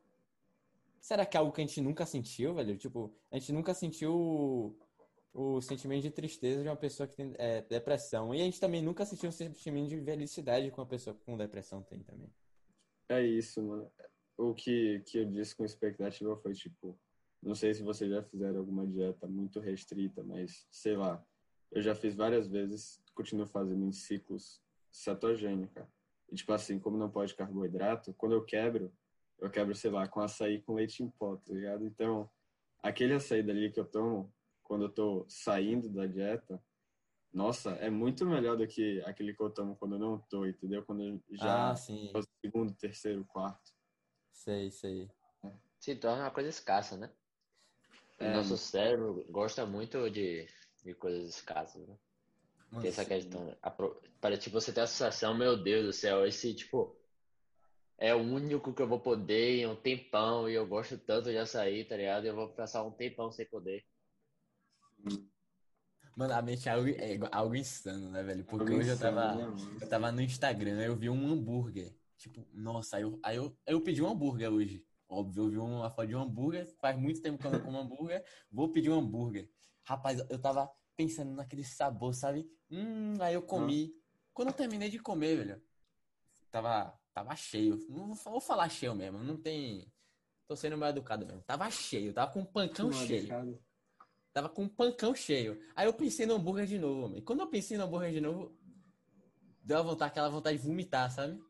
será 1.01 1.25
que 1.25 1.37
é 1.37 1.41
algo 1.41 1.53
que 1.53 1.61
a 1.61 1.67
gente 1.67 1.81
nunca 1.81 2.05
sentiu, 2.05 2.55
velho? 2.55 2.77
Tipo, 2.77 3.15
a 3.31 3.39
gente 3.39 3.53
nunca 3.53 3.73
sentiu 3.75 4.77
o, 5.35 5.61
sentimento 5.61 6.03
de 6.03 6.11
tristeza 6.11 6.63
de 6.63 6.69
uma 6.69 6.77
pessoa 6.77 7.09
que 7.09 7.17
tem 7.17 7.35
é, 7.37 7.61
depressão. 7.63 8.35
E 8.35 8.41
a 8.41 8.45
gente 8.45 8.61
também 8.61 8.81
nunca 8.81 9.05
sentiu 9.05 9.29
o 9.29 9.33
sentimento 9.33 9.89
de 9.89 10.01
felicidade 10.01 10.71
que 10.71 10.79
uma 10.79 10.87
pessoa 10.87 11.17
com 11.27 11.37
depressão 11.37 11.83
tem 11.83 12.01
também. 12.03 12.33
É 13.09 13.21
isso, 13.21 13.61
mano. 13.61 13.91
O 14.39 14.55
que, 14.55 15.01
que 15.07 15.19
eu 15.19 15.25
disse 15.27 15.55
com 15.55 15.65
expectativa 15.65 16.37
foi, 16.37 16.55
tipo, 16.55 16.99
não 17.43 17.55
sei 17.55 17.75
se 17.75 17.83
vocês 17.83 18.11
já 18.11 18.23
fizeram 18.23 18.59
alguma 18.59 18.87
dieta 18.87 19.27
muito 19.27 19.61
restrita, 19.61 20.23
mas, 20.23 20.67
sei 20.71 20.97
lá, 20.97 21.25
eu 21.71 21.83
já 21.83 21.95
fiz 21.95 22.15
várias 22.15 22.49
vezes, 22.49 23.03
continuo 23.15 23.47
fazendo 23.47 23.85
em 23.85 23.93
ciclos 23.93 24.63
cetogênica. 24.91 25.89
E, 26.31 26.37
tipo 26.37 26.53
assim, 26.53 26.79
como 26.79 26.97
não 26.97 27.11
pode 27.11 27.35
carboidrato, 27.35 28.15
quando 28.15 28.33
eu 28.33 28.45
quebro, 28.45 28.93
eu 29.39 29.51
quebro, 29.51 29.75
sei 29.75 29.91
lá, 29.91 30.07
com 30.09 30.21
açaí 30.21 30.63
com 30.63 30.75
leite 30.75 31.03
em 31.03 31.11
pó, 31.11 31.37
tá 31.37 31.53
ligado? 31.53 31.85
Então, 31.85 32.31
aquele 32.83 33.13
açaí 33.15 33.43
dali 33.43 33.71
que 33.71 33.81
eu 33.81 33.85
tomo, 33.85 34.33
quando 34.75 34.87
eu 34.87 34.93
tô 34.93 35.25
saindo 35.29 35.89
da 35.89 36.05
dieta, 36.05 36.61
nossa, 37.33 37.71
é 37.77 37.89
muito 37.89 38.27
melhor 38.27 38.57
do 38.57 38.67
que 38.67 39.01
aquele 39.07 39.33
que 39.33 39.41
eu 39.41 39.49
tomo 39.49 39.77
quando 39.77 39.95
eu 39.95 40.01
não 40.01 40.19
tô, 40.29 40.45
entendeu? 40.45 40.85
Quando 40.85 41.01
eu 41.05 41.23
já 41.37 41.71
Ah, 41.71 41.77
sim. 41.77 42.11
é 42.13 42.19
o 42.19 42.23
segundo, 42.45 42.75
terceiro, 42.75 43.25
quarto. 43.25 43.71
Sei, 44.33 44.69
sei. 44.73 45.09
Se 45.79 45.95
torna 45.95 46.25
uma 46.25 46.31
coisa 46.33 46.49
escassa, 46.49 46.97
né? 46.97 47.09
O 48.21 48.25
É, 48.25 48.33
nosso 48.33 48.59
cérebro 48.59 49.25
gosta 49.31 49.65
muito 49.65 50.11
de, 50.11 50.45
de 50.85 50.93
coisas 50.95 51.37
escassas, 51.37 51.87
né? 51.87 51.97
Mano, 52.73 52.83
Tem 52.83 52.91
essa 52.91 53.05
questão. 53.05 53.57
apro- 53.63 54.03
Para 54.21 54.37
tipo, 54.37 54.61
você 54.61 54.73
ter 54.73 54.81
a 54.81 54.89
sensação, 54.89 55.39
meu 55.39 55.57
Deus 55.63 55.87
do 55.87 55.93
céu, 55.93 56.27
esse 56.27 56.53
tipo. 56.53 56.97
É 57.97 58.13
o 58.13 58.19
único 58.19 58.75
que 58.75 58.83
eu 58.83 58.89
vou 58.89 58.99
poder 59.01 59.61
em 59.61 59.67
um 59.67 59.77
tempão 59.77 60.49
e 60.49 60.55
eu 60.55 60.67
gosto 60.67 60.99
tanto 60.99 61.31
de 61.31 61.39
açaí, 61.39 61.85
tá 61.85 61.97
ligado? 61.97 62.27
Eu 62.27 62.35
vou 62.35 62.53
passar 62.53 62.83
um 62.83 62.91
tempão 62.91 63.31
sem 63.31 63.47
poder. 63.47 63.85
Mano, 66.17 66.33
a 66.35 66.43
mente 66.43 66.69
é 66.69 66.73
algo, 66.73 66.89
é 66.89 67.19
algo 67.33 67.57
insano, 67.57 68.11
né, 68.11 68.23
velho? 68.23 68.45
Porque 68.45 68.65
Algo 68.73 68.77
hoje 68.81 68.91
eu 68.91 68.95
insano, 68.95 69.17
tava. 69.17 69.35
né? 69.35 69.79
Eu 69.81 69.89
tava 69.89 70.13
no 70.13 70.21
Instagram, 70.21 70.81
eu 70.81 70.97
vi 70.97 71.11
um 71.11 71.27
hambúrguer. 71.33 71.95
Tipo, 72.17 72.47
nossa, 72.53 72.97
aí 72.97 73.03
eu, 73.03 73.19
aí 73.23 73.37
eu, 73.37 73.57
eu 73.67 73.81
pedi 73.81 74.01
um 74.01 74.09
hambúrguer 74.09 74.51
hoje. 74.53 74.87
Óbvio, 75.09 75.45
eu 75.45 75.51
vi 75.51 75.59
uma 75.59 75.91
foto 75.91 76.09
de 76.09 76.17
um 76.17 76.23
hambúrguer. 76.23 76.67
Faz 76.81 76.97
muito 76.97 77.21
tempo 77.21 77.39
que 77.39 77.47
eu 77.47 77.51
não 77.51 77.61
como 77.61 77.79
hambúrguer. 77.79 78.25
Vou 78.51 78.71
pedir 78.71 78.91
um 78.91 78.99
hambúrguer. 78.99 79.51
Rapaz, 79.85 80.25
eu 80.31 80.39
tava 80.41 80.71
pensando 80.97 81.33
naquele 81.33 81.65
sabor, 81.65 82.15
sabe? 82.15 82.49
Hum, 82.71 83.15
aí 83.21 83.35
eu 83.35 83.43
comi. 83.43 83.93
Quando 84.33 84.49
eu 84.49 84.55
terminei 84.55 84.89
de 84.89 84.99
comer, 84.99 85.37
velho, 85.37 85.63
tava, 86.51 86.99
tava 87.13 87.35
cheio. 87.37 87.85
Não 87.89 88.15
vou 88.15 88.41
falar 88.41 88.69
cheio 88.69 88.95
mesmo, 88.95 89.19
não 89.19 89.37
tem. 89.37 89.93
Tô 90.47 90.57
sendo 90.57 90.79
mal 90.79 90.91
educado 90.91 91.27
mesmo. 91.27 91.43
Tava 91.43 91.71
cheio, 91.71 92.13
tava 92.13 92.33
com 92.33 92.41
um 92.41 92.45
pancão 92.45 92.93
cheio. 92.93 93.23
decada. 93.23 93.61
Tava 94.35 94.49
com 94.49 94.65
um 94.65 94.69
pancão 94.69 95.15
cheio. 95.15 95.61
Aí 95.77 95.87
eu 95.87 95.95
pensei 95.95 96.27
no 96.27 96.35
hambúrguer 96.35 96.67
de 96.67 96.77
novo, 96.77 97.03
mano. 97.03 97.17
E 97.17 97.23
quando 97.23 97.41
eu 97.41 97.47
pensei 97.47 97.79
no 97.79 97.85
hambúrguer 97.85 98.13
de 98.13 98.21
novo, 98.21 98.53
deu 99.63 99.79
a 99.79 99.83
vontade, 99.83 100.11
aquela 100.11 100.29
vontade 100.29 100.59
de 100.59 100.65
vomitar, 100.65 101.09
sabe? 101.09 101.41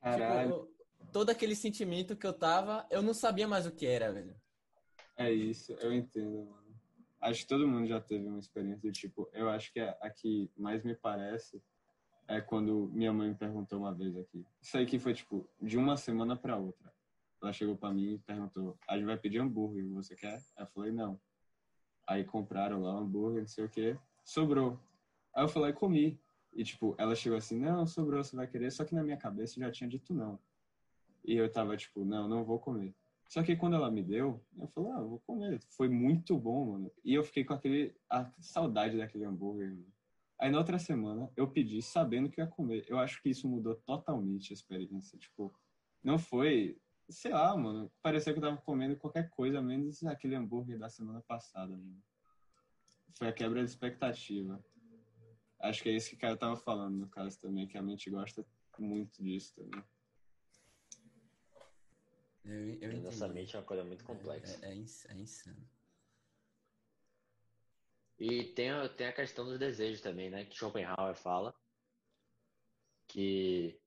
Caralho, 0.00 0.50
Tipo, 0.50 0.70
todo 1.12 1.28
aquele 1.28 1.54
sentimento 1.54 2.16
que 2.16 2.26
eu 2.26 2.32
tava, 2.32 2.86
eu 2.90 3.02
não 3.02 3.12
sabia 3.12 3.46
mais 3.46 3.66
o 3.66 3.70
que 3.70 3.86
era, 3.86 4.10
velho. 4.10 4.34
é 5.18 5.30
isso, 5.30 5.74
eu 5.74 5.92
entendo, 5.92 6.46
mano. 6.46 6.74
Acho 7.20 7.42
que 7.42 7.48
todo 7.48 7.68
mundo 7.68 7.86
já 7.86 8.00
teve 8.00 8.26
uma 8.26 8.38
experiência 8.38 8.80
do 8.80 8.92
tipo, 8.92 9.28
eu 9.34 9.50
acho 9.50 9.70
que 9.70 9.78
a, 9.78 9.90
a 10.00 10.08
que 10.08 10.50
mais 10.56 10.82
me 10.82 10.94
parece 10.94 11.62
é 12.26 12.40
quando 12.40 12.88
minha 12.94 13.12
mãe 13.12 13.28
me 13.28 13.34
perguntou 13.34 13.78
uma 13.78 13.94
vez 13.94 14.16
aqui. 14.16 14.46
Isso 14.62 14.78
aí 14.78 14.86
que 14.86 14.98
foi, 14.98 15.12
tipo, 15.12 15.46
de 15.60 15.76
uma 15.76 15.98
semana 15.98 16.34
pra 16.34 16.56
outra. 16.56 16.90
Ela 17.42 17.52
chegou 17.52 17.76
pra 17.76 17.92
mim 17.92 18.14
e 18.14 18.18
perguntou, 18.20 18.78
a 18.88 18.96
gente 18.96 19.04
vai 19.04 19.18
pedir 19.18 19.38
hambúrguer, 19.38 19.86
você 19.90 20.16
quer? 20.16 20.42
Eu 20.56 20.66
falei, 20.68 20.92
não. 20.92 21.20
Aí 22.06 22.24
compraram 22.24 22.82
lá 22.82 22.94
o 22.94 22.98
hambúrguer, 22.98 23.40
não 23.42 23.48
sei 23.48 23.64
o 23.64 23.68
quê, 23.68 23.96
sobrou. 24.24 24.78
Aí 25.34 25.44
eu 25.44 25.48
falei, 25.48 25.72
comi. 25.72 26.18
E, 26.52 26.64
tipo, 26.64 26.96
ela 26.98 27.14
chegou 27.14 27.38
assim, 27.38 27.58
não, 27.58 27.86
sobrou, 27.86 28.22
você 28.22 28.34
vai 28.34 28.46
querer? 28.46 28.72
Só 28.72 28.84
que 28.84 28.94
na 28.94 29.04
minha 29.04 29.16
cabeça 29.16 29.58
eu 29.58 29.64
já 29.64 29.70
tinha 29.70 29.88
dito 29.88 30.12
não. 30.12 30.38
E 31.24 31.36
eu 31.36 31.50
tava, 31.50 31.76
tipo, 31.76 32.04
não, 32.04 32.28
não 32.28 32.44
vou 32.44 32.58
comer. 32.58 32.94
Só 33.28 33.44
que 33.44 33.54
quando 33.54 33.76
ela 33.76 33.90
me 33.90 34.02
deu, 34.02 34.42
eu 34.58 34.66
falei, 34.68 34.90
ah, 34.90 34.98
eu 34.98 35.08
vou 35.08 35.20
comer. 35.20 35.60
Foi 35.68 35.88
muito 35.88 36.36
bom, 36.36 36.72
mano. 36.72 36.90
E 37.04 37.14
eu 37.14 37.22
fiquei 37.22 37.44
com 37.44 37.54
aquele, 37.54 37.94
a 38.08 38.28
saudade 38.40 38.98
daquele 38.98 39.24
hambúrguer. 39.24 39.68
Mano. 39.68 39.86
Aí 40.40 40.50
na 40.50 40.58
outra 40.58 40.78
semana, 40.78 41.30
eu 41.36 41.46
pedi 41.46 41.80
sabendo 41.80 42.28
que 42.28 42.40
ia 42.40 42.46
comer. 42.46 42.84
Eu 42.88 42.98
acho 42.98 43.22
que 43.22 43.28
isso 43.28 43.46
mudou 43.46 43.76
totalmente 43.76 44.52
a 44.52 44.54
experiência. 44.54 45.16
Tipo, 45.16 45.54
não 46.02 46.18
foi, 46.18 46.76
sei 47.10 47.32
lá, 47.32 47.56
mano. 47.56 47.90
Parecia 48.02 48.32
que 48.32 48.38
eu 48.38 48.42
tava 48.42 48.56
comendo 48.58 48.96
qualquer 48.96 49.28
coisa, 49.30 49.60
menos 49.60 50.02
aquele 50.04 50.34
hambúrguer 50.34 50.78
da 50.78 50.88
semana 50.88 51.20
passada, 51.22 51.70
mano. 51.76 52.02
Foi 53.18 53.28
a 53.28 53.32
quebra 53.32 53.62
de 53.64 53.70
expectativa. 53.70 54.62
Acho 55.60 55.82
que 55.82 55.88
é 55.90 55.92
isso 55.92 56.10
que 56.10 56.16
o 56.16 56.18
cara 56.18 56.36
tava 56.36 56.56
falando, 56.56 56.96
no 56.96 57.08
caso 57.08 57.38
também, 57.38 57.66
que 57.68 57.76
a 57.76 57.82
mente 57.82 58.08
gosta 58.10 58.46
muito 58.78 59.22
disso 59.22 59.54
também. 59.54 59.84
Eu, 62.44 62.78
eu 62.80 63.02
Nossa 63.02 63.28
mente 63.28 63.54
é 63.54 63.58
uma 63.58 63.64
coisa 63.66 63.84
muito 63.84 64.02
complexa. 64.04 64.64
É, 64.64 64.70
é, 64.70 64.72
é 64.72 64.76
ins- 64.76 65.04
é 65.06 65.14
insano. 65.14 65.68
E 68.18 68.44
tem, 68.54 68.70
a- 68.70 68.88
tem 68.88 69.06
a 69.06 69.12
questão 69.12 69.44
dos 69.44 69.58
desejos 69.58 70.00
também, 70.00 70.30
né? 70.30 70.44
Que 70.44 70.56
Schopenhauer 70.56 71.14
fala 71.14 71.54
que 73.06 73.80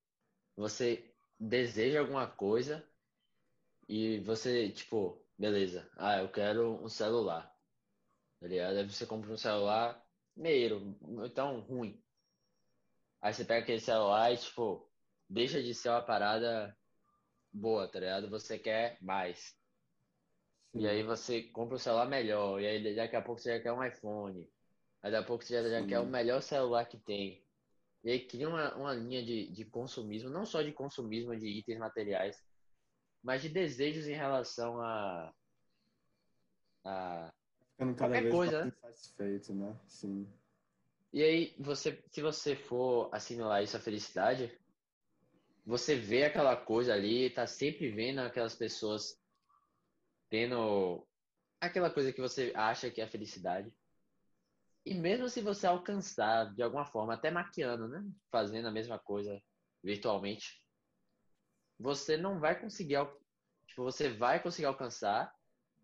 você 0.55 1.15
deseja 1.39 1.99
alguma 2.01 2.28
coisa 2.28 2.88
e 3.88 4.19
você, 4.21 4.69
tipo, 4.71 5.25
beleza, 5.38 5.89
ah, 5.97 6.19
eu 6.19 6.31
quero 6.31 6.84
um 6.84 6.89
celular. 6.89 7.53
Tá 8.39 8.47
ligado? 8.47 8.77
Aí 8.77 8.89
você 8.89 9.05
compra 9.05 9.31
um 9.31 9.38
celular 9.38 10.03
meio, 10.36 10.97
então 11.25 11.61
ruim. 11.61 12.03
Aí 13.21 13.34
você 13.34 13.45
pega 13.45 13.63
aquele 13.63 13.79
celular 13.79 14.34
e, 14.34 14.38
tipo, 14.38 14.91
deixa 15.29 15.61
de 15.63 15.73
ser 15.73 15.89
uma 15.89 16.01
parada 16.01 16.77
boa, 17.51 17.88
tá 17.88 17.99
ligado? 17.99 18.29
Você 18.29 18.59
quer 18.59 18.97
mais. 19.01 19.55
E 20.73 20.88
aí 20.88 21.03
você 21.03 21.43
compra 21.43 21.75
o 21.75 21.79
celular 21.79 22.07
melhor, 22.07 22.59
e 22.59 22.67
aí 22.67 22.95
daqui 22.95 23.15
a 23.15 23.21
pouco 23.21 23.39
você 23.39 23.57
já 23.57 23.63
quer 23.63 23.71
um 23.71 23.84
iPhone. 23.84 24.49
Aí 25.01 25.11
daqui 25.11 25.23
a 25.23 25.27
pouco 25.27 25.43
você 25.43 25.61
já, 25.61 25.69
já 25.69 25.81
Sim. 25.81 25.88
quer 25.88 25.99
o 25.99 26.05
melhor 26.05 26.41
celular 26.41 26.86
que 26.86 26.97
tem. 26.97 27.45
E 28.03 28.11
aí 28.11 28.27
cria 28.27 28.49
uma, 28.49 28.75
uma 28.75 28.93
linha 28.93 29.23
de, 29.23 29.51
de 29.51 29.65
consumismo, 29.65 30.29
não 30.29 30.45
só 30.45 30.61
de 30.61 30.73
consumismo 30.73 31.38
de 31.38 31.47
itens 31.47 31.79
materiais, 31.79 32.43
mas 33.24 33.41
de 33.41 33.49
desejos 33.49 34.07
em 34.07 34.13
relação 34.13 34.82
a, 34.82 35.34
a 36.84 37.34
Ficando 37.74 37.95
cada 37.95 38.13
Qualquer 38.13 38.21
vez 38.21 38.34
coisa, 38.34 38.59
mais 38.59 38.74
insatisfeito, 38.74 39.55
né? 39.55 39.80
Sim. 39.88 40.28
E 41.11 41.24
aí, 41.24 41.55
você, 41.59 42.03
se 42.11 42.21
você 42.21 42.55
for 42.55 43.09
assimilar 43.13 43.63
isso 43.63 43.78
à 43.78 43.80
felicidade, 43.80 44.55
você 45.65 45.95
vê 45.95 46.26
aquela 46.26 46.55
coisa 46.55 46.93
ali, 46.93 47.30
tá 47.30 47.47
sempre 47.47 47.89
vendo 47.89 48.19
aquelas 48.19 48.55
pessoas 48.55 49.19
tendo 50.30 51.07
aquela 51.61 51.89
coisa 51.89 52.11
que 52.11 52.21
você 52.21 52.51
acha 52.55 52.89
que 52.89 53.01
é 53.01 53.07
felicidade. 53.07 53.74
E 54.86 54.93
mesmo 54.93 55.30
se 55.30 55.41
você 55.41 55.65
alcançar 55.65 56.53
de 56.53 56.61
alguma 56.61 56.86
forma, 56.86 57.13
até 57.13 57.32
maquiando, 57.32 57.88
né? 57.88 58.03
Fazendo 58.32 58.67
a 58.67 58.71
mesma 58.71 58.99
coisa 58.99 59.41
virtualmente, 59.84 60.62
você 61.84 62.17
não 62.17 62.39
vai 62.39 62.59
conseguir, 62.59 62.97
tipo, 63.67 63.84
você 63.84 64.09
vai 64.09 64.41
conseguir 64.41 64.67
alcançar 64.67 65.34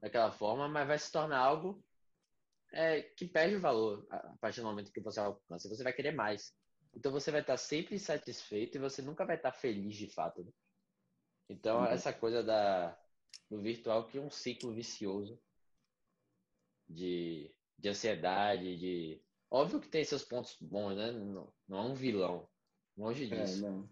daquela 0.01 0.31
forma, 0.31 0.67
mas 0.69 0.87
vai 0.87 0.99
se 0.99 1.11
tornar 1.11 1.39
algo 1.39 1.83
é, 2.73 3.01
que 3.03 3.27
perde 3.27 3.55
o 3.57 3.61
valor 3.61 4.07
a 4.11 4.35
partir 4.41 4.61
do 4.61 4.67
momento 4.67 4.91
que 4.91 5.01
você 5.01 5.19
alcança. 5.19 5.69
Você 5.69 5.83
vai 5.83 5.93
querer 5.93 6.13
mais. 6.13 6.53
Então 6.95 7.11
você 7.11 7.31
vai 7.31 7.41
estar 7.41 7.57
sempre 7.57 7.95
insatisfeito 7.95 8.77
e 8.77 8.81
você 8.81 9.01
nunca 9.01 9.25
vai 9.25 9.37
estar 9.37 9.51
feliz 9.53 9.95
de 9.97 10.07
fato. 10.13 10.43
né? 10.43 10.51
Então 11.49 11.85
Uhum. 11.85 11.85
essa 11.85 12.13
coisa 12.13 12.43
da, 12.43 12.97
do 13.49 13.61
virtual 13.61 14.07
cria 14.07 14.21
um 14.21 14.29
ciclo 14.31 14.73
vicioso 14.73 15.39
de, 16.87 17.51
de 17.77 17.89
ansiedade, 17.89 18.77
de. 18.77 19.21
Óbvio 19.49 19.79
que 19.81 19.87
tem 19.89 20.03
seus 20.03 20.23
pontos 20.23 20.57
bons, 20.61 20.95
né? 20.95 21.11
Não, 21.11 21.53
não 21.67 21.77
é 21.79 21.81
um 21.83 21.93
vilão. 21.95 22.47
Longe 22.97 23.27
É, 23.29 23.55
disso. 23.55 23.57
não. 23.57 23.89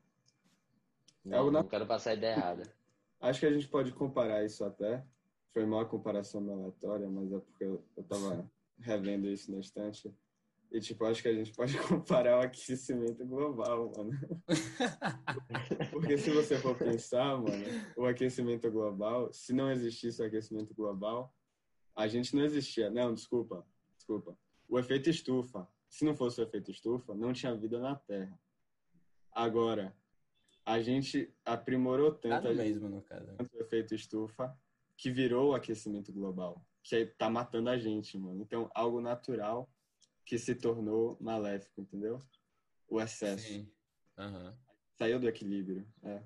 Não, 1.28 1.38
algo 1.39 1.51
na- 1.51 1.61
não 1.61 1.69
quero 1.69 1.86
passar 1.86 2.11
a 2.11 2.13
ideia 2.13 2.34
errada. 2.36 2.63
Acho 3.19 3.39
que 3.39 3.45
a 3.45 3.51
gente 3.53 3.67
pode 3.67 3.91
comparar 3.93 4.43
isso 4.45 4.63
até. 4.63 5.03
Foi 5.51 5.63
uma 5.63 5.86
comparação 5.86 6.41
aleatória, 6.51 7.09
mas 7.09 7.32
é 7.32 7.39
porque 7.39 7.63
eu, 7.63 7.84
eu 7.95 8.03
tava 8.03 8.49
revendo 8.80 9.28
isso 9.28 9.51
na 9.51 9.59
estante. 9.59 10.13
E, 10.69 10.80
tipo, 10.82 11.05
acho 11.05 11.21
que 11.21 11.30
a 11.30 11.34
gente 11.34 11.53
pode 11.53 11.78
comparar 11.88 12.39
o 12.39 12.41
aquecimento 12.41 13.25
global, 13.25 13.91
mano. 13.95 14.11
Porque 15.91 16.17
se 16.17 16.30
você 16.30 16.57
for 16.57 16.78
pensar, 16.78 17.38
mano, 17.38 17.63
o 17.95 18.05
aquecimento 18.05 18.69
global, 18.69 19.32
se 19.32 19.53
não 19.53 19.71
existisse 19.71 20.21
o 20.21 20.25
aquecimento 20.25 20.73
global, 20.75 21.34
a 21.95 22.05
gente 22.07 22.36
não 22.36 22.43
existia. 22.43 22.89
Não, 22.89 23.13
desculpa, 23.13 23.65
desculpa. 23.95 24.38
O 24.67 24.78
efeito 24.78 25.09
estufa. 25.09 25.67
Se 25.89 26.03
não 26.03 26.13
fosse 26.15 26.41
o 26.41 26.43
efeito 26.43 26.69
estufa, 26.69 27.15
não 27.15 27.32
tinha 27.32 27.55
vida 27.55 27.80
na 27.80 27.95
Terra. 27.95 28.38
Agora, 29.32 29.95
a 30.68 30.82
gente 30.82 31.34
aprimorou 31.45 32.11
tanto 32.11 32.49
a 32.49 32.53
mesmo, 32.53 32.89
no 32.89 33.01
caso. 33.01 33.34
tanto 33.38 33.55
o 33.55 33.61
efeito 33.61 33.95
estufa 33.95 34.53
que 34.97 35.09
virou 35.09 35.51
o 35.51 35.55
aquecimento 35.55 36.11
global, 36.11 36.61
que 36.84 36.93
aí 36.93 37.05
tá 37.05 37.30
matando 37.30 37.70
a 37.70 37.78
gente, 37.78 38.18
mano. 38.18 38.41
Então, 38.41 38.70
algo 38.76 38.99
natural 38.99 39.72
que 40.26 40.38
se 40.38 40.53
tornou 40.53 41.18
maléfico, 41.22 41.80
entendeu? 41.80 42.20
O 42.89 42.99
excesso. 42.99 43.47
Sim. 43.47 43.72
Aham. 44.18 44.59
Saiu 44.97 45.22
do 45.22 45.30
equilíbrio. 45.30 45.88
É. 46.03 46.22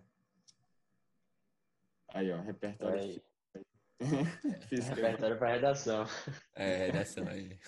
Aí, 2.08 2.32
ó, 2.32 2.42
repertório 2.42 3.22
físico. 4.68 4.96
repertório 4.96 5.38
para 5.38 5.54
redação. 5.54 6.04
É, 6.56 6.88
redação 6.88 7.28
aí. 7.28 7.60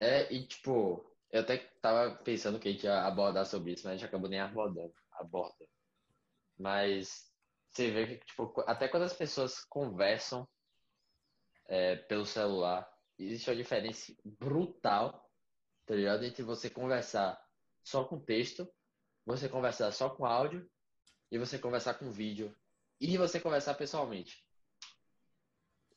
É, 0.00 0.30
e 0.30 0.46
tipo, 0.46 1.15
eu 1.30 1.40
até 1.40 1.58
tava 1.80 2.16
pensando 2.22 2.58
que 2.58 2.68
a 2.68 2.72
gente 2.72 2.84
ia 2.84 3.02
abordar 3.02 3.44
sobre 3.46 3.72
isso, 3.72 3.84
mas 3.84 3.94
a 3.94 3.96
gente 3.96 4.06
acabou 4.06 4.28
nem 4.28 4.40
abordando. 4.40 4.94
Aborda. 5.12 5.66
Mas 6.58 7.30
você 7.70 7.90
vê 7.90 8.06
que, 8.06 8.26
tipo, 8.26 8.52
até 8.66 8.88
quando 8.88 9.02
as 9.02 9.12
pessoas 9.12 9.64
conversam 9.64 10.48
é, 11.66 11.96
pelo 11.96 12.24
celular, 12.24 12.88
existe 13.18 13.50
uma 13.50 13.56
diferença 13.56 14.14
brutal, 14.24 15.30
tá 15.84 15.94
ligado? 15.94 16.24
Entre 16.24 16.42
você 16.42 16.70
conversar 16.70 17.42
só 17.82 18.04
com 18.04 18.20
texto, 18.20 18.68
você 19.24 19.48
conversar 19.48 19.90
só 19.92 20.08
com 20.08 20.24
áudio, 20.24 20.68
e 21.30 21.38
você 21.38 21.58
conversar 21.58 21.94
com 21.94 22.10
vídeo, 22.10 22.56
e 23.00 23.18
você 23.18 23.40
conversar 23.40 23.74
pessoalmente. 23.74 24.44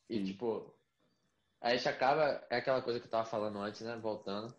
E, 0.08 0.18
Sim. 0.18 0.24
tipo, 0.24 0.74
a 1.60 1.74
gente 1.74 1.88
acaba, 1.88 2.44
é 2.50 2.56
aquela 2.56 2.82
coisa 2.82 2.98
que 2.98 3.06
eu 3.06 3.10
tava 3.10 3.24
falando 3.24 3.58
antes, 3.60 3.80
né? 3.82 3.96
Voltando 3.96 4.54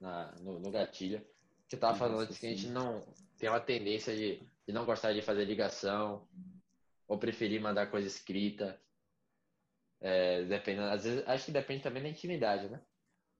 na, 0.00 0.32
no, 0.40 0.58
no 0.58 0.70
gatilho. 0.70 1.24
Que 1.68 1.76
eu 1.76 1.80
tava 1.80 1.94
Sim, 1.94 1.98
falando 1.98 2.20
antes 2.20 2.38
que 2.38 2.46
a 2.46 2.50
gente 2.50 2.68
não 2.68 3.04
tem 3.38 3.48
uma 3.48 3.60
tendência 3.60 4.14
de, 4.14 4.38
de 4.66 4.72
não 4.72 4.84
gostar 4.84 5.12
de 5.12 5.22
fazer 5.22 5.44
ligação, 5.44 6.28
ou 7.08 7.18
preferir 7.18 7.60
mandar 7.60 7.90
coisa 7.90 8.06
escrita. 8.06 8.80
É, 10.00 10.44
dependendo, 10.44 10.88
às 10.88 11.04
vezes, 11.04 11.26
acho 11.26 11.46
que 11.46 11.52
depende 11.52 11.82
também 11.82 12.02
da 12.02 12.08
intimidade, 12.08 12.68
né? 12.68 12.82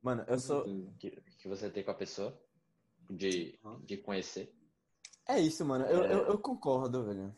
Mano, 0.03 0.25
eu 0.27 0.39
sou. 0.39 0.65
Que, 0.99 1.11
que 1.39 1.49
você 1.49 1.71
tem 1.71 1.85
com 1.85 1.91
a 1.91 1.95
pessoa, 1.95 2.39
de, 3.11 3.59
Uhum. 3.63 3.81
de 3.81 3.99
conhecer. 3.99 4.55
É 5.29 5.39
isso, 5.39 5.65
mano. 5.65 5.85
Eu, 5.87 6.05
É. 6.05 6.13
eu, 6.15 6.27
eu 6.27 6.39
concordo, 6.39 7.05
velho. 7.05 7.35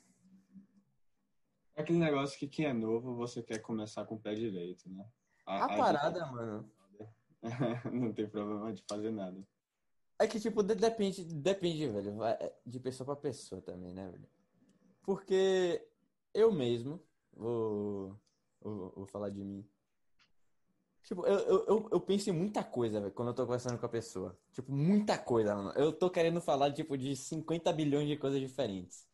É 1.75 1.83
aquele 1.83 1.99
negócio 1.99 2.39
que 2.39 2.49
quem 2.49 2.67
é 2.67 2.73
novo, 2.73 3.15
você 3.17 3.43
quer 3.43 3.59
começar 3.61 4.05
com 4.07 4.15
o 4.15 4.21
pé 4.21 4.35
direito, 4.35 4.89
né? 4.89 5.07
A 5.45 5.69
parada, 5.69 6.27
mano, 6.27 6.71
não 7.93 8.13
tem 8.13 8.29
problema 8.29 8.73
de 8.73 8.83
fazer 8.89 9.11
nada. 9.11 9.43
é 10.19 10.27
que, 10.27 10.41
tipo, 10.41 10.63
de- 10.63 10.75
depende, 10.75 11.25
depende, 11.25 11.89
velho, 11.89 12.25
é 12.25 12.55
de 12.65 12.81
pessoa 12.81 13.07
pra 13.07 13.17
pessoa 13.17 13.61
também, 13.63 13.93
né, 13.95 14.09
velho? 14.11 14.29
Porque 15.03 15.87
eu 16.35 16.53
mesmo, 16.53 17.03
vou, 17.33 18.17
vou, 18.61 18.93
vou 18.97 19.07
falar 19.07 19.31
de 19.31 19.45
mim. 19.45 19.67
Tipo, 21.05 21.25
eu, 21.27 21.39
eu, 21.69 21.89
eu 21.93 22.01
penso 22.01 22.29
em 22.31 22.33
muita 22.33 22.65
coisa, 22.65 23.01
velho, 23.01 23.13
quando 23.13 23.29
eu 23.29 23.35
tô 23.35 23.45
conversando 23.45 23.79
com 23.79 23.87
a 23.87 23.89
pessoa. 23.89 24.37
Tipo, 24.53 24.73
muita 24.73 25.17
coisa, 25.17 25.55
mano. 25.55 25.71
Eu 25.77 25.93
tô 25.93 26.11
querendo 26.11 26.41
falar, 26.41 26.73
tipo, 26.73 26.99
de 26.99 27.15
50 27.15 27.73
bilhões 27.73 28.09
de 28.09 28.17
coisas 28.17 28.41
diferentes. 28.41 29.07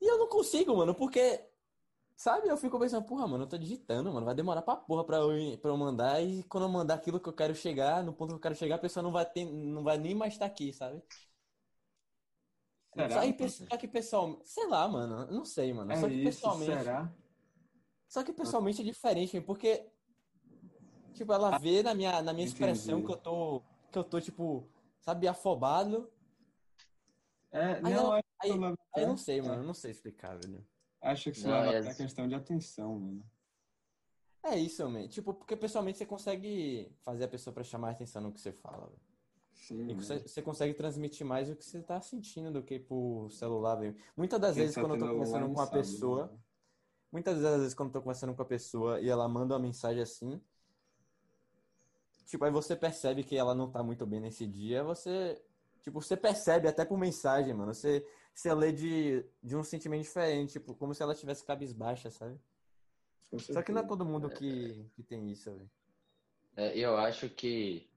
E 0.00 0.06
eu 0.06 0.18
não 0.18 0.28
consigo, 0.28 0.76
mano, 0.76 0.94
porque, 0.94 1.40
sabe, 2.18 2.48
eu 2.48 2.58
fico 2.58 2.78
pensando, 2.78 3.06
porra, 3.06 3.26
mano, 3.28 3.44
eu 3.44 3.48
tô 3.48 3.56
digitando, 3.56 4.12
mano, 4.12 4.26
vai 4.26 4.34
demorar 4.34 4.62
pra 4.62 4.76
porra 4.76 5.06
pra 5.06 5.18
eu, 5.18 5.58
pra 5.58 5.70
eu 5.70 5.76
mandar, 5.78 6.22
e 6.22 6.42
quando 6.44 6.64
eu 6.64 6.68
mandar 6.70 6.96
aquilo 6.96 7.20
que 7.20 7.28
eu 7.30 7.32
quero 7.32 7.54
chegar, 7.54 8.02
no 8.04 8.12
ponto 8.12 8.30
que 8.30 8.34
eu 8.36 8.40
quero 8.40 8.56
chegar, 8.56 8.74
a 8.76 8.78
pessoa 8.78 9.02
não 9.02 9.12
vai 9.12 9.24
ter, 9.24 9.46
não 9.46 9.84
vai 9.84 9.96
nem 9.98 10.14
mais 10.14 10.34
estar 10.34 10.46
aqui, 10.46 10.72
sabe? 10.74 11.02
Será? 12.94 13.22
Só, 13.38 13.48
só 13.70 13.76
que 13.78 13.88
pessoal, 13.88 14.40
sei 14.44 14.66
lá, 14.66 14.88
mano, 14.88 15.26
não 15.32 15.44
sei, 15.44 15.72
mano. 15.72 15.92
É 15.92 15.96
Só 15.96 16.08
que 16.08 16.14
isso, 16.14 16.24
pessoalmente, 16.24 16.82
será? 16.82 17.12
só 18.08 18.24
que 18.24 18.32
pessoalmente 18.32 18.82
é 18.82 18.84
diferente, 18.84 19.40
porque, 19.40 19.88
tipo, 21.14 21.32
ela 21.32 21.52
vê 21.58 21.82
na 21.82 21.94
minha, 21.94 22.20
na 22.22 22.32
minha 22.32 22.44
expressão 22.46 23.00
que 23.02 23.12
eu 23.12 23.16
tô, 23.16 23.62
que 23.92 23.98
eu 23.98 24.04
tô, 24.04 24.20
tipo, 24.20 24.68
sabe, 25.00 25.28
afobado. 25.28 26.10
É, 27.52 27.74
Aí 27.74 27.82
não, 27.82 27.90
ela- 28.06 28.18
é 28.18 28.22
aí- 28.40 28.50
Aí 28.94 29.02
eu 29.04 29.08
não 29.08 29.16
sei, 29.16 29.40
mano, 29.40 29.62
eu 29.62 29.66
não 29.66 29.74
sei 29.74 29.90
explicar, 29.92 30.36
velho. 30.38 30.66
Acho 31.00 31.30
que 31.32 31.36
isso 31.38 31.48
Não, 31.48 31.60
leva 31.64 31.72
é- 31.72 31.90
a 31.90 31.94
questão 31.94 32.28
de 32.28 32.34
atenção, 32.36 32.98
mano. 32.98 33.24
É 34.42 34.56
isso, 34.56 34.88
man. 34.88 35.06
Tipo, 35.08 35.34
porque 35.34 35.56
pessoalmente 35.56 35.98
você 35.98 36.06
consegue 36.06 36.90
fazer 37.02 37.24
a 37.24 37.28
pessoa 37.28 37.52
prestar 37.54 37.78
mais 37.78 37.94
atenção 37.94 38.22
no 38.22 38.32
que 38.32 38.40
você 38.40 38.52
fala, 38.52 38.86
velho. 38.86 39.00
Sim, 39.52 39.84
E 39.88 39.94
né? 39.94 39.94
você, 39.94 40.20
você 40.20 40.42
consegue 40.42 40.74
transmitir 40.74 41.26
mais 41.26 41.50
o 41.50 41.56
que 41.56 41.64
você 41.64 41.82
tá 41.82 42.00
sentindo 42.00 42.52
do 42.52 42.62
que 42.62 42.78
por 42.78 43.30
celular, 43.30 43.76
velho. 43.76 43.96
Muitas 44.16 44.40
das 44.40 44.56
Quem 44.56 44.64
vezes 44.64 44.74
tá 44.74 44.80
quando 44.80 44.92
eu 44.94 44.98
tô 44.98 45.08
conversando 45.08 45.46
com 45.48 45.60
uma 45.60 45.66
sabe, 45.66 45.72
pessoa, 45.72 46.32
né? 46.32 46.38
muitas 47.12 47.40
das 47.42 47.58
vezes 47.60 47.74
quando 47.74 47.88
eu 47.90 47.94
tô 47.94 48.00
conversando 48.02 48.34
com 48.34 48.42
a 48.42 48.46
pessoa 48.46 49.00
e 49.00 49.08
ela 49.08 49.28
manda 49.28 49.54
uma 49.54 49.60
mensagem 49.60 50.02
assim, 50.02 50.40
tipo, 52.26 52.44
aí 52.44 52.50
você 52.50 52.76
percebe 52.76 53.24
que 53.24 53.36
ela 53.36 53.54
não 53.54 53.70
tá 53.70 53.82
muito 53.82 54.06
bem 54.06 54.20
nesse 54.20 54.46
dia, 54.46 54.82
você, 54.84 55.40
tipo, 55.82 56.00
você 56.00 56.16
percebe 56.16 56.68
até 56.68 56.84
por 56.84 56.98
mensagem, 56.98 57.54
mano. 57.54 57.74
Você, 57.74 58.06
você 58.38 58.54
lê 58.54 58.70
de, 58.70 59.24
de 59.42 59.56
um 59.56 59.64
sentimento 59.64 60.02
diferente, 60.02 60.52
tipo, 60.52 60.72
como 60.72 60.94
se 60.94 61.02
ela 61.02 61.12
tivesse 61.12 61.44
cabisbaixa, 61.44 62.08
sabe? 62.08 62.38
Só 63.36 63.62
que 63.62 63.72
não 63.72 63.80
é 63.80 63.86
todo 63.86 64.04
mundo 64.04 64.30
que, 64.30 64.88
que 64.94 65.02
tem 65.02 65.28
isso, 65.28 65.50
velho. 65.50 65.70
É, 66.56 66.78
eu 66.78 66.96
acho 66.96 67.28
que 67.28 67.90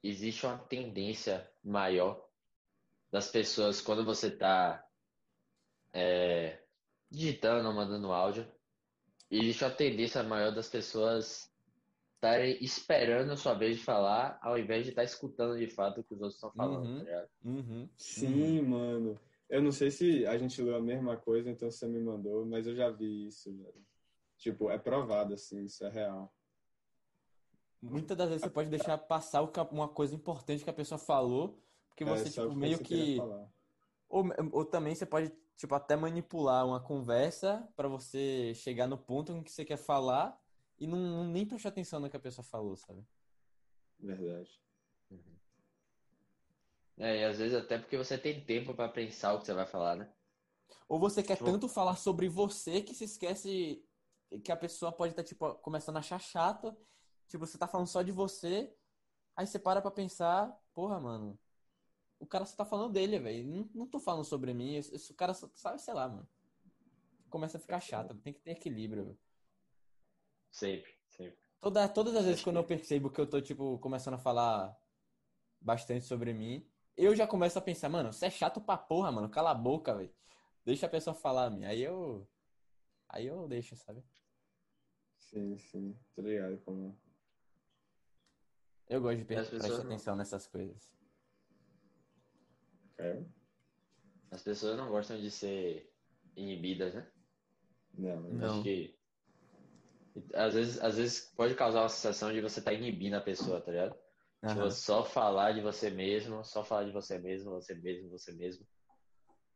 existe 0.00 0.46
uma 0.46 0.56
tendência 0.56 1.50
maior 1.64 2.24
das 3.10 3.28
pessoas 3.28 3.80
quando 3.80 4.04
você 4.04 4.28
está 4.28 4.86
digitando 7.10 7.66
ou 7.66 7.74
mandando 7.74 8.12
áudio, 8.12 8.46
existe 9.28 9.64
uma 9.64 9.70
tendência 9.72 10.22
maior 10.22 10.54
das 10.54 10.68
pessoas 10.68 11.52
estarem 12.14 12.56
esperando 12.62 13.32
a 13.32 13.36
sua 13.36 13.54
vez 13.54 13.78
de 13.78 13.82
falar, 13.84 14.38
ao 14.42 14.56
invés 14.56 14.84
de 14.84 14.90
estar 14.90 15.02
escutando 15.02 15.58
de 15.58 15.66
fato 15.66 16.00
o 16.00 16.04
que 16.04 16.14
os 16.14 16.20
outros 16.20 16.36
estão 16.36 16.52
falando, 16.52 16.86
Uhum. 16.86 16.98
tá 16.98 17.04
ligado? 17.04 17.28
Uhum. 17.44 17.88
Sim, 17.96 18.60
mano. 18.62 19.20
Eu 19.48 19.62
não 19.62 19.72
sei 19.72 19.90
se 19.90 20.26
a 20.26 20.36
gente 20.36 20.60
leu 20.60 20.76
a 20.76 20.80
mesma 20.80 21.16
coisa, 21.16 21.50
então 21.50 21.70
você 21.70 21.86
me 21.88 21.98
mandou, 22.00 22.44
mas 22.44 22.66
eu 22.66 22.74
já 22.74 22.90
vi 22.90 23.26
isso, 23.26 23.50
velho. 23.56 23.86
Tipo, 24.36 24.70
é 24.70 24.78
provado, 24.78 25.34
assim, 25.34 25.64
isso 25.64 25.84
é 25.84 25.90
real. 25.90 26.32
Muitas 27.80 28.16
das 28.16 28.28
vezes 28.28 28.42
você 28.42 28.50
pode 28.50 28.68
deixar 28.68 28.98
passar 28.98 29.42
uma 29.72 29.88
coisa 29.88 30.14
importante 30.14 30.64
que 30.64 30.70
a 30.70 30.74
pessoa 30.74 30.98
falou, 30.98 31.62
porque 31.88 32.04
É, 32.04 32.06
você, 32.06 32.30
tipo, 32.30 32.50
que 32.50 32.56
meio 32.56 32.78
que. 32.80 33.16
Ou, 34.08 34.24
ou 34.52 34.64
também 34.64 34.94
você 34.94 35.06
pode, 35.06 35.32
tipo, 35.56 35.74
até 35.74 35.96
manipular 35.96 36.66
uma 36.66 36.80
conversa 36.80 37.68
pra 37.76 37.88
você 37.88 38.52
chegar 38.54 38.86
no 38.86 38.98
ponto 38.98 39.32
em 39.32 39.42
que 39.42 39.50
você 39.50 39.64
quer 39.64 39.76
falar 39.76 40.38
e 40.78 40.86
não, 40.86 40.98
não 40.98 41.24
nem 41.24 41.46
prestar 41.46 41.70
atenção 41.70 42.00
no 42.00 42.08
que 42.10 42.16
a 42.16 42.20
pessoa 42.20 42.44
falou, 42.44 42.76
sabe? 42.76 43.04
Verdade. 43.98 44.60
É, 46.98 47.20
e 47.20 47.24
às 47.24 47.38
vezes 47.38 47.56
até 47.56 47.78
porque 47.78 47.96
você 47.96 48.18
tem 48.18 48.44
tempo 48.44 48.74
pra 48.74 48.88
pensar 48.88 49.34
o 49.34 49.40
que 49.40 49.46
você 49.46 49.54
vai 49.54 49.66
falar, 49.66 49.96
né? 49.96 50.12
Ou 50.88 50.98
você 50.98 51.22
quer 51.22 51.36
Tipo- 51.36 51.50
tanto 51.50 51.68
falar 51.68 51.96
sobre 51.96 52.28
você 52.28 52.82
que 52.82 52.94
se 52.94 53.04
esquece 53.04 53.84
que 54.44 54.52
a 54.52 54.56
pessoa 54.56 54.92
pode 54.92 55.12
estar, 55.12 55.22
tipo, 55.24 55.54
começando 55.56 55.96
a 55.96 56.00
achar 56.00 56.18
chato. 56.20 56.76
Tipo, 57.28 57.46
você 57.46 57.56
tá 57.56 57.66
falando 57.66 57.86
só 57.86 58.02
de 58.02 58.10
você, 58.12 58.74
aí 59.36 59.46
você 59.46 59.58
para 59.58 59.80
pra 59.80 59.90
pensar, 59.90 60.54
porra, 60.74 60.98
mano, 60.98 61.38
o 62.18 62.26
cara 62.26 62.44
só 62.44 62.56
tá 62.56 62.64
falando 62.64 62.92
dele, 62.92 63.18
velho. 63.18 63.46
Não, 63.46 63.70
não 63.74 63.86
tô 63.86 64.00
falando 64.00 64.24
sobre 64.24 64.52
mim, 64.52 64.74
esse, 64.76 65.14
cara 65.14 65.32
só 65.34 65.48
sabe, 65.54 65.80
sei 65.80 65.94
lá, 65.94 66.08
mano. 66.08 66.28
Começa 67.30 67.58
a 67.58 67.60
ficar 67.60 67.80
chato, 67.80 68.14
tem 68.16 68.32
que 68.32 68.40
ter 68.40 68.52
equilíbrio, 68.52 69.04
velho. 69.04 69.18
Sempre, 70.50 70.90
sempre. 71.08 71.38
Toda, 71.60 71.88
todas 71.88 72.16
as 72.16 72.24
vezes 72.24 72.42
quando 72.42 72.56
eu 72.56 72.64
percebo 72.64 73.10
que 73.10 73.20
eu 73.20 73.28
tô, 73.28 73.40
tipo, 73.40 73.78
começando 73.78 74.14
a 74.14 74.18
falar 74.18 74.76
bastante 75.60 76.04
sobre 76.04 76.32
mim, 76.32 76.66
eu 76.98 77.14
já 77.14 77.26
começo 77.26 77.58
a 77.58 77.62
pensar, 77.62 77.88
mano, 77.88 78.12
você 78.12 78.26
é 78.26 78.30
chato 78.30 78.60
pra 78.60 78.76
porra, 78.76 79.10
mano, 79.12 79.28
cala 79.28 79.50
a 79.52 79.54
boca, 79.54 79.94
velho. 79.94 80.12
Deixa 80.64 80.86
a 80.86 80.88
pessoa 80.90 81.14
falar, 81.14 81.48
minha. 81.50 81.68
Aí 81.68 81.82
eu. 81.82 82.28
Aí 83.08 83.26
eu 83.26 83.48
deixo, 83.48 83.74
sabe? 83.76 84.04
Sim, 85.18 85.56
sim. 85.56 85.98
Tô 86.14 86.22
ligado 86.22 86.58
como. 86.58 86.98
Eu 88.88 89.00
gosto 89.00 89.18
de 89.18 89.24
pessoas 89.24 89.48
prestar 89.48 89.68
não- 89.68 89.84
atenção 89.84 90.16
nessas 90.16 90.46
coisas. 90.46 90.90
Caiu? 92.96 93.30
As 94.30 94.42
pessoas 94.42 94.76
não 94.76 94.90
gostam 94.90 95.18
de 95.18 95.30
ser 95.30 95.90
inibidas, 96.36 96.94
né? 96.94 97.10
Não, 97.94 98.20
não. 98.20 98.30
Não. 98.30 98.50
Acho 98.54 98.62
que 98.62 98.98
às 100.34 100.54
vezes, 100.54 100.80
às 100.80 100.96
vezes 100.96 101.20
pode 101.36 101.54
causar 101.54 101.82
uma 101.82 101.88
sensação 101.88 102.32
de 102.32 102.40
você 102.40 102.58
estar 102.58 102.72
inibindo 102.72 103.14
a 103.14 103.20
pessoa, 103.20 103.60
tá 103.60 103.70
ligado? 103.70 103.96
Tipo, 104.46 104.60
Aham. 104.60 104.70
só 104.70 105.04
falar 105.04 105.52
de 105.52 105.60
você 105.60 105.90
mesmo, 105.90 106.44
só 106.44 106.64
falar 106.64 106.84
de 106.84 106.92
você 106.92 107.18
mesmo, 107.18 107.50
você 107.50 107.74
mesmo, 107.74 108.08
você 108.10 108.32
mesmo. 108.32 108.66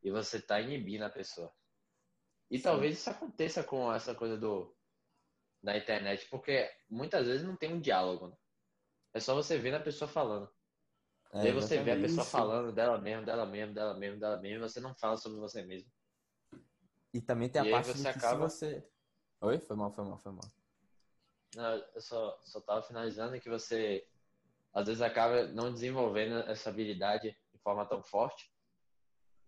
E 0.03 0.11
você 0.11 0.41
tá 0.43 0.61
inibindo 0.61 1.05
a 1.05 1.11
pessoa. 1.11 1.53
E 2.51 2.59
Sim. 2.59 2.65
talvez 2.65 2.99
isso 2.99 3.09
aconteça 3.11 3.63
com 3.63 3.93
essa 3.93 4.15
coisa 4.15 4.37
do 4.37 4.77
da 5.63 5.79
internet, 5.79 6.29
porque 6.29 6.69
muitas 6.91 7.27
vezes 7.29 7.47
não 7.47 7.57
tem 7.57 7.73
um 7.73 7.81
diálogo, 7.81 8.27
né? 8.29 8.37
É 9.15 9.21
só 9.21 9.33
você 9.33 9.57
ver 9.59 9.75
a 9.75 9.81
pessoa 9.81 10.09
falando. 10.09 10.53
É, 11.33 11.43
Aí 11.43 11.53
você 11.53 11.81
vê 11.81 11.93
a 11.93 12.01
pessoa 12.01 12.25
Isso. 12.25 12.33
falando 12.33 12.73
dela 12.73 13.01
mesmo, 13.01 13.25
dela 13.25 13.47
mesmo, 13.47 13.73
dela 13.73 13.97
mesmo, 13.97 14.19
dela 14.19 14.41
mesmo, 14.41 14.57
e 14.65 14.69
você 14.69 14.81
não 14.81 14.93
fala 14.97 15.17
sobre 15.17 15.39
você 15.39 15.63
mesmo. 15.63 15.89
E 17.15 17.21
também 17.21 17.49
tem 17.49 17.63
a 17.63 17.65
E 17.65 17.71
parte 17.71 17.93
você 17.93 18.09
acaba- 18.09 18.49
você. 18.49 18.85
Oi? 19.41 19.59
Foi 19.61 19.77
mal, 19.77 19.93
foi 19.93 20.05
mal, 20.05 20.19
foi 20.19 20.33
mal. 20.33 20.45
Não, 21.55 21.77
eu 21.95 22.01
só, 22.01 22.41
só 22.45 22.61
tava 22.61 22.83
finalizando 22.83 23.39
que 23.41 23.49
você 23.49 24.05
às 24.73 24.87
vezes 24.87 25.03
acaba 25.03 25.47
não 25.49 25.73
desenvolvendo 25.73 26.39
essa 26.51 26.71
habilidade 26.71 27.37
de 27.53 27.59
forma 27.59 27.87
tão 27.87 28.03
forte 28.03 28.51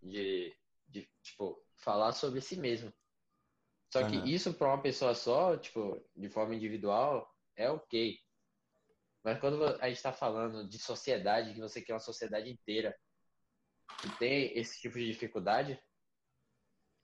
de, 0.01 0.55
de 0.87 1.09
tipo, 1.21 1.63
falar 1.75 2.11
sobre 2.11 2.41
si 2.41 2.57
mesmo. 2.57 2.93
Só 3.91 4.03
que 4.03 4.17
Aham. 4.17 4.27
isso 4.27 4.53
para 4.53 4.67
uma 4.67 4.81
pessoa 4.81 5.13
só, 5.15 5.57
tipo, 5.57 6.03
de 6.15 6.29
forma 6.29 6.55
individual, 6.55 7.33
é 7.55 7.69
ok. 7.69 8.19
Mas 9.23 9.39
quando 9.39 9.63
a 9.63 9.87
gente 9.87 9.97
está 9.97 10.13
falando 10.13 10.67
de 10.67 10.77
sociedade, 10.77 11.53
que 11.53 11.59
você 11.59 11.81
quer 11.81 11.93
uma 11.93 11.99
sociedade 11.99 12.49
inteira 12.49 12.95
que 14.01 14.09
tem 14.19 14.55
esse 14.57 14.79
tipo 14.79 14.97
de 14.99 15.07
dificuldade, 15.07 15.81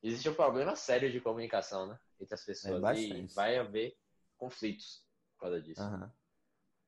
existe 0.04 0.30
um 0.30 0.36
problema 0.36 0.76
sério 0.76 1.12
de 1.12 1.20
comunicação, 1.20 1.88
né? 1.88 2.00
Entre 2.20 2.36
as 2.36 2.46
pessoas. 2.46 2.78
e 2.78 2.80
bastante. 2.82 3.34
vai 3.34 3.58
haver 3.58 3.98
conflitos 4.38 5.04
por 5.34 5.42
causa 5.42 5.62
disso. 5.62 5.82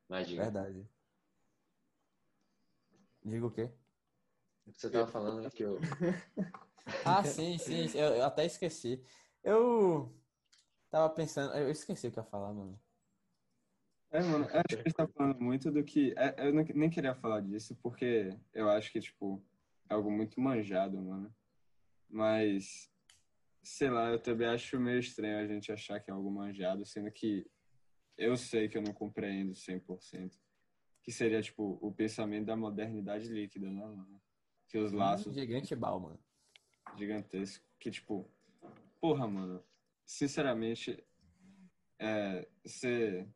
Mas 0.07 0.27
diga, 0.27 0.43
verdade. 0.43 0.87
Digo 3.25 3.47
o 3.47 3.51
quê? 3.51 3.69
o 4.67 4.71
que 4.71 4.79
você 4.79 4.89
tava 4.89 5.07
falando 5.07 5.49
que 5.49 5.63
eu. 5.63 5.79
Ah, 7.05 7.23
sim, 7.23 7.57
sim, 7.57 7.87
eu, 7.97 8.13
eu 8.15 8.23
até 8.25 8.45
esqueci. 8.45 9.01
Eu 9.43 10.13
tava 10.89 11.09
pensando, 11.13 11.53
eu 11.55 11.69
esqueci 11.69 12.07
o 12.07 12.11
que 12.11 12.19
eu 12.19 12.23
ia 12.23 12.29
falar, 12.29 12.53
mano. 12.53 12.79
É, 14.11 14.21
mano, 14.21 14.45
eu 14.45 14.59
acho 14.59 14.67
que 14.67 14.75
a 14.75 14.77
gente 14.83 14.93
tá 14.93 15.07
falando 15.07 15.39
muito 15.41 15.71
do 15.71 15.83
que. 15.83 16.13
é, 16.17 16.47
Eu 16.47 16.53
não- 16.53 16.63
nem 16.75 16.89
queria 16.89 17.15
falar 17.15 17.41
disso, 17.41 17.75
porque 17.81 18.37
eu 18.53 18.69
acho 18.69 18.91
que, 18.91 18.99
tipo, 18.99 19.43
é 19.89 19.93
algo 19.93 20.11
muito 20.11 20.39
manjado, 20.39 21.01
mano. 21.01 21.33
Mas, 22.09 22.91
sei 23.63 23.89
lá, 23.89 24.09
eu 24.11 24.19
também 24.19 24.47
acho 24.47 24.79
meio 24.79 24.99
estranho 24.99 25.39
a 25.39 25.47
gente 25.47 25.71
achar 25.71 25.99
que 25.99 26.11
é 26.11 26.13
algo 26.13 26.29
manjado, 26.29 26.85
sendo 26.85 27.11
que 27.11 27.49
eu 28.17 28.37
sei 28.37 28.69
que 28.69 28.77
eu 28.77 28.81
não 28.81 28.93
compreendo 28.93 29.55
100%. 29.55 30.37
Que 31.03 31.11
seria, 31.11 31.41
tipo, 31.41 31.77
o 31.81 31.91
pensamento 31.93 32.45
da 32.45 32.55
modernidade 32.55 33.27
líquida, 33.27 33.69
né, 33.69 33.85
mano? 33.85 34.21
Que 34.67 34.77
os 34.77 34.91
laços 34.91 35.35
Gigante 35.35 35.75
bal, 35.75 35.99
mano. 35.99 36.19
gigantesco. 36.97 37.63
Que, 37.77 37.91
tipo, 37.91 38.27
porra, 39.01 39.27
mano, 39.27 39.63
sinceramente, 40.05 41.03
é, 41.99 42.47
você, 42.63 43.27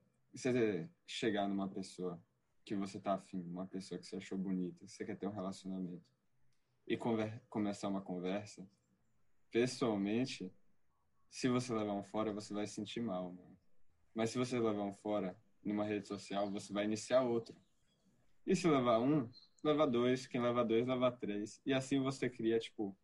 chegar 1.06 1.48
numa 1.48 1.68
pessoa 1.68 2.24
que 2.64 2.74
você 2.76 3.00
tá 3.00 3.14
afim, 3.16 3.42
uma 3.44 3.68
pessoa 3.68 4.00
que 4.00 4.06
você 4.06 4.16
achou 4.16 4.38
bonita, 4.38 4.86
que 4.86 4.92
você 4.92 5.06
quer 5.06 5.18
ter 5.18 5.28
um 5.28 5.32
relacionamento, 5.32 6.06
e 6.88 6.96
conver- 6.96 7.42
começar 7.50 7.90
uma 7.90 8.02
conversa, 8.02 8.66
pessoalmente, 9.52 10.50
se 11.30 11.50
você 11.50 11.74
levar 11.74 11.94
um 11.94 12.04
fora, 12.04 12.32
você 12.32 12.54
vai 12.54 12.66
se 12.66 12.76
sentir 12.76 13.02
mal, 13.02 13.32
mano. 13.34 13.58
Mas 14.16 14.30
se 14.30 14.38
você 14.38 14.58
levar 14.58 14.84
um 14.84 14.94
fora 14.94 15.38
numa 15.68 15.86
rede 15.86 16.08
social, 16.08 16.50
você 16.52 16.72
vai 16.74 16.86
iniciar 16.86 17.22
outro. 17.22 17.56
E 18.46 18.56
se 18.56 18.68
levar 18.68 19.00
um, 19.00 19.30
leva 19.64 19.86
dois, 19.86 20.26
quem 20.26 20.42
leva 20.42 20.64
dois, 20.64 20.88
leva 20.88 21.12
três. 21.12 21.62
E 21.66 21.74
assim 21.74 22.00
você 22.00 22.30
cria, 22.30 22.58
tipo, 22.60 22.98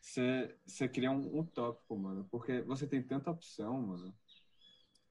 você, 0.00 0.56
você 0.64 0.88
cria 0.88 1.10
um, 1.10 1.38
um 1.38 1.44
tópico, 1.44 1.96
mano. 1.96 2.26
Porque 2.30 2.62
você 2.62 2.86
tem 2.86 3.02
tanta 3.02 3.30
opção, 3.30 3.80
mano. 3.80 4.14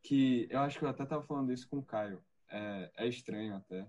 Que 0.01 0.47
eu 0.49 0.59
acho 0.59 0.77
que 0.79 0.85
eu 0.85 0.89
até 0.89 1.05
tava 1.05 1.23
falando 1.23 1.51
isso 1.51 1.67
com 1.67 1.79
o 1.79 1.85
Caio. 1.85 2.23
É, 2.49 2.91
é 2.97 3.07
estranho 3.07 3.55
até. 3.55 3.87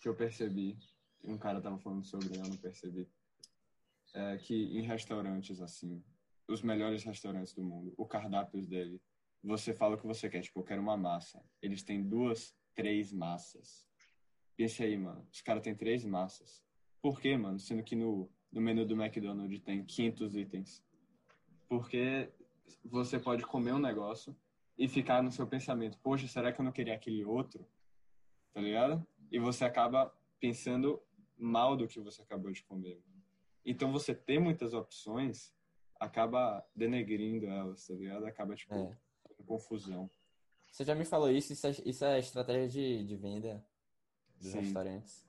Que 0.00 0.08
eu 0.08 0.14
percebi. 0.14 0.78
Um 1.22 1.36
cara 1.36 1.60
tava 1.60 1.78
falando 1.78 2.04
sobre, 2.04 2.36
eu 2.36 2.48
não 2.48 2.56
percebi. 2.56 3.08
É, 4.14 4.38
que 4.38 4.54
em 4.76 4.82
restaurantes, 4.82 5.60
assim, 5.60 6.02
os 6.48 6.62
melhores 6.62 7.04
restaurantes 7.04 7.54
do 7.54 7.62
mundo, 7.62 7.94
o 7.96 8.06
cardápio 8.06 8.60
dele, 8.66 9.00
você 9.42 9.72
fala 9.72 9.94
o 9.94 9.98
que 9.98 10.06
você 10.06 10.28
quer. 10.28 10.42
Tipo, 10.42 10.60
eu 10.60 10.64
quero 10.64 10.82
uma 10.82 10.96
massa. 10.96 11.42
Eles 11.62 11.82
têm 11.82 12.02
duas, 12.02 12.54
três 12.74 13.12
massas. 13.12 13.86
Pense 14.56 14.82
aí, 14.82 14.96
mano. 14.96 15.26
Os 15.32 15.40
caras 15.40 15.62
têm 15.62 15.74
três 15.74 16.04
massas. 16.04 16.62
Por 17.00 17.20
quê, 17.20 17.36
mano? 17.36 17.58
Sendo 17.58 17.82
que 17.82 17.96
no, 17.96 18.30
no 18.52 18.60
menu 18.60 18.84
do 18.84 19.00
McDonald's 19.00 19.60
tem 19.62 19.84
500 19.84 20.36
itens. 20.36 20.84
Porque 21.68 22.30
você 22.84 23.18
pode 23.18 23.44
comer 23.46 23.72
um 23.72 23.78
negócio 23.78 24.36
e 24.76 24.88
ficar 24.88 25.22
no 25.22 25.30
seu 25.30 25.46
pensamento, 25.46 25.98
poxa, 25.98 26.26
será 26.26 26.52
que 26.52 26.60
eu 26.60 26.64
não 26.64 26.72
queria 26.72 26.94
aquele 26.94 27.24
outro? 27.24 27.66
Tá 28.52 28.60
ligado? 28.60 29.06
E 29.30 29.38
você 29.38 29.64
acaba 29.64 30.12
pensando 30.38 31.02
mal 31.36 31.76
do 31.76 31.86
que 31.86 32.00
você 32.00 32.22
acabou 32.22 32.50
de 32.50 32.62
comer. 32.62 33.02
Então 33.64 33.92
você 33.92 34.14
ter 34.14 34.38
muitas 34.38 34.72
opções 34.72 35.54
acaba 35.98 36.66
denegrindo 36.74 37.46
elas, 37.46 37.86
tá 37.86 37.94
ligado? 37.94 38.24
Acaba, 38.24 38.54
tipo, 38.54 38.74
É. 38.74 38.96
confusão. 39.44 40.10
Você 40.70 40.84
já 40.84 40.94
me 40.94 41.04
falou 41.04 41.30
isso, 41.30 41.52
isso 41.52 41.66
é, 41.66 41.70
isso 41.84 42.04
é 42.04 42.18
estratégia 42.18 42.68
de, 42.68 43.04
de 43.04 43.16
venda 43.16 43.64
dos 44.40 44.52
Sim. 44.52 44.60
restaurantes. 44.60 45.26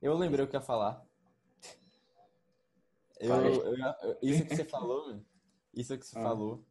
Eu 0.00 0.16
lembrei 0.16 0.44
o 0.44 0.48
que 0.48 0.56
ia 0.56 0.60
falar. 0.60 1.04
Eu, 3.20 3.34
eu- 3.34 3.76
eu- 3.76 4.18
isso 4.22 4.44
que 4.44 4.56
você 4.56 4.64
falou, 4.64 5.20
isso 5.72 5.96
que 5.96 6.04
você 6.06 6.18
Ah. 6.18 6.22
falou 6.22 6.64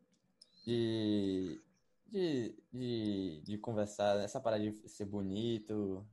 de, 0.65 1.61
de, 2.07 2.55
de, 2.73 3.41
de 3.41 3.57
conversar, 3.57 4.17
essa 4.19 4.39
parada 4.41 4.61
de 4.69 4.89
ser 4.89 5.05
bonito, 5.05 6.05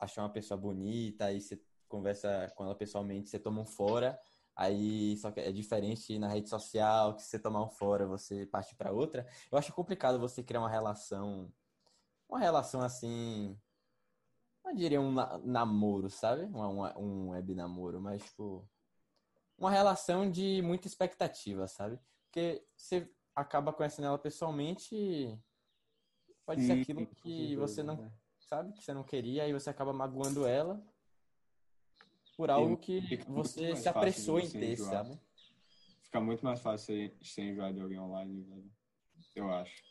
achar 0.00 0.22
uma 0.22 0.30
pessoa 0.32 0.58
bonita, 0.58 1.26
aí 1.26 1.40
você 1.40 1.60
conversa 1.88 2.50
com 2.56 2.64
ela 2.64 2.74
pessoalmente, 2.74 3.28
você 3.28 3.38
toma 3.38 3.60
um 3.60 3.66
fora, 3.66 4.18
aí 4.54 5.16
só 5.16 5.30
que 5.30 5.40
é 5.40 5.50
diferente 5.52 6.18
na 6.18 6.28
rede 6.28 6.48
social, 6.48 7.14
que 7.14 7.22
se 7.22 7.28
você 7.28 7.38
tomar 7.38 7.62
um 7.64 7.68
fora, 7.70 8.06
você 8.06 8.46
parte 8.46 8.74
pra 8.74 8.92
outra. 8.92 9.26
Eu 9.50 9.58
acho 9.58 9.72
complicado 9.72 10.18
você 10.18 10.42
criar 10.42 10.60
uma 10.60 10.68
relação, 10.70 11.52
uma 12.28 12.38
relação 12.38 12.82
assim, 12.82 13.58
não 14.64 14.74
diria 14.74 15.00
um 15.00 15.12
na- 15.12 15.38
namoro, 15.38 16.08
sabe? 16.10 16.44
Um, 16.44 16.82
um, 16.98 17.28
web 17.30 17.54
namoro, 17.54 18.00
mas 18.00 18.22
tipo, 18.24 18.68
uma 19.58 19.70
relação 19.70 20.30
de 20.30 20.62
muita 20.62 20.86
expectativa, 20.86 21.66
sabe? 21.66 21.98
Porque 22.24 22.64
você 22.76 23.10
acaba 23.34 23.72
conhecendo 23.72 24.06
ela 24.06 24.18
pessoalmente 24.18 24.94
e 24.94 25.38
pode 26.44 26.62
ser 26.62 26.72
aquilo 26.72 27.06
que 27.22 27.56
você 27.56 27.82
não, 27.82 27.96
né? 27.96 28.12
sabe, 28.38 28.72
que 28.72 28.82
você 28.82 28.92
não 28.92 29.04
queria, 29.04 29.44
aí 29.44 29.52
você 29.52 29.70
acaba 29.70 29.92
magoando 29.92 30.46
ela 30.46 30.82
por 32.36 32.50
algo 32.50 32.76
que 32.76 33.00
você 33.28 33.74
se 33.76 33.88
apressou 33.88 34.38
em 34.40 34.48
ter, 34.50 34.72
enjoar. 34.72 35.04
sabe? 35.04 35.20
Fica 36.02 36.20
muito 36.20 36.44
mais 36.44 36.60
fácil 36.60 37.10
ser, 37.22 37.42
enjoado 37.42 37.74
de 37.74 37.80
alguém 37.80 37.98
online, 37.98 38.42
velho. 38.42 38.70
Eu 39.34 39.50
acho. 39.50 39.82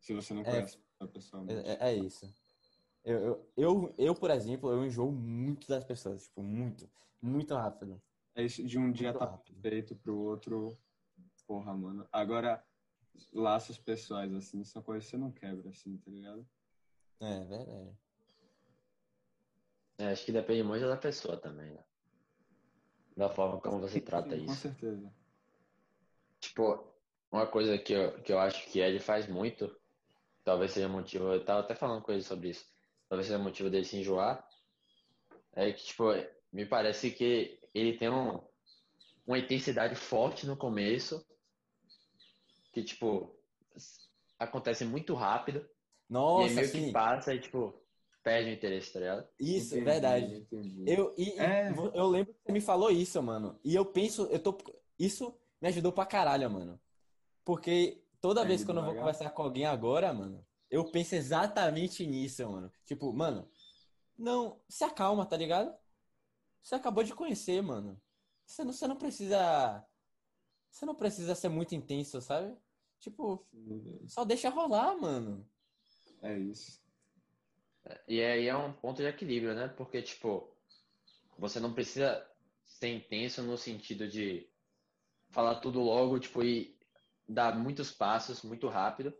Se 0.00 0.12
você 0.12 0.34
não 0.34 0.42
É. 0.42 0.44
conhece 0.44 0.78
a 1.00 1.06
pessoa. 1.06 1.44
É, 1.50 1.72
é- 1.72 1.78
é 1.90 1.94
isso. 1.94 2.32
Eu, 3.04 3.18
eu, 3.20 3.50
eu, 3.56 3.94
eu, 3.98 4.14
por 4.14 4.30
exemplo, 4.30 4.70
eu 4.70 4.84
enjoo 4.84 5.10
muito 5.12 5.66
das 5.68 5.84
pessoas, 5.84 6.24
tipo, 6.24 6.42
muito, 6.42 6.90
muito 7.20 7.54
rápido. 7.54 8.00
É 8.34 8.42
isso, 8.42 8.64
de 8.64 8.78
um 8.78 8.90
dia 8.90 9.08
Muito 9.12 9.18
tá 9.18 9.30
rápido. 9.30 9.60
perfeito 9.60 9.94
pro 9.96 10.16
outro. 10.18 10.76
Porra, 11.46 11.74
mano. 11.74 12.08
Agora, 12.10 12.64
laços 13.32 13.78
pessoais, 13.78 14.32
assim, 14.32 14.64
são 14.64 14.82
coisas 14.82 15.04
que 15.04 15.10
você 15.10 15.16
não 15.18 15.30
quebra, 15.30 15.68
assim, 15.70 15.96
tá 15.98 16.10
ligado? 16.10 16.46
É, 17.20 17.44
verdade. 17.44 17.96
É, 19.98 20.08
acho 20.08 20.24
que 20.24 20.32
depende 20.32 20.62
muito 20.62 20.86
da 20.86 20.96
pessoa 20.96 21.36
também, 21.36 21.72
né? 21.72 21.84
Da 23.16 23.28
forma 23.28 23.60
como 23.60 23.80
você 23.80 24.00
trata 24.00 24.30
Sim, 24.30 24.46
Com 24.46 24.52
isso. 24.52 24.62
certeza. 24.62 25.14
Tipo, 26.40 26.92
uma 27.30 27.46
coisa 27.46 27.78
que 27.78 27.92
eu, 27.92 28.20
que 28.22 28.32
eu 28.32 28.38
acho 28.38 28.66
que 28.70 28.80
ele 28.80 28.98
faz 28.98 29.26
muito, 29.28 29.74
talvez 30.44 30.72
seja 30.72 30.88
motivo, 30.88 31.32
eu 31.32 31.44
tava 31.44 31.60
até 31.60 31.74
falando 31.74 32.02
com 32.02 32.12
ele 32.12 32.22
sobre 32.22 32.50
isso, 32.50 32.66
talvez 33.08 33.26
seja 33.26 33.38
motivo 33.38 33.70
dele 33.70 33.84
se 33.84 33.96
enjoar, 33.96 34.46
é 35.52 35.72
que, 35.72 35.84
tipo, 35.84 36.04
me 36.52 36.66
parece 36.66 37.10
que 37.12 37.60
ele 37.72 37.96
tem 37.96 38.10
um, 38.10 38.40
uma 39.26 39.38
intensidade 39.38 39.94
forte 39.94 40.46
no 40.46 40.56
começo, 40.56 41.24
que, 42.72 42.82
tipo, 42.82 43.38
acontece 44.38 44.84
muito 44.84 45.14
rápido, 45.14 45.60
e 45.60 46.12
Nossa, 46.12 46.54
meio 46.54 46.70
que 46.70 46.92
passa 46.92 47.32
e, 47.32 47.40
tipo, 47.40 47.83
perde 48.24 48.50
o 48.50 48.54
interesse, 48.54 48.92
tá 48.92 48.98
ligado? 48.98 49.28
isso, 49.38 49.74
Entendi, 49.74 49.84
verdade. 49.84 50.34
Entendi. 50.36 50.84
Eu, 50.88 51.14
e, 51.16 51.38
É. 51.38 51.70
eu 51.94 52.06
lembro 52.08 52.32
que 52.34 52.40
você 52.42 52.50
me 52.52 52.60
falou 52.60 52.90
isso, 52.90 53.22
mano. 53.22 53.60
E 53.62 53.74
eu 53.74 53.84
penso, 53.86 54.24
eu 54.26 54.40
tô. 54.42 54.56
Isso 54.98 55.38
me 55.60 55.68
ajudou 55.68 55.92
pra 55.92 56.06
caralho, 56.06 56.50
mano. 56.50 56.80
Porque 57.44 58.02
toda 58.20 58.42
É, 58.42 58.44
vez 58.46 58.64
que 58.64 58.70
eu 58.70 58.74
não 58.74 58.84
vou 58.84 58.94
conversar 58.94 59.30
com 59.30 59.42
alguém 59.42 59.66
agora, 59.66 60.12
mano, 60.12 60.44
eu 60.70 60.90
penso 60.90 61.14
exatamente 61.14 62.06
nisso, 62.06 62.48
mano. 62.48 62.72
Tipo, 62.84 63.12
mano, 63.12 63.48
não, 64.16 64.58
se 64.68 64.82
acalma, 64.82 65.26
tá 65.26 65.36
ligado? 65.36 65.76
Você 66.62 66.74
acabou 66.74 67.04
de 67.04 67.14
conhecer, 67.14 67.62
mano. 67.62 68.00
Você 68.46 68.64
não, 68.64 68.72
você 68.72 68.88
não 68.88 68.96
precisa. 68.96 69.86
Você 70.70 70.86
não 70.86 70.94
precisa 70.94 71.34
ser 71.34 71.48
muito 71.50 71.74
intenso, 71.74 72.20
sabe? 72.20 72.56
Tipo, 72.98 73.46
Sim, 73.50 73.80
velho. 73.80 74.08
só 74.08 74.24
deixa 74.24 74.48
rolar, 74.48 74.96
mano. 74.96 75.46
É 76.22 76.38
isso. 76.38 76.82
E 78.08 78.22
aí 78.22 78.48
é 78.48 78.56
um 78.56 78.72
ponto 78.72 78.98
de 79.02 79.08
equilíbrio, 79.08 79.54
né? 79.54 79.68
Porque, 79.68 80.00
tipo, 80.02 80.50
você 81.38 81.60
não 81.60 81.72
precisa 81.74 82.26
ser 82.64 82.88
intenso 82.88 83.42
no 83.42 83.56
sentido 83.58 84.08
de 84.08 84.48
falar 85.30 85.56
tudo 85.60 85.80
logo, 85.80 86.18
tipo, 86.18 86.42
e 86.42 86.78
dar 87.28 87.58
muitos 87.58 87.90
passos 87.92 88.42
muito 88.42 88.68
rápido. 88.68 89.12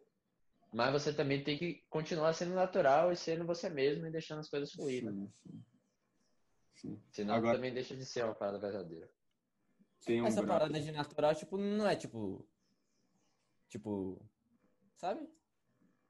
Mas 0.73 0.93
você 0.93 1.13
também 1.13 1.43
tem 1.45 1.57
que 1.59 1.85
continuar 1.89 2.33
sendo 2.33 2.55
natural 2.55 3.13
e 3.13 3.17
sendo 3.17 3.45
você 3.47 3.69
mesmo 3.69 4.07
e 4.07 4.11
deixando 4.11 4.41
as 4.41 4.49
coisas 4.49 4.73
fluir, 4.73 5.05
né? 5.05 5.13
Sim, 5.13 5.33
sim. 5.43 5.65
Sim. 6.75 7.03
Senão 7.11 7.35
Agora- 7.37 7.55
também 7.57 7.73
deixa 7.73 7.95
de 7.97 8.05
ser 8.05 8.25
uma 8.25 8.35
parada 8.35 8.59
verdadeira. 8.59 9.09
Tem 10.05 10.21
um 10.21 10.27
Essa 10.27 10.43
brother- 10.43 10.59
parada 10.69 10.81
de 10.81 10.91
natural, 10.93 11.35
tipo, 11.35 11.57
não 11.57 11.87
é 11.89 11.95
tipo. 11.97 12.47
Tipo. 13.69 14.21
Sabe? 14.97 15.27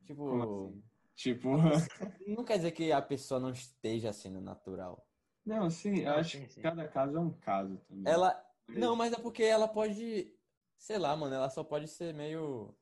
Tipo. 0.05 0.25
Como 0.25 0.67
assim? 0.69 0.83
Tipo. 1.15 1.49
Não 2.27 2.45
quer 2.45 2.57
dizer 2.57 2.73
que 2.73 2.91
a 2.91 3.01
pessoa 3.01 3.39
não 3.39 3.51
esteja 3.51 4.13
sendo 4.13 4.41
natural. 4.41 5.07
Não, 5.45 5.69
sim, 5.71 6.01
eu 6.01 6.13
acho 6.15 6.39
sim, 6.39 6.45
que 6.45 6.53
sim. 6.55 6.63
cada 6.63 6.89
caso 6.89 7.17
é 7.17 7.21
um 7.21 7.33
caso 7.33 7.77
também. 7.89 8.13
Ela. 8.13 8.45
Não, 8.67 8.97
mas 8.97 9.13
é 9.13 9.17
porque 9.17 9.43
ela 9.43 9.69
pode. 9.69 10.33
Sei 10.77 10.99
lá, 10.99 11.15
mano, 11.17 11.35
ela 11.35 11.51
só 11.51 11.63
pode 11.63 11.87
ser 11.87 12.15
meio. 12.15 12.75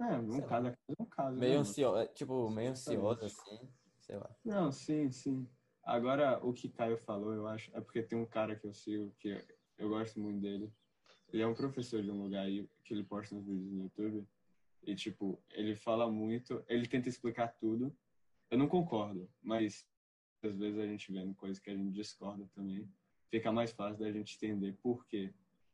É, 0.00 0.16
um 0.16 0.40
caso 0.42 0.68
é 0.68 0.74
um 0.98 1.04
caso. 1.06 1.34
né, 1.34 1.40
Meio 1.40 1.52
mano? 1.52 1.60
ansiosa. 1.62 2.06
Tipo, 2.08 2.50
meio 2.50 2.70
ansiosa, 2.70 3.26
assim. 3.26 3.68
Sei 3.98 4.16
lá. 4.16 4.30
Não, 4.44 4.72
sim, 4.72 5.10
sim. 5.10 5.48
Agora, 5.84 6.44
o 6.44 6.52
que 6.52 6.68
Caio 6.68 6.98
falou, 6.98 7.32
eu 7.32 7.46
acho, 7.46 7.70
é 7.76 7.80
porque 7.80 8.02
tem 8.02 8.18
um 8.18 8.26
cara 8.26 8.56
que 8.56 8.66
eu 8.66 8.72
sigo, 8.74 9.12
que 9.18 9.42
eu 9.78 9.88
gosto 9.88 10.20
muito 10.20 10.40
dele. 10.40 10.72
Ele 11.32 11.42
é 11.42 11.46
um 11.46 11.54
professor 11.54 12.02
de 12.02 12.10
um 12.10 12.22
lugar 12.22 12.44
aí, 12.44 12.68
que 12.84 12.92
ele 12.92 13.04
posta 13.04 13.34
uns 13.34 13.44
vídeos 13.46 13.72
no 13.72 13.84
YouTube. 13.84 14.26
E, 14.82 14.94
tipo, 14.94 15.42
ele 15.50 15.74
fala 15.74 16.10
muito, 16.10 16.64
ele 16.68 16.86
tenta 16.86 17.08
explicar 17.08 17.48
tudo. 17.48 17.94
Eu 18.50 18.58
não 18.58 18.66
concordo, 18.66 19.28
mas 19.42 19.86
às 20.42 20.56
vezes 20.58 20.78
a 20.78 20.86
gente 20.86 21.12
vendo 21.12 21.34
coisas 21.34 21.58
que 21.58 21.70
a 21.70 21.76
gente 21.76 21.92
discorda 21.92 22.48
também, 22.54 22.88
fica 23.30 23.52
mais 23.52 23.72
fácil 23.72 23.98
da 23.98 24.10
gente 24.10 24.36
entender 24.36 24.76
por 24.82 25.06
que 25.06 25.32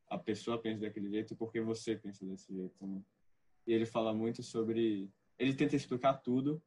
a 0.09 0.18
pessoa 0.18 0.61
pensa 0.61 0.80
daquele 0.82 1.09
jeito 1.09 1.32
e 1.32 1.36
por 1.36 1.50
que 1.50 1.61
você 1.61 1.96
pensa 1.96 2.24
desse 2.26 2.52
jeito 2.52 2.74
também. 2.78 3.04
E 3.66 3.72
ele 3.72 3.86
fala 3.86 4.14
muito 4.14 4.42
sobre. 4.42 5.11
Ele 5.38 5.54
tenta 5.54 5.74
explicar 5.74 6.14
tudo 6.14 6.62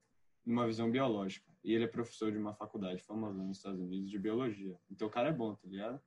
numa 0.45 0.65
visão 0.65 0.89
biológica. 0.89 1.49
E 1.63 1.73
ele 1.73 1.83
é 1.83 1.87
professor 1.87 2.31
de 2.31 2.37
uma 2.37 2.53
faculdade 2.53 3.01
famosa 3.03 3.41
nos 3.41 3.57
Estados 3.57 3.79
Unidos 3.79 4.09
de 4.09 4.17
biologia. 4.17 4.77
Então 4.89 5.07
o 5.07 5.11
cara 5.11 5.29
é 5.29 5.33
bom, 5.33 5.55
tá 5.55 5.67
ligado? 5.67 6.01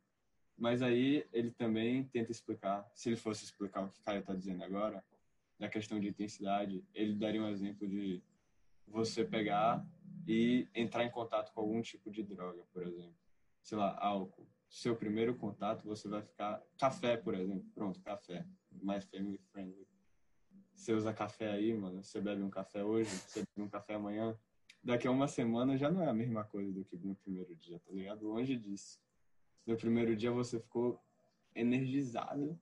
Mas 0.56 0.82
aí 0.82 1.26
ele 1.32 1.50
também 1.50 2.04
tenta 2.04 2.30
explicar, 2.30 2.88
se 2.94 3.08
ele 3.08 3.16
fosse 3.16 3.44
explicar 3.44 3.84
o 3.84 3.88
que 3.88 3.98
o 3.98 4.02
Caio 4.02 4.22
tá 4.22 4.34
dizendo 4.34 4.62
agora, 4.62 5.02
da 5.62 5.68
questão 5.68 6.00
de 6.00 6.08
intensidade, 6.08 6.84
ele 6.92 7.14
daria 7.14 7.40
um 7.40 7.48
exemplo 7.48 7.86
de 7.86 8.20
você 8.84 9.24
pegar 9.24 9.86
e 10.26 10.66
entrar 10.74 11.04
em 11.04 11.10
contato 11.10 11.52
com 11.52 11.60
algum 11.60 11.80
tipo 11.80 12.10
de 12.10 12.24
droga, 12.24 12.64
por 12.72 12.82
exemplo. 12.82 13.14
Sei 13.62 13.78
lá, 13.78 13.96
álcool. 14.00 14.44
Seu 14.68 14.96
primeiro 14.96 15.36
contato, 15.36 15.84
você 15.84 16.08
vai 16.08 16.20
ficar. 16.20 16.60
Café, 16.76 17.16
por 17.16 17.36
exemplo. 17.36 17.64
Pronto, 17.76 18.00
café. 18.00 18.44
Mais 18.82 19.04
family 19.04 19.38
friendly. 19.52 19.86
Você 20.74 20.94
usa 20.94 21.14
café 21.14 21.52
aí, 21.52 21.72
mano. 21.72 22.02
Você 22.02 22.20
bebe 22.20 22.42
um 22.42 22.50
café 22.50 22.82
hoje, 22.82 23.10
você 23.10 23.44
bebe 23.54 23.64
um 23.64 23.70
café 23.70 23.94
amanhã. 23.94 24.36
Daqui 24.82 25.06
a 25.06 25.12
uma 25.12 25.28
semana 25.28 25.76
já 25.76 25.88
não 25.88 26.02
é 26.02 26.08
a 26.08 26.12
mesma 26.12 26.42
coisa 26.42 26.72
do 26.72 26.84
que 26.84 26.96
no 26.96 27.14
primeiro 27.14 27.54
dia, 27.54 27.78
tá 27.78 27.92
ligado? 27.92 28.26
Longe 28.26 28.56
disso. 28.56 28.98
No 29.64 29.76
primeiro 29.76 30.16
dia 30.16 30.32
você 30.32 30.58
ficou 30.58 31.00
energizado. 31.54 32.58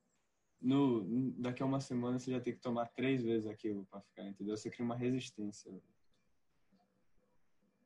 No, 0.60 1.04
daqui 1.38 1.62
a 1.62 1.66
uma 1.66 1.80
semana 1.80 2.18
você 2.18 2.32
já 2.32 2.40
tem 2.40 2.52
que 2.52 2.60
tomar 2.60 2.86
três 2.88 3.22
vezes 3.22 3.46
aquilo 3.46 3.86
pra 3.86 4.00
ficar, 4.02 4.24
entendeu? 4.24 4.56
Você 4.56 4.68
cria 4.68 4.84
uma 4.84 4.96
resistência. 4.96 5.72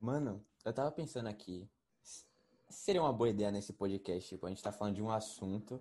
Mano, 0.01 0.45
eu 0.65 0.73
tava 0.73 0.91
pensando 0.91 1.29
aqui. 1.29 1.69
Seria 2.69 3.01
uma 3.01 3.13
boa 3.13 3.31
ideia 3.31 3.53
nesse 3.53 3.73
podcast, 3.73 4.29
tipo, 4.29 4.47
a 4.47 4.49
gente 4.49 4.63
tá 4.63 4.73
falando 4.73 4.97
de 4.97 5.03
um 5.03 5.11
assunto 5.11 5.81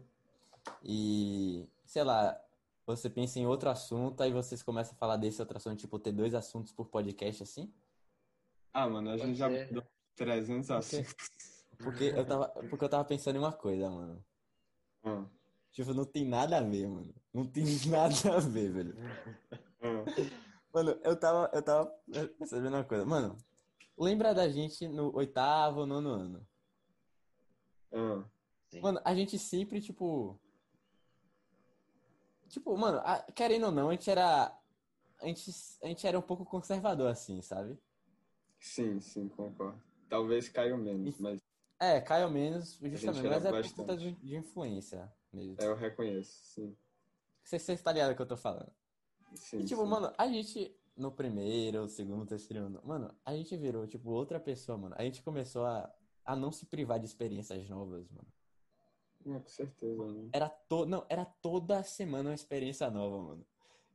e, 0.83 1.67
sei 1.85 2.03
lá, 2.03 2.39
você 2.85 3.09
pensa 3.09 3.39
em 3.39 3.47
outro 3.47 3.69
assunto, 3.69 4.21
aí 4.21 4.31
vocês 4.31 4.61
começam 4.61 4.93
a 4.93 4.97
falar 4.97 5.17
desse 5.17 5.41
outro 5.41 5.57
assunto, 5.57 5.79
tipo, 5.79 5.97
ter 5.97 6.11
dois 6.11 6.35
assuntos 6.35 6.71
por 6.71 6.87
podcast 6.87 7.41
assim? 7.43 7.73
Ah, 8.71 8.87
mano, 8.87 9.09
a 9.09 9.13
Pode 9.13 9.27
gente 9.27 9.37
já 9.37 9.49
mudou 9.49 9.83
300 10.15 10.69
assuntos. 10.71 11.15
Porque 11.77 12.03
eu 12.03 12.25
tava, 12.25 12.49
porque 12.69 12.85
eu 12.85 12.89
tava 12.89 13.05
pensando 13.05 13.35
em 13.35 13.39
uma 13.39 13.51
coisa, 13.51 13.89
mano. 13.89 14.23
Ah, 15.03 15.25
Tipo, 15.73 15.93
não 15.93 16.05
tem 16.05 16.23
nada 16.23 16.59
a 16.59 16.61
ver, 16.61 16.87
mano. 16.87 17.13
Não 17.33 17.45
tem 17.47 17.65
nada 17.89 18.37
a 18.37 18.39
ver, 18.39 18.71
velho. 18.71 18.95
Mano, 20.71 20.91
eu 21.03 21.19
tava, 21.19 21.49
eu 21.53 21.61
tava 21.63 21.85
percebendo 22.37 22.75
uma 22.77 22.83
coisa. 22.83 23.03
Mano, 23.05 23.35
lembra 23.97 24.33
da 24.33 24.47
gente 24.47 24.87
no 24.87 25.13
oitavo, 25.15 25.85
nono 25.85 26.09
ano? 26.09 26.47
Sim. 28.69 28.81
Mano, 28.81 29.01
a 29.03 29.15
gente 29.15 29.37
sempre, 29.37 29.81
tipo. 29.81 30.39
Tipo, 32.49 32.77
mano, 32.77 32.99
a- 32.99 33.23
querendo 33.35 33.65
ou 33.67 33.71
não, 33.71 33.89
a 33.89 33.93
gente 33.93 34.09
era. 34.09 34.55
A 35.19 35.27
gente, 35.27 35.49
a 35.81 35.87
gente 35.87 36.05
era 36.05 36.19
um 36.19 36.21
pouco 36.21 36.45
conservador, 36.45 37.09
assim, 37.09 37.41
sabe? 37.41 37.79
sim, 38.59 38.99
sim, 38.99 39.27
concordo. 39.29 39.81
Talvez 40.09 40.49
caiu 40.49 40.77
menos, 40.77 41.17
mas 41.19 41.41
É, 41.79 41.99
caiu 42.01 42.29
menos, 42.29 42.77
justamente, 42.81 43.27
mas 43.27 43.45
é 43.45 43.49
por 43.51 43.61
bastante. 43.61 43.75
conta 43.75 43.97
de, 43.97 44.11
de 44.15 44.35
influência 44.35 45.11
mesmo. 45.33 45.57
é, 45.57 45.65
eu 45.67 45.75
reconheço, 45.75 46.31
sim. 46.45 46.77
Você, 47.43 47.59
você 47.59 47.77
tá 47.77 47.91
ligado 47.91 48.15
que 48.15 48.21
eu 48.21 48.25
tô 48.27 48.37
falando? 48.37 48.71
sim 49.35 49.59
E, 49.59 49.65
tipo, 49.65 49.85
sim. 49.85 49.87
mano, 49.87 50.13
a 50.17 50.27
gente, 50.27 50.75
no 50.95 51.11
primeiro, 51.11 51.87
segundo, 51.89 52.25
terceiro 52.27 52.65
ano, 52.65 52.81
mano, 52.85 53.15
a 53.25 53.35
gente 53.35 53.55
virou, 53.57 53.87
tipo, 53.87 54.09
outra 54.11 54.39
pessoa, 54.39 54.77
mano. 54.77 54.95
A 54.97 55.03
gente 55.03 55.23
começou 55.23 55.65
a, 55.65 55.93
a 56.25 56.35
não 56.35 56.51
se 56.51 56.65
privar 56.65 56.99
de 56.99 57.05
experiências 57.05 57.67
novas, 57.69 58.09
mano. 58.11 58.27
Não, 59.25 59.41
com 59.41 59.49
certeza, 59.49 60.11
né? 60.11 60.31
Era 60.31 60.49
to... 60.49 60.85
Não, 60.85 61.05
era 61.09 61.25
toda 61.25 61.83
semana 61.83 62.29
uma 62.29 62.35
experiência 62.35 62.89
nova, 62.89 63.21
mano. 63.21 63.45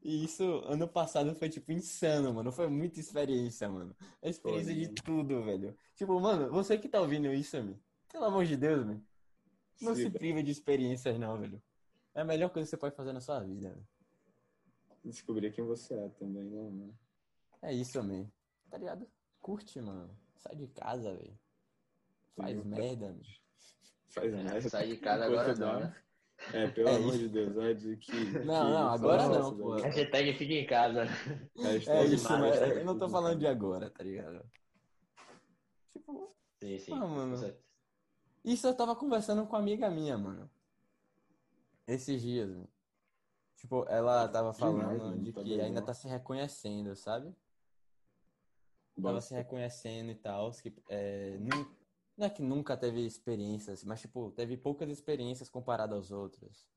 E 0.02 0.24
isso, 0.24 0.42
ano 0.66 0.88
passado, 0.88 1.34
foi, 1.34 1.48
tipo, 1.48 1.72
insano, 1.72 2.32
mano. 2.32 2.52
Foi 2.52 2.68
muita 2.68 3.00
experiência, 3.00 3.68
mano. 3.68 3.96
A 4.22 4.28
experiência 4.28 4.72
Foi, 4.72 4.74
de 4.74 4.86
mano. 4.86 5.02
tudo, 5.02 5.42
velho. 5.42 5.76
Tipo, 5.96 6.20
mano, 6.20 6.50
você 6.50 6.78
que 6.78 6.88
tá 6.88 7.00
ouvindo 7.00 7.32
isso, 7.32 7.56
mano. 7.56 7.80
Pelo 8.08 8.24
amor 8.26 8.44
de 8.44 8.56
Deus, 8.56 8.84
mano. 8.86 9.04
Não 9.80 9.94
se 9.94 10.10
priva 10.10 10.42
de 10.42 10.50
experiências, 10.50 11.18
não, 11.18 11.38
velho. 11.38 11.62
É 12.14 12.20
a 12.22 12.24
melhor 12.24 12.50
coisa 12.50 12.66
que 12.66 12.70
você 12.70 12.76
pode 12.76 12.96
fazer 12.96 13.12
na 13.12 13.20
sua 13.20 13.40
vida, 13.40 13.70
velho. 13.70 13.86
descobrir 15.04 15.52
quem 15.52 15.64
você 15.64 15.94
é 15.94 16.08
também, 16.10 16.44
né, 16.44 16.62
mano? 16.62 16.98
É 17.62 17.72
isso, 17.72 18.02
man. 18.02 18.26
Tá 18.70 18.76
ligado? 18.78 19.08
Curte, 19.40 19.80
mano. 19.80 20.10
Sai 20.36 20.56
de 20.56 20.66
casa, 20.68 21.14
velho. 21.14 21.38
Faz 22.36 22.56
Sim, 22.56 22.64
merda, 22.64 23.06
mano. 23.06 23.22
Faz 24.10 24.32
É, 24.32 24.36
merda. 24.36 24.68
sai 24.68 24.88
de 24.88 24.96
casa 24.96 25.24
agora 25.26 25.54
não, 25.54 25.80
né? 25.80 25.96
É, 26.52 26.68
pelo 26.68 26.88
É 26.90 26.94
amor 26.96 27.14
isso. 27.14 27.18
de 27.18 27.28
Deus, 27.28 27.54
vai 27.54 27.74
dizer 27.74 27.98
que. 27.98 28.12
Não, 28.12 28.36
que 28.38 28.48
não, 28.48 28.88
agora 28.88 29.22
só 29.24 29.38
não, 29.38 29.56
pô. 29.56 29.72
Hashtag 29.76 30.32
fica 30.34 30.52
em 30.54 30.66
casa. 30.66 31.04
É 31.56 31.76
isso, 31.76 32.26
demais, 32.28 32.60
mas 32.60 32.76
eu 32.78 32.84
não 32.84 32.98
tô 32.98 33.08
falando 33.08 33.38
de 33.38 33.46
agora, 33.46 33.90
tá 33.90 34.02
ligado? 34.04 34.44
Tipo, 35.92 36.34
Sim, 36.60 36.78
sim. 36.78 36.92
Ah, 36.94 37.06
mano. 37.06 37.36
Isso 38.44 38.66
eu 38.66 38.74
tava 38.74 38.94
conversando 38.94 39.46
com 39.46 39.54
uma 39.54 39.58
amiga 39.58 39.90
minha, 39.90 40.16
mano. 40.16 40.50
Esses 41.86 42.20
dias, 42.20 42.50
mano. 42.50 42.68
Tipo, 43.56 43.84
ela 43.88 44.28
tava 44.28 44.52
falando 44.52 44.80
Demais, 44.80 44.98
mano, 45.02 45.22
de 45.22 45.32
tá 45.32 45.42
que 45.42 45.60
ainda 45.60 45.82
tá 45.82 45.92
se 45.92 46.06
reconhecendo, 46.06 46.94
sabe? 46.94 47.34
Tava 48.94 49.08
Bora. 49.14 49.20
se 49.20 49.34
reconhecendo 49.34 50.10
e 50.10 50.14
tal. 50.14 50.50
Que, 50.52 50.72
é, 50.88 51.38
não 52.16 52.26
é 52.26 52.30
que 52.30 52.42
nunca 52.42 52.76
teve 52.76 53.04
experiências, 53.04 53.82
mas, 53.84 54.00
tipo, 54.00 54.30
teve 54.32 54.56
poucas 54.56 54.88
experiências 54.90 55.48
comparado 55.48 55.94
aos 55.94 56.12
outros. 56.12 56.68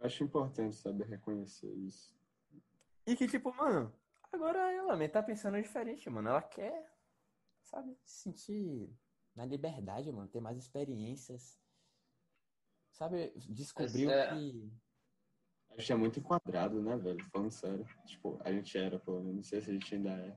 Acho 0.00 0.24
importante 0.24 0.76
saber 0.76 1.06
reconhecer 1.06 1.72
isso. 1.72 2.14
E 3.06 3.14
que, 3.16 3.28
tipo, 3.28 3.54
mano, 3.54 3.92
agora 4.32 4.72
ela 4.72 4.96
me 4.96 5.08
tá 5.08 5.22
pensando 5.22 5.60
diferente, 5.60 6.08
mano. 6.08 6.30
Ela 6.30 6.42
quer, 6.42 6.90
sabe, 7.62 7.96
se 8.04 8.22
sentir 8.22 8.90
na 9.34 9.44
liberdade, 9.44 10.10
mano, 10.12 10.28
ter 10.28 10.40
mais 10.40 10.56
experiências. 10.58 11.58
Sabe, 12.92 13.32
descobrir 13.48 14.08
É. 14.10 14.32
o 14.32 14.36
que. 14.38 14.72
A 15.70 15.80
gente 15.80 15.92
é 15.92 15.96
muito 15.96 16.20
enquadrado, 16.20 16.80
né, 16.80 16.96
velho? 16.96 17.24
Falando 17.30 17.50
sério. 17.50 17.84
Tipo, 18.06 18.38
a 18.44 18.52
gente 18.52 18.78
era, 18.78 18.98
pelo 19.00 19.18
menos. 19.20 19.36
Não 19.36 19.42
sei 19.42 19.60
se 19.60 19.70
a 19.70 19.72
gente 19.72 19.94
ainda 19.94 20.10
é. 20.10 20.36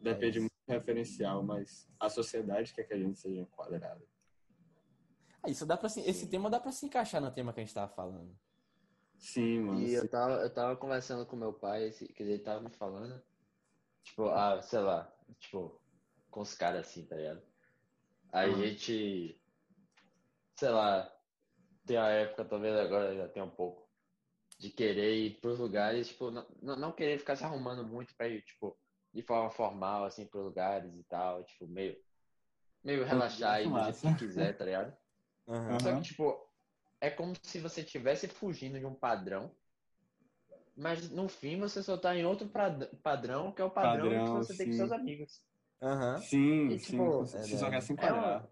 Depende 0.00 0.38
isso. 0.38 0.40
muito 0.40 0.52
do 0.66 0.72
referencial, 0.72 1.42
mas 1.44 1.88
a 2.00 2.10
sociedade 2.10 2.74
quer 2.74 2.82
que 2.84 2.92
a 2.94 2.98
gente 2.98 3.18
seja 3.18 3.40
enquadrado. 3.42 4.04
Ah, 5.42 5.48
isso 5.50 5.64
dá 5.64 5.76
pra 5.76 5.88
se... 5.88 6.00
Esse 6.00 6.26
tema 6.28 6.50
dá 6.50 6.58
pra 6.58 6.72
se 6.72 6.84
encaixar 6.86 7.20
no 7.20 7.30
tema 7.30 7.52
que 7.52 7.60
a 7.60 7.64
gente 7.64 7.74
tava 7.74 7.92
falando. 7.92 8.36
Sim, 9.18 9.60
mano. 9.60 9.80
E 9.80 9.90
sim. 9.90 9.94
eu 9.94 10.08
tava, 10.08 10.32
eu 10.42 10.52
tava 10.52 10.76
conversando 10.76 11.24
com 11.24 11.36
meu 11.36 11.52
pai, 11.52 11.84
esse- 11.84 12.08
quer 12.08 12.24
dizer, 12.24 12.34
ele 12.34 12.42
tava 12.42 12.60
me 12.60 12.70
falando, 12.70 13.22
tipo, 14.02 14.24
ah, 14.30 14.60
sei 14.62 14.80
lá, 14.80 15.14
tipo, 15.38 15.80
com 16.30 16.40
os 16.40 16.54
caras 16.54 16.86
assim, 16.88 17.04
tá 17.06 17.14
ligado? 17.16 17.42
A 18.34 18.48
Uhum. 18.48 18.56
gente, 18.56 19.40
sei 20.58 20.68
lá, 20.70 21.08
tem 21.86 21.96
a 21.96 22.08
época, 22.08 22.44
talvez 22.44 22.74
agora 22.76 23.14
já 23.16 23.28
tem 23.28 23.40
um 23.42 23.50
pouco, 23.50 23.88
de 24.58 24.70
querer 24.70 25.14
ir 25.16 25.40
pros 25.40 25.60
lugares, 25.60 26.08
tipo, 26.08 26.32
não, 26.32 26.44
não 26.60 26.92
querer 26.92 27.18
ficar 27.18 27.36
se 27.36 27.44
arrumando 27.44 27.86
muito 27.86 28.12
pra 28.16 28.28
ir, 28.28 28.42
tipo, 28.42 28.76
de 29.12 29.22
forma 29.22 29.50
formal, 29.50 30.04
assim, 30.04 30.26
pros 30.26 30.44
lugares 30.44 30.92
e 30.96 31.04
tal, 31.04 31.44
tipo, 31.44 31.68
meio, 31.68 31.96
meio 32.82 33.04
relaxar 33.04 33.54
aí 33.54 33.68
do 33.68 33.80
jeito 33.80 34.00
Massa. 34.00 34.10
que 34.10 34.26
quiser, 34.26 34.58
tá 34.58 34.64
ligado? 34.64 34.96
Aham. 35.46 35.78
Só 35.78 35.94
que, 35.94 36.02
tipo, 36.02 36.50
é 37.00 37.10
como 37.10 37.34
se 37.40 37.60
você 37.60 37.82
estivesse 37.82 38.26
fugindo 38.26 38.80
de 38.80 38.86
um 38.86 38.96
padrão, 38.96 39.54
mas 40.76 41.08
no 41.08 41.28
fim 41.28 41.60
você 41.60 41.84
só 41.84 41.96
tá 41.96 42.16
em 42.16 42.24
outro 42.24 42.48
padrão, 43.00 43.52
que 43.52 43.62
é 43.62 43.64
o 43.64 43.70
padrão, 43.70 44.08
Padrão, 44.08 44.24
que 44.24 44.32
você 44.32 44.56
tem 44.56 44.66
com 44.66 44.72
sim. 44.72 44.76
seus 44.76 44.90
amigos. 44.90 45.46
Aham. 45.84 46.18
Sim, 46.18 46.70
E, 46.70 46.78
sim. 46.78 46.96
tipo, 46.96 47.20
Você 47.20 47.58
só 47.58 47.66
é, 47.66 47.70
quer 47.70 47.82
se 47.82 47.92
É 47.92 47.94
enquadrar. 47.94 48.50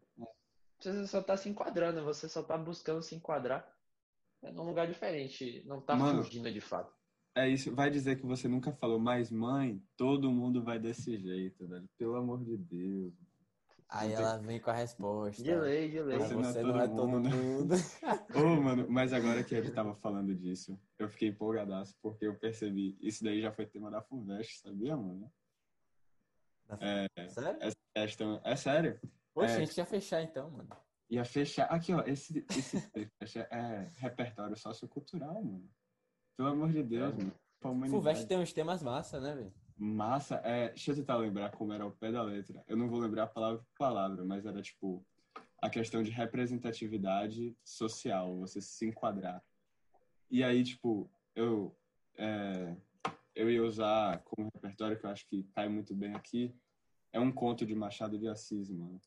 Você 0.79 1.07
só 1.07 1.23
tá 1.23 1.37
se 1.37 1.49
enquadrando, 1.49 2.05
você 2.05 2.29
só 2.29 2.43
tá 2.43 2.59
buscando 2.59 3.03
se 3.03 3.15
enquadrar 3.15 3.73
é 4.43 4.51
num 4.51 4.65
lugar 4.65 4.89
diferente, 4.89 5.63
não 5.67 5.81
tá 5.81 5.97
Mano. 5.97 6.25
fugindo 6.25 6.53
de 6.53 6.61
fato. 6.61 6.93
É 7.35 7.49
isso. 7.49 7.75
Vai 7.75 7.91
dizer 7.91 8.17
que 8.17 8.27
você 8.27 8.49
nunca 8.49 8.73
falou, 8.73 8.99
mas 8.99 9.31
mãe, 9.31 9.81
todo 9.97 10.31
mundo 10.31 10.63
vai 10.63 10.79
desse 10.79 11.17
jeito, 11.17 11.67
velho. 11.67 11.89
Pelo 11.97 12.17
amor 12.17 12.45
de 12.45 12.57
Deus. 12.57 13.15
Aí 13.89 14.13
ela 14.13 14.39
vem 14.39 14.61
com 14.61 14.71
a 14.71 14.75
resposta. 14.75 15.43
De 15.43 15.55
lei, 15.55 15.91
de 15.91 16.03
lei. 16.03 16.19
Você 16.19 16.35
não 16.35 16.41
é 16.43 16.53
você 16.53 16.61
todo 16.63 16.73
não 16.73 16.81
é 16.81 16.89
todo 16.89 17.09
mundo. 17.09 17.29
mundo. 17.31 17.75
Ô, 18.35 18.61
mano, 18.61 18.87
mas 18.89 19.13
agora 19.13 19.45
que 19.45 19.55
a 19.55 19.63
gente 19.63 19.73
tava 19.75 19.95
falando 19.95 20.35
disso, 20.35 20.79
eu 20.99 21.09
fiquei 21.09 21.29
empolgadaço, 21.29 21.95
porque 22.03 22.27
eu 22.27 22.35
percebi, 22.35 22.97
isso 23.01 23.23
daí 23.23 23.41
já 23.43 23.53
foi 23.53 23.67
tema 23.67 23.91
da 23.91 24.01
FUVEST, 24.03 24.61
sabia, 24.61 24.97
mano? 24.97 25.31
Sério? 27.29 27.59
Essa 27.61 27.77
questão, 27.95 28.41
é 28.45 28.57
sério. 28.57 29.01
Poxa, 29.35 29.53
É. 29.53 29.57
a 29.57 29.61
gente 29.65 29.77
ia 29.77 29.87
fechar 29.87 30.23
então, 30.23 30.51
mano. 30.51 30.69
Ia 31.11 31.25
fechar, 31.25 31.65
aqui 31.67 31.93
ó, 31.93 32.01
esse, 32.07 32.45
esse 32.51 32.81
podcast 32.91 33.39
é 33.39 33.91
repertório 33.97 34.57
sociocultural, 34.57 35.43
mano. 35.43 35.69
Pelo 36.37 36.49
amor 36.49 36.73
de 36.73 36.83
Deus, 36.83 37.15
mano. 37.15 37.35
Pra 37.61 37.71
humanidade. 37.71 37.93
Fulvestre 37.93 38.27
tem 38.27 38.39
uns 38.39 38.53
temas 38.53 38.83
massa, 38.83 39.21
né, 39.21 39.35
velho? 39.35 39.53
Massa, 39.77 40.37
é, 40.45 40.69
deixa 40.69 40.91
eu 40.93 40.97
tentar 40.97 41.17
lembrar 41.17 41.51
como 41.53 41.73
era 41.73 41.87
o 41.87 41.91
pé 41.93 42.11
da 42.13 42.23
letra. 42.23 42.63
Eu 42.67 42.77
não 42.77 42.89
vou 42.89 42.99
lembrar 43.01 43.27
palavra 43.27 43.59
por 43.59 43.75
palavra, 43.79 44.25
mas 44.25 44.45
era 44.47 44.61
tipo 44.63 45.05
a 45.61 45.71
questão 45.71 46.03
de 46.03 46.11
representatividade 46.11 47.57
social, 47.65 48.37
você 48.39 48.61
se 48.61 48.87
enquadrar. 48.87 49.43
E 50.31 50.43
aí, 50.43 50.65
tipo, 50.65 51.11
eu, 51.35 51.77
é, 52.17 52.77
eu 53.35 53.51
ia 53.51 53.63
usar 53.63 54.23
como 54.25 54.51
repertório, 54.55 54.99
que 54.99 55.07
eu 55.07 55.11
acho 55.11 55.27
que 55.29 55.45
cai 55.55 55.69
muito 55.69 55.95
bem 55.95 56.15
aqui, 56.15 56.55
é 57.13 57.21
um 57.21 57.31
conto 57.31 57.67
de 57.67 57.75
Machado 57.75 58.19
de 58.19 58.27
Assis, 58.27 58.71
mano. 58.71 59.01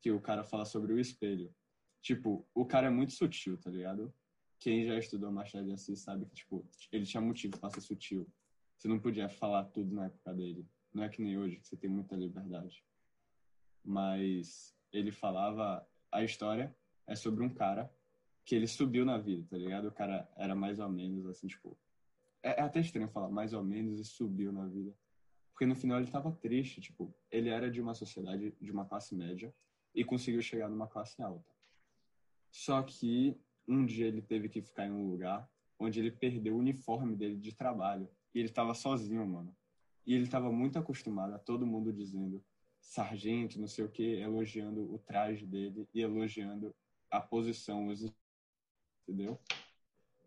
Que 0.00 0.12
o 0.12 0.20
cara 0.20 0.44
fala 0.44 0.64
sobre 0.64 0.92
o 0.92 0.98
espelho. 0.98 1.52
Tipo, 2.00 2.46
o 2.54 2.64
cara 2.64 2.86
é 2.86 2.90
muito 2.90 3.12
sutil, 3.12 3.58
tá 3.58 3.70
ligado? 3.70 4.14
Quem 4.60 4.86
já 4.86 4.96
estudou 4.96 5.30
Machado 5.32 5.66
de 5.66 5.72
Assis 5.72 6.00
sabe 6.00 6.24
que, 6.26 6.34
tipo, 6.34 6.66
ele 6.92 7.04
tinha 7.04 7.20
motivo 7.20 7.58
pra 7.58 7.70
ser 7.70 7.80
sutil. 7.80 8.26
Você 8.76 8.86
não 8.86 9.00
podia 9.00 9.28
falar 9.28 9.64
tudo 9.64 9.94
na 9.94 10.06
época 10.06 10.32
dele. 10.32 10.64
Não 10.94 11.02
é 11.02 11.08
que 11.08 11.20
nem 11.20 11.36
hoje, 11.36 11.56
que 11.56 11.66
você 11.66 11.76
tem 11.76 11.90
muita 11.90 12.14
liberdade. 12.14 12.84
Mas 13.84 14.74
ele 14.92 15.10
falava. 15.10 15.86
A 16.10 16.24
história 16.24 16.74
é 17.06 17.14
sobre 17.14 17.44
um 17.44 17.52
cara 17.52 17.92
que 18.44 18.54
ele 18.54 18.66
subiu 18.66 19.04
na 19.04 19.18
vida, 19.18 19.46
tá 19.50 19.58
ligado? 19.58 19.88
O 19.88 19.92
cara 19.92 20.26
era 20.36 20.54
mais 20.54 20.78
ou 20.78 20.88
menos 20.88 21.26
assim, 21.26 21.46
tipo. 21.48 21.76
É, 22.42 22.60
é 22.60 22.62
até 22.62 22.80
estranho 22.80 23.08
falar 23.08 23.28
mais 23.28 23.52
ou 23.52 23.62
menos 23.62 23.98
e 23.98 24.04
subiu 24.04 24.52
na 24.52 24.66
vida. 24.66 24.94
Porque 25.58 25.66
no 25.66 25.74
final 25.74 25.98
ele 25.98 26.08
tava 26.08 26.30
triste, 26.30 26.80
tipo, 26.80 27.12
ele 27.32 27.48
era 27.48 27.68
de 27.68 27.80
uma 27.80 27.92
sociedade, 27.92 28.54
de 28.60 28.70
uma 28.70 28.84
classe 28.84 29.12
média 29.12 29.52
e 29.92 30.04
conseguiu 30.04 30.40
chegar 30.40 30.68
numa 30.68 30.86
classe 30.86 31.20
alta. 31.20 31.52
Só 32.48 32.80
que 32.80 33.36
um 33.66 33.84
dia 33.84 34.06
ele 34.06 34.22
teve 34.22 34.48
que 34.48 34.62
ficar 34.62 34.86
em 34.86 34.92
um 34.92 35.10
lugar 35.10 35.50
onde 35.76 35.98
ele 35.98 36.12
perdeu 36.12 36.54
o 36.54 36.58
uniforme 36.58 37.16
dele 37.16 37.36
de 37.36 37.52
trabalho. 37.52 38.08
E 38.32 38.38
ele 38.38 38.50
tava 38.50 38.72
sozinho, 38.72 39.26
mano. 39.26 39.52
E 40.06 40.14
ele 40.14 40.28
tava 40.28 40.52
muito 40.52 40.78
acostumado 40.78 41.34
a 41.34 41.40
todo 41.40 41.66
mundo 41.66 41.92
dizendo 41.92 42.40
sargento, 42.80 43.58
não 43.58 43.66
sei 43.66 43.84
o 43.84 43.90
que, 43.90 44.12
elogiando 44.20 44.94
o 44.94 44.96
traje 45.00 45.44
dele 45.44 45.88
e 45.92 46.00
elogiando 46.00 46.72
a 47.10 47.20
posição, 47.20 47.88
os... 47.88 48.08
entendeu? 49.08 49.40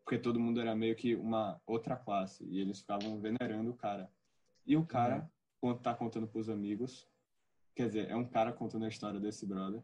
Porque 0.03 0.17
todo 0.17 0.41
mundo 0.41 0.59
era 0.59 0.75
meio 0.75 0.93
que 0.93 1.15
uma 1.15 1.61
outra 1.65 1.95
classe 1.95 2.43
e 2.49 2.59
eles 2.59 2.81
ficavam 2.81 3.17
venerando 3.17 3.71
o 3.71 3.77
cara. 3.77 4.11
E 4.65 4.75
o 4.77 4.85
cara, 4.85 5.31
quando 5.59 5.79
tá 5.81 5.93
contando 5.93 6.27
pros 6.27 6.49
amigos, 6.49 7.07
quer 7.75 7.87
dizer, 7.87 8.09
é 8.09 8.15
um 8.15 8.27
cara 8.27 8.51
contando 8.53 8.85
a 8.85 8.89
história 8.89 9.19
desse 9.19 9.45
brother, 9.45 9.83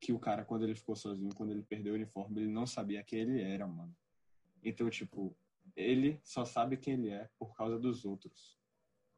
que 0.00 0.12
o 0.12 0.18
cara, 0.18 0.44
quando 0.44 0.62
ele 0.64 0.74
ficou 0.74 0.94
sozinho, 0.94 1.34
quando 1.34 1.50
ele 1.50 1.62
perdeu 1.62 1.92
o 1.92 1.96
uniforme, 1.96 2.40
ele 2.42 2.50
não 2.52 2.66
sabia 2.66 3.02
quem 3.02 3.20
ele 3.20 3.42
era, 3.42 3.66
mano. 3.66 3.94
Então, 4.62 4.88
tipo, 4.90 5.36
ele 5.74 6.20
só 6.22 6.44
sabe 6.44 6.76
quem 6.76 6.94
ele 6.94 7.10
é 7.10 7.28
por 7.38 7.54
causa 7.54 7.78
dos 7.78 8.04
outros. 8.04 8.56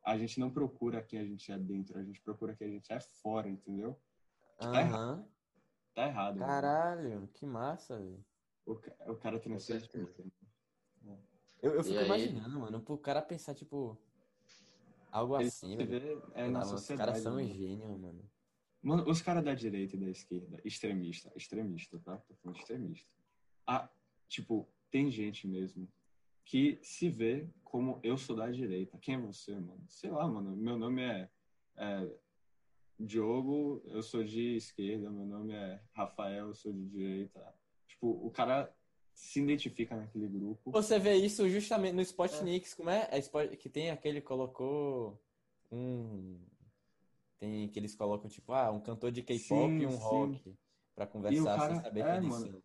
A 0.02 0.16
gente 0.16 0.40
não 0.40 0.50
procura 0.50 1.02
quem 1.02 1.18
a 1.18 1.24
gente 1.24 1.52
é 1.52 1.58
dentro, 1.58 1.98
a 1.98 2.02
gente 2.02 2.20
procura 2.22 2.54
quem 2.56 2.66
a 2.68 2.70
gente 2.70 2.90
é 2.92 3.00
fora, 3.00 3.48
entendeu? 3.48 4.00
Tá 4.58 4.80
errado. 4.80 5.28
Tá 5.94 6.06
errado. 6.06 6.36
mano. 6.36 6.46
Caralho, 6.46 7.28
que 7.34 7.44
massa, 7.44 7.98
velho. 7.98 8.24
O, 8.64 8.76
ca- 8.76 8.96
o 9.06 9.16
cara 9.16 9.38
transcende 9.38 9.80
certeza. 9.80 10.12
tudo. 10.14 10.32
Eu, 11.62 11.74
eu 11.74 11.80
E 11.80 11.84
fico 11.84 11.98
aí? 11.98 12.04
imaginando, 12.06 12.58
mano, 12.60 12.80
pro 12.80 12.96
cara 12.96 13.20
pensar, 13.20 13.54
tipo, 13.54 13.98
algo 15.10 15.36
assim, 15.36 15.76
se 15.76 15.84
velho. 15.84 15.88
vê 15.88 16.22
é, 16.34 16.44
na 16.44 16.60
mano, 16.60 16.64
Os 16.64 16.70
sociedade. 16.70 17.08
caras 17.08 17.22
são 17.22 17.34
mano. 17.34 17.48
gênios, 17.48 18.00
mano. 18.00 18.30
Mano, 18.82 19.10
os 19.10 19.20
caras 19.20 19.44
da 19.44 19.54
direita 19.54 19.96
e 19.96 20.00
da 20.00 20.08
esquerda, 20.08 20.60
extremista, 20.64 21.30
extremista, 21.36 21.98
tá? 22.00 22.16
Tô 22.16 22.34
falando 22.36 22.58
extremista. 22.58 23.10
Ah, 23.66 23.90
tipo, 24.26 24.66
tem 24.90 25.10
gente 25.10 25.46
mesmo 25.46 25.86
que 26.44 26.78
se 26.82 27.08
vê 27.08 27.48
como 27.62 28.00
eu 28.02 28.16
sou 28.16 28.34
da 28.34 28.50
direita. 28.50 28.98
Quem 28.98 29.14
é 29.14 29.18
você, 29.18 29.54
mano? 29.54 29.84
Sei 29.88 30.10
lá, 30.10 30.26
mano. 30.26 30.56
Meu 30.56 30.78
nome 30.78 31.02
é, 31.02 31.28
é 31.76 32.10
Diogo, 32.98 33.82
eu 33.86 34.02
sou 34.02 34.24
de 34.24 34.56
esquerda. 34.56 35.10
Meu 35.10 35.26
nome 35.26 35.52
é 35.54 35.80
Rafael, 35.92 36.48
eu 36.48 36.54
sou 36.54 36.72
de 36.72 36.84
direita. 36.88 37.54
Tipo, 37.86 38.08
o 38.26 38.30
cara 38.30 38.74
se 39.20 39.40
identifica 39.40 39.94
naquele 39.96 40.26
grupo. 40.26 40.70
Você 40.72 40.98
vê 40.98 41.14
isso 41.14 41.48
justamente 41.48 41.92
no 41.94 42.00
Spotnix, 42.00 42.74
como 42.74 42.90
é? 42.90 43.06
é 43.10 43.18
Spot- 43.18 43.54
que 43.56 43.68
tem 43.68 43.90
aquele 43.90 44.20
colocou 44.20 45.22
um 45.70 46.40
tem 47.38 47.68
que 47.68 47.78
eles 47.78 47.94
colocam 47.94 48.28
tipo, 48.28 48.52
ah, 48.52 48.70
um 48.70 48.80
cantor 48.80 49.10
de 49.10 49.22
K-pop 49.22 49.72
e 49.72 49.86
um 49.86 49.90
sim. 49.92 49.96
rock 49.98 50.58
pra 50.94 51.06
conversar 51.06 51.56
cara- 51.56 51.74
sem 51.74 51.82
saber 51.82 52.00
é, 52.00 52.20
quem 52.20 52.28
mano. 52.28 52.50
são. 52.52 52.62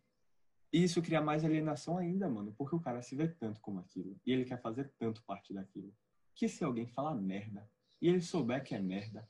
E 0.73 0.83
isso 0.83 1.01
cria 1.01 1.21
mais 1.21 1.45
alienação 1.45 1.97
ainda, 1.97 2.27
mano, 2.27 2.53
porque 2.57 2.75
o 2.75 2.79
cara 2.81 3.01
se 3.01 3.15
vê 3.15 3.27
tanto 3.27 3.61
como 3.61 3.79
aquilo 3.79 4.19
e 4.25 4.31
ele 4.33 4.43
quer 4.43 4.59
fazer 4.61 4.91
tanto 4.97 5.23
parte 5.23 5.53
daquilo. 5.53 5.93
Que 6.33 6.49
se 6.49 6.63
alguém 6.63 6.87
falar 6.87 7.15
merda 7.15 7.69
e 8.01 8.09
ele 8.09 8.19
souber 8.21 8.61
que 8.63 8.75
é 8.75 8.79
merda, 8.79 9.25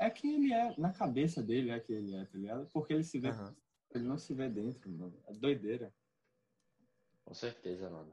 é 0.00 0.10
quem 0.10 0.34
ele 0.44 0.52
é, 0.52 0.74
na 0.78 0.92
cabeça 0.92 1.40
dele 1.42 1.70
é 1.70 1.78
quem 1.78 1.96
ele 1.96 2.14
é, 2.16 2.24
tá 2.24 2.36
ligado? 2.38 2.68
Porque 2.72 2.92
ele 2.92 3.04
se 3.04 3.18
vê, 3.20 3.28
Aham. 3.28 3.54
ele 3.94 4.04
não 4.04 4.18
se 4.18 4.34
vê 4.34 4.48
dentro, 4.48 4.90
mano. 4.90 5.16
É 5.26 5.32
doideira. 5.34 5.94
Com 7.28 7.34
certeza, 7.34 7.90
mano. 7.90 8.10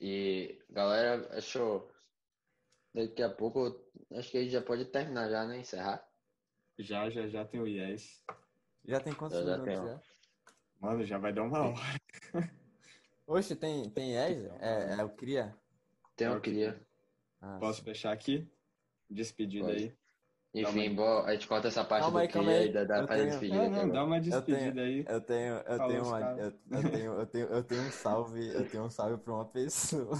E, 0.00 0.58
galera, 0.70 1.36
acho. 1.36 1.86
Daqui 2.94 3.22
a 3.22 3.28
pouco, 3.28 3.78
acho 4.12 4.30
que 4.30 4.38
a 4.38 4.42
gente 4.42 4.52
já 4.52 4.62
pode 4.62 4.86
terminar 4.86 5.28
já, 5.28 5.44
né? 5.44 5.58
Encerrar. 5.58 6.02
Já, 6.78 7.10
já, 7.10 7.28
já 7.28 7.44
tem 7.44 7.60
o 7.60 7.66
Yes. 7.66 8.22
Já 8.86 9.00
tem 9.00 9.12
quantos 9.12 9.38
já 9.38 9.58
minutos 9.58 9.74
tenho. 9.74 9.84
já? 9.84 10.00
Mano, 10.80 11.04
já 11.04 11.18
vai 11.18 11.30
dar 11.30 11.42
uma 11.42 11.58
hora. 11.60 11.76
Oxe, 13.28 13.54
tem, 13.54 13.90
tem 13.90 14.14
ES? 14.14 14.46
É, 14.60 14.94
é 14.98 15.04
o 15.04 15.10
Cria? 15.10 15.54
Tem 16.16 16.28
um 16.28 16.38
Ok. 16.38 16.42
queria. 16.42 16.80
Ah, 17.42 17.58
Posso 17.60 17.82
fechar 17.84 18.12
aqui? 18.12 18.48
Despedida 19.10 19.66
Pode. 19.66 19.84
aí. 19.84 20.01
Enfim, 20.54 20.94
boa, 20.94 21.24
a 21.24 21.32
gente 21.32 21.48
corta 21.48 21.68
essa 21.68 21.82
parte 21.82 22.02
Calma 22.02 22.18
do 22.18 22.22
aí, 22.22 22.28
calma 22.28 22.50
aí. 22.50 22.70
da, 22.72 22.84
da 22.84 23.06
tenho- 23.06 23.24
despedida. 23.30 23.68
Não, 23.70 23.86
não, 23.86 23.88
dá 23.90 24.04
uma 24.04 24.18
Eu 24.18 24.22
tenho- 24.22 24.42
despedida 24.44 24.80
aí. 24.82 25.04
Eu 25.08 25.20
tenho, 25.22 25.54
eu 25.54 25.76
Falou 25.78 25.88
tenho 25.88 26.04
uma, 26.06 26.20
eu, 26.20 26.52
eu 26.70 26.90
tenho, 26.90 27.12
eu 27.14 27.26
tenho, 27.26 27.46
eu 27.46 27.64
tenho 27.64 27.82
um 27.82 27.90
salve, 27.90 28.48
eu 28.54 28.68
tenho 28.68 28.84
um 28.84 28.90
salve 28.90 29.16
pra 29.16 29.32
uma 29.32 29.44
pessoa. 29.46 30.10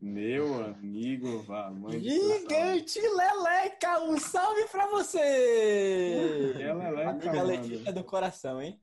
Meu 0.00 0.62
amigo, 0.64 1.42
vá, 1.42 1.70
mãe. 1.70 1.98
Gigante 1.98 3.00
Leleca, 3.00 3.98
um 4.02 4.18
salve 4.18 4.64
pra 4.70 4.86
você! 4.88 6.52
É 6.60 6.72
Leleca, 6.74 7.10
Amiga. 7.10 7.42
Letícia 7.42 7.92
do 7.92 8.04
coração, 8.04 8.60
hein? 8.62 8.78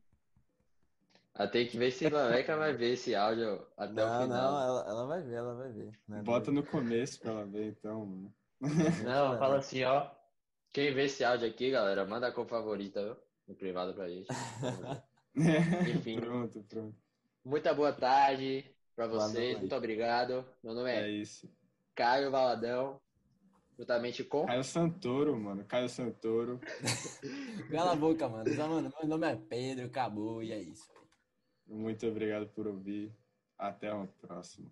Ah, 1.36 1.48
tem 1.48 1.68
que 1.68 1.78
ver 1.78 1.92
se 1.92 2.08
a 2.08 2.10
Laleca 2.10 2.58
vai 2.58 2.74
ver 2.74 2.94
esse 2.94 3.14
áudio 3.14 3.62
até 3.78 4.04
o 4.04 4.08
Não, 4.08 4.22
final. 4.24 4.52
não, 4.52 4.62
ela, 4.62 4.86
ela 4.90 5.06
vai 5.06 5.22
ver, 5.22 5.36
ela 5.36 5.54
vai 5.54 5.72
ver. 5.72 5.92
É 6.12 6.22
Bota 6.24 6.52
no 6.52 6.64
começo 6.64 7.20
pra 7.20 7.32
ela 7.32 7.46
ver, 7.46 7.68
então, 7.68 8.06
mano. 8.06 8.34
Não, 9.04 9.38
fala 9.38 9.58
assim, 9.58 9.84
ó. 9.84 10.10
Quem 10.76 10.94
vê 10.94 11.06
esse 11.06 11.24
áudio 11.24 11.48
aqui, 11.48 11.72
galera, 11.72 12.06
manda 12.06 12.28
a 12.28 12.34
cor 12.34 12.46
favorita 12.46 13.02
viu? 13.02 13.16
no 13.48 13.56
privado 13.56 13.94
pra 13.94 14.10
gente. 14.10 14.28
Enfim. 15.96 16.20
pronto, 16.20 16.62
pronto. 16.68 16.94
Muita 17.46 17.74
boa 17.74 17.94
tarde 17.94 18.70
pra 18.94 19.08
Boa 19.08 19.22
vocês, 19.22 19.58
muito 19.58 19.74
obrigado. 19.74 20.46
Meu 20.62 20.74
nome 20.74 20.92
É 20.92 21.04
é 21.04 21.10
isso. 21.10 21.50
Caio 21.96 22.30
Valadão, 22.30 23.00
juntamente 23.80 24.22
com. 24.26 24.46
Caio 24.48 24.66
Santoro, 24.66 25.40
mano. 25.40 25.64
Caio 25.64 25.88
Santoro. 25.88 26.60
Cala 27.72 27.94
a 27.94 27.96
boca, 27.96 28.28
mano. 28.28 28.54
Só, 28.54 28.68
mano. 28.68 28.92
Meu 29.00 29.08
nome 29.08 29.32
é 29.32 29.36
Pedro, 29.38 29.86
acabou 29.86 30.44
e 30.44 30.52
é 30.52 30.60
isso. 30.60 30.92
Muito 31.66 32.06
obrigado 32.06 32.50
por 32.50 32.68
ouvir. 32.68 33.16
Até 33.58 33.94
uma 33.94 34.08
próxima. 34.08 34.70